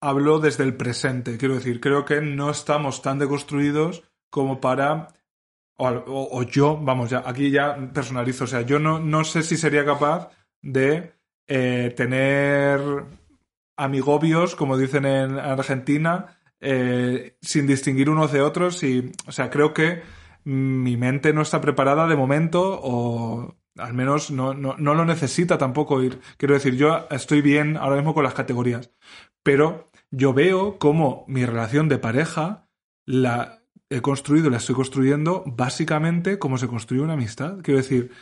[0.00, 1.38] hablo desde el presente.
[1.38, 5.08] Quiero decir, creo que no estamos tan deconstruidos como para.
[5.78, 8.44] O, yo, vamos, ya, aquí ya personalizo.
[8.44, 10.30] O sea, yo no, no sé si sería capaz
[10.62, 11.12] de
[11.46, 12.80] eh, tener
[13.76, 19.74] amigobios, como dicen en Argentina, eh, sin distinguir unos de otros y, o sea, creo
[19.74, 20.02] que
[20.44, 25.58] mi mente no está preparada de momento o al menos no, no, no lo necesita
[25.58, 26.20] tampoco ir.
[26.36, 28.90] Quiero decir, yo estoy bien ahora mismo con las categorías,
[29.42, 32.68] pero yo veo cómo mi relación de pareja
[33.04, 37.58] la he construido, la estoy construyendo básicamente como se construye una amistad.
[37.62, 38.12] Quiero decir,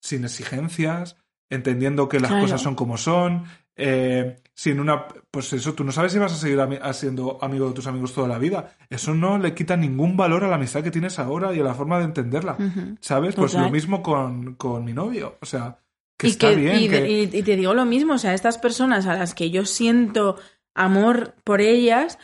[0.00, 1.16] sin exigencias,
[1.50, 3.44] entendiendo que las cosas son como son,
[3.76, 5.06] eh, sin una.
[5.30, 6.58] Pues eso, tú no sabes si vas a seguir
[6.92, 8.76] siendo amigo de tus amigos toda la vida.
[8.90, 11.74] Eso no le quita ningún valor a la amistad que tienes ahora y a la
[11.74, 12.56] forma de entenderla.
[13.00, 13.36] ¿Sabes?
[13.36, 15.38] Pues lo mismo con, con, mi novio.
[15.40, 15.78] O sea,
[16.18, 16.74] que está bien.
[16.80, 20.36] Y, y, te digo lo mismo, o sea, estas personas a las que yo siento
[20.74, 22.18] amor por ellas,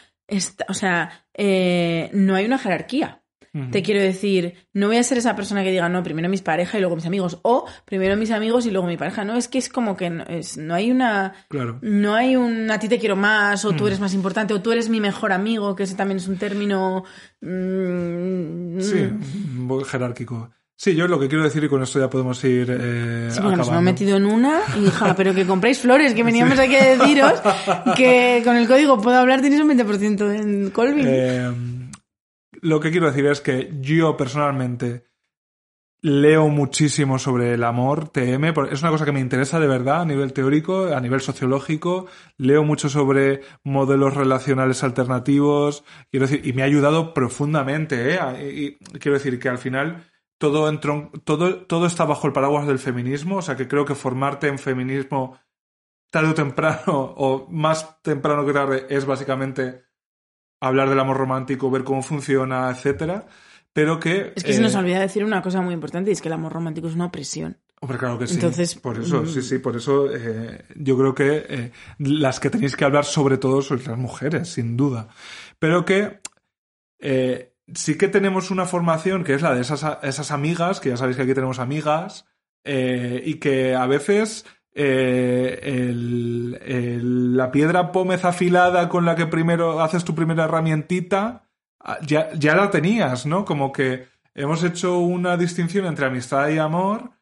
[0.66, 3.22] o sea, eh, no hay una jerarquía.
[3.70, 6.74] Te quiero decir, no voy a ser esa persona que diga, no, primero mis parejas
[6.74, 9.24] y luego mis amigos, o primero mis amigos y luego mi pareja.
[9.24, 11.34] No, es que es como que no, es, no hay una.
[11.48, 11.78] Claro.
[11.80, 14.72] No hay un a ti te quiero más, o tú eres más importante, o tú
[14.72, 17.04] eres mi mejor amigo, que ese también es un término.
[17.42, 19.08] Mm, sí,
[19.52, 20.50] muy jerárquico.
[20.76, 22.76] Sí, yo lo que quiero decir, y con esto ya podemos ir.
[22.76, 26.58] Eh, sí, bueno, nos hemos metido en una, hija, pero que compréis flores, que veníamos
[26.58, 27.40] aquí a deciros
[27.96, 31.06] que con el código puedo hablar, tienes un 20% en Colvin.
[31.08, 31.83] Eh
[32.64, 35.04] lo que quiero decir es que yo personalmente
[36.00, 40.04] leo muchísimo sobre el amor, TM, es una cosa que me interesa de verdad a
[40.06, 42.06] nivel teórico, a nivel sociológico,
[42.38, 48.50] leo mucho sobre modelos relacionales alternativos, quiero decir, y me ha ayudado profundamente, ¿eh?
[48.50, 52.78] Y, quiero decir que al final todo, entró, todo, todo está bajo el paraguas del
[52.78, 55.38] feminismo, o sea que creo que formarte en feminismo
[56.10, 59.84] tarde o temprano, o más temprano que tarde, es básicamente
[60.60, 63.26] hablar del amor romántico, ver cómo funciona, etcétera,
[63.72, 64.32] pero que...
[64.36, 66.34] Es que se nos eh, olvida decir una cosa muy importante, y es que el
[66.34, 67.58] amor romántico es una opresión.
[67.80, 68.34] Hombre, claro que sí.
[68.34, 69.42] Entonces, por eso, sí, mm.
[69.42, 73.60] sí, por eso eh, yo creo que eh, las que tenéis que hablar sobre todo
[73.60, 75.08] son las mujeres, sin duda.
[75.58, 76.20] Pero que
[77.74, 81.16] sí que tenemos una formación que es la de esas, esas amigas, que ya sabéis
[81.16, 82.26] que aquí tenemos amigas,
[82.64, 90.14] y que a veces eh, la piedra pómez afilada con la que primero haces tu
[90.14, 91.48] primera herramientita,
[91.80, 93.44] ah, ya, ya la tenías, ¿no?
[93.44, 97.12] Como que hemos hecho una distinción entre amistad y amor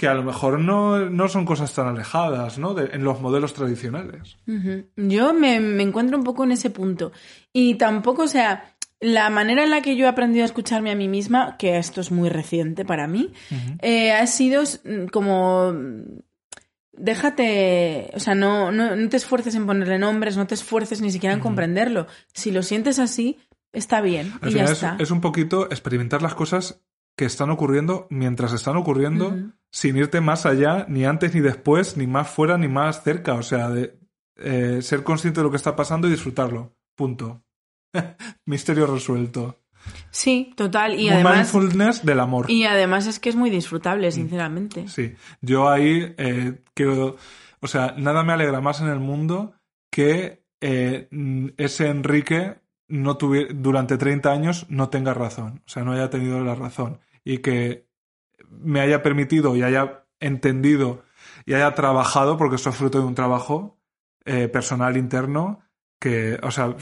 [0.00, 2.74] que a lo mejor no, no son cosas tan alejadas, ¿no?
[2.78, 4.38] en los modelos tradicionales.
[4.96, 7.12] Yo me, encuentro un poco en ese punto.
[7.52, 10.94] Y tampoco, o sea, la manera en la que yo he aprendido a escucharme a
[10.94, 13.34] mí misma, que esto es muy reciente para mí,
[13.82, 14.62] eh, ha sido
[15.12, 15.74] como
[17.00, 21.34] déjate, o sea, no, no, te esfuerces en ponerle nombres, no te esfuerces ni siquiera
[21.34, 22.06] en comprenderlo.
[22.32, 23.38] Si lo sientes así,
[23.72, 24.32] está bien.
[24.42, 24.96] y ya es, está.
[24.98, 26.82] es un poquito experimentar las cosas
[27.16, 29.36] que están ocurriendo mientras están ocurriendo,
[29.70, 33.34] sin irte más allá, ni antes ni después, ni más fuera ni más cerca.
[33.34, 33.98] O sea, de
[34.36, 36.74] eh, ser consciente de lo que está pasando y disfrutarlo.
[36.94, 37.42] Punto.
[38.46, 39.59] Misterio resuelto.
[40.10, 40.98] Sí, total.
[40.98, 41.36] Y además.
[41.36, 42.50] Mindfulness del amor.
[42.50, 44.12] Y además es que es muy disfrutable, mm.
[44.12, 44.88] sinceramente.
[44.88, 45.14] Sí.
[45.40, 47.16] Yo ahí eh, quiero.
[47.60, 49.54] O sea, nada me alegra más en el mundo
[49.90, 51.08] que eh,
[51.56, 52.56] ese Enrique
[52.88, 55.62] no tuviera, durante 30 años no tenga razón.
[55.66, 57.00] O sea, no haya tenido la razón.
[57.24, 57.88] Y que
[58.50, 61.04] me haya permitido y haya entendido
[61.46, 63.78] y haya trabajado, porque esto es fruto de un trabajo
[64.24, 65.60] eh, personal interno,
[66.00, 66.74] que, o sea,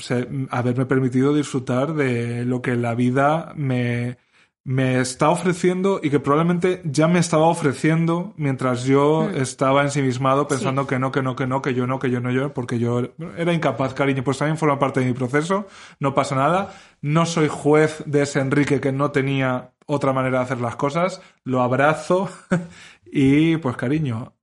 [0.50, 4.16] haberme permitido disfrutar de lo que la vida me,
[4.64, 10.86] me está ofreciendo y que probablemente ya me estaba ofreciendo mientras yo estaba ensimismado pensando
[10.86, 13.02] que no, que no, que no, que yo no, que yo no, yo, porque yo
[13.36, 14.22] era incapaz, cariño.
[14.22, 15.66] Pues también forma parte de mi proceso,
[15.98, 16.74] no pasa nada.
[17.02, 21.22] No soy juez de ese Enrique que no tenía otra manera de hacer las cosas,
[21.44, 22.28] lo abrazo
[23.06, 24.34] y pues cariño,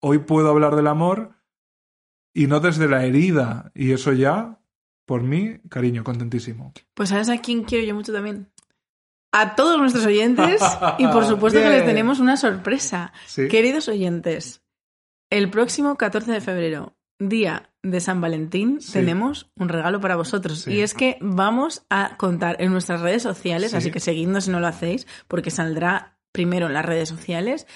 [0.00, 1.32] hoy puedo hablar del amor
[2.34, 4.58] y no desde la herida y eso ya,
[5.06, 6.72] por mí, cariño, contentísimo.
[6.94, 8.52] Pues sabes a quién quiero yo mucho también
[9.32, 10.62] a todos nuestros oyentes
[10.98, 13.12] y por supuesto que les tenemos una sorpresa.
[13.34, 14.62] Queridos oyentes,
[15.30, 20.68] el próximo 14 de febrero, día de San Valentín, tenemos un regalo para vosotros.
[20.68, 24.60] Y es que vamos a contar en nuestras redes sociales, así que seguidnos si no
[24.60, 27.66] lo hacéis, porque saldrá primero en las redes sociales,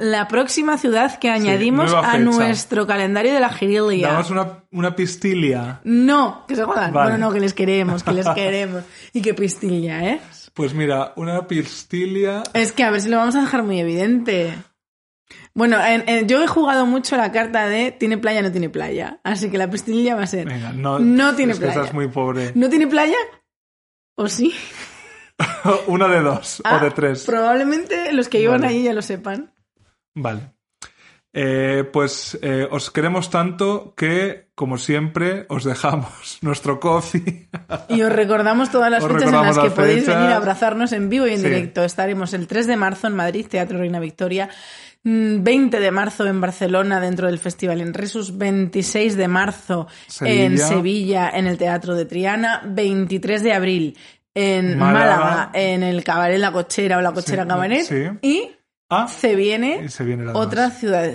[0.00, 4.12] la próxima ciudad que añadimos a nuestro calendario de la Girilia.
[4.12, 5.80] Damos una, una pistilia.
[5.84, 6.92] No, que se jodan.
[6.92, 8.82] Bueno, no, que les queremos, que les queremos.
[9.12, 10.20] y que pistilia, ¿eh?
[10.54, 12.42] Pues mira, una pistilia.
[12.54, 14.54] Es que a ver si lo vamos a dejar muy evidente.
[15.54, 15.76] Bueno,
[16.26, 19.20] yo he jugado mucho la carta de tiene playa, no tiene playa.
[19.24, 20.46] Así que la pistilia va a ser.
[20.48, 21.74] Venga, no, no tiene es playa.
[21.74, 22.52] Que estás muy pobre.
[22.54, 23.16] ¿No tiene playa?
[24.14, 24.54] ¿O sí?
[25.86, 27.24] Una de dos o ah, de tres.
[27.24, 29.52] Probablemente los que iban ahí ya lo sepan.
[30.14, 30.52] Vale.
[31.32, 37.48] Eh, pues eh, os queremos tanto que, como siempre, os dejamos nuestro coffee.
[37.88, 41.26] Y os recordamos todas las fechas en las que podéis venir a abrazarnos en vivo
[41.26, 41.84] y en directo.
[41.84, 44.48] Estaremos el 3 de marzo en Madrid, Teatro Reina Victoria.
[45.04, 45.44] 20
[45.76, 49.86] mm, de marzo en Barcelona dentro del Festival en Resus, 26 de marzo
[50.20, 53.96] en Sevilla en el Teatro de Triana, 23 de abril
[54.34, 58.20] en Málaga, en el Cabaret La Cochera o La Cochera Cabaret.
[58.22, 58.50] Y
[58.90, 59.86] ah, se viene,
[60.32, 61.12] otra ciudad,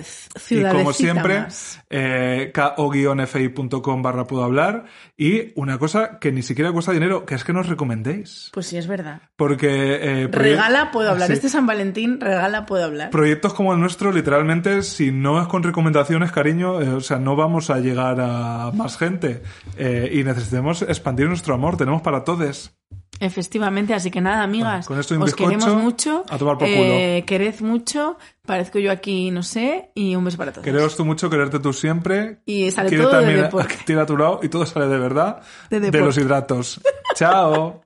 [0.50, 1.46] Y como siempre,
[1.90, 4.84] eh, ko-fi.com barra puedo hablar.
[5.16, 8.50] Y una cosa que ni siquiera cuesta dinero, que es que nos recomendéis.
[8.52, 9.22] Pues sí, es verdad.
[9.36, 10.24] Porque...
[10.24, 11.30] Eh, regala, puedo hablar.
[11.30, 13.10] Este San Valentín, regala, puedo hablar.
[13.10, 17.36] Proyectos como el nuestro, literalmente, si no es con recomendaciones, cariño, eh, o sea, no
[17.36, 19.42] vamos a llegar a más gente.
[19.76, 21.76] Eh, y necesitamos expandir nuestro amor.
[21.76, 22.74] Tenemos para todos.
[23.20, 26.82] Efectivamente, así que nada, amigas, os queremos mucho, a tomar por culo.
[26.82, 30.64] Eh, quered mucho, parezco yo aquí, no sé, y un beso para todos.
[30.64, 32.38] Queremos tú mucho, quererte tú siempre.
[32.44, 33.48] Y sale todo también
[33.86, 36.80] de a tu lado y todo sale de verdad de, de los hidratos.
[37.14, 37.80] Chao.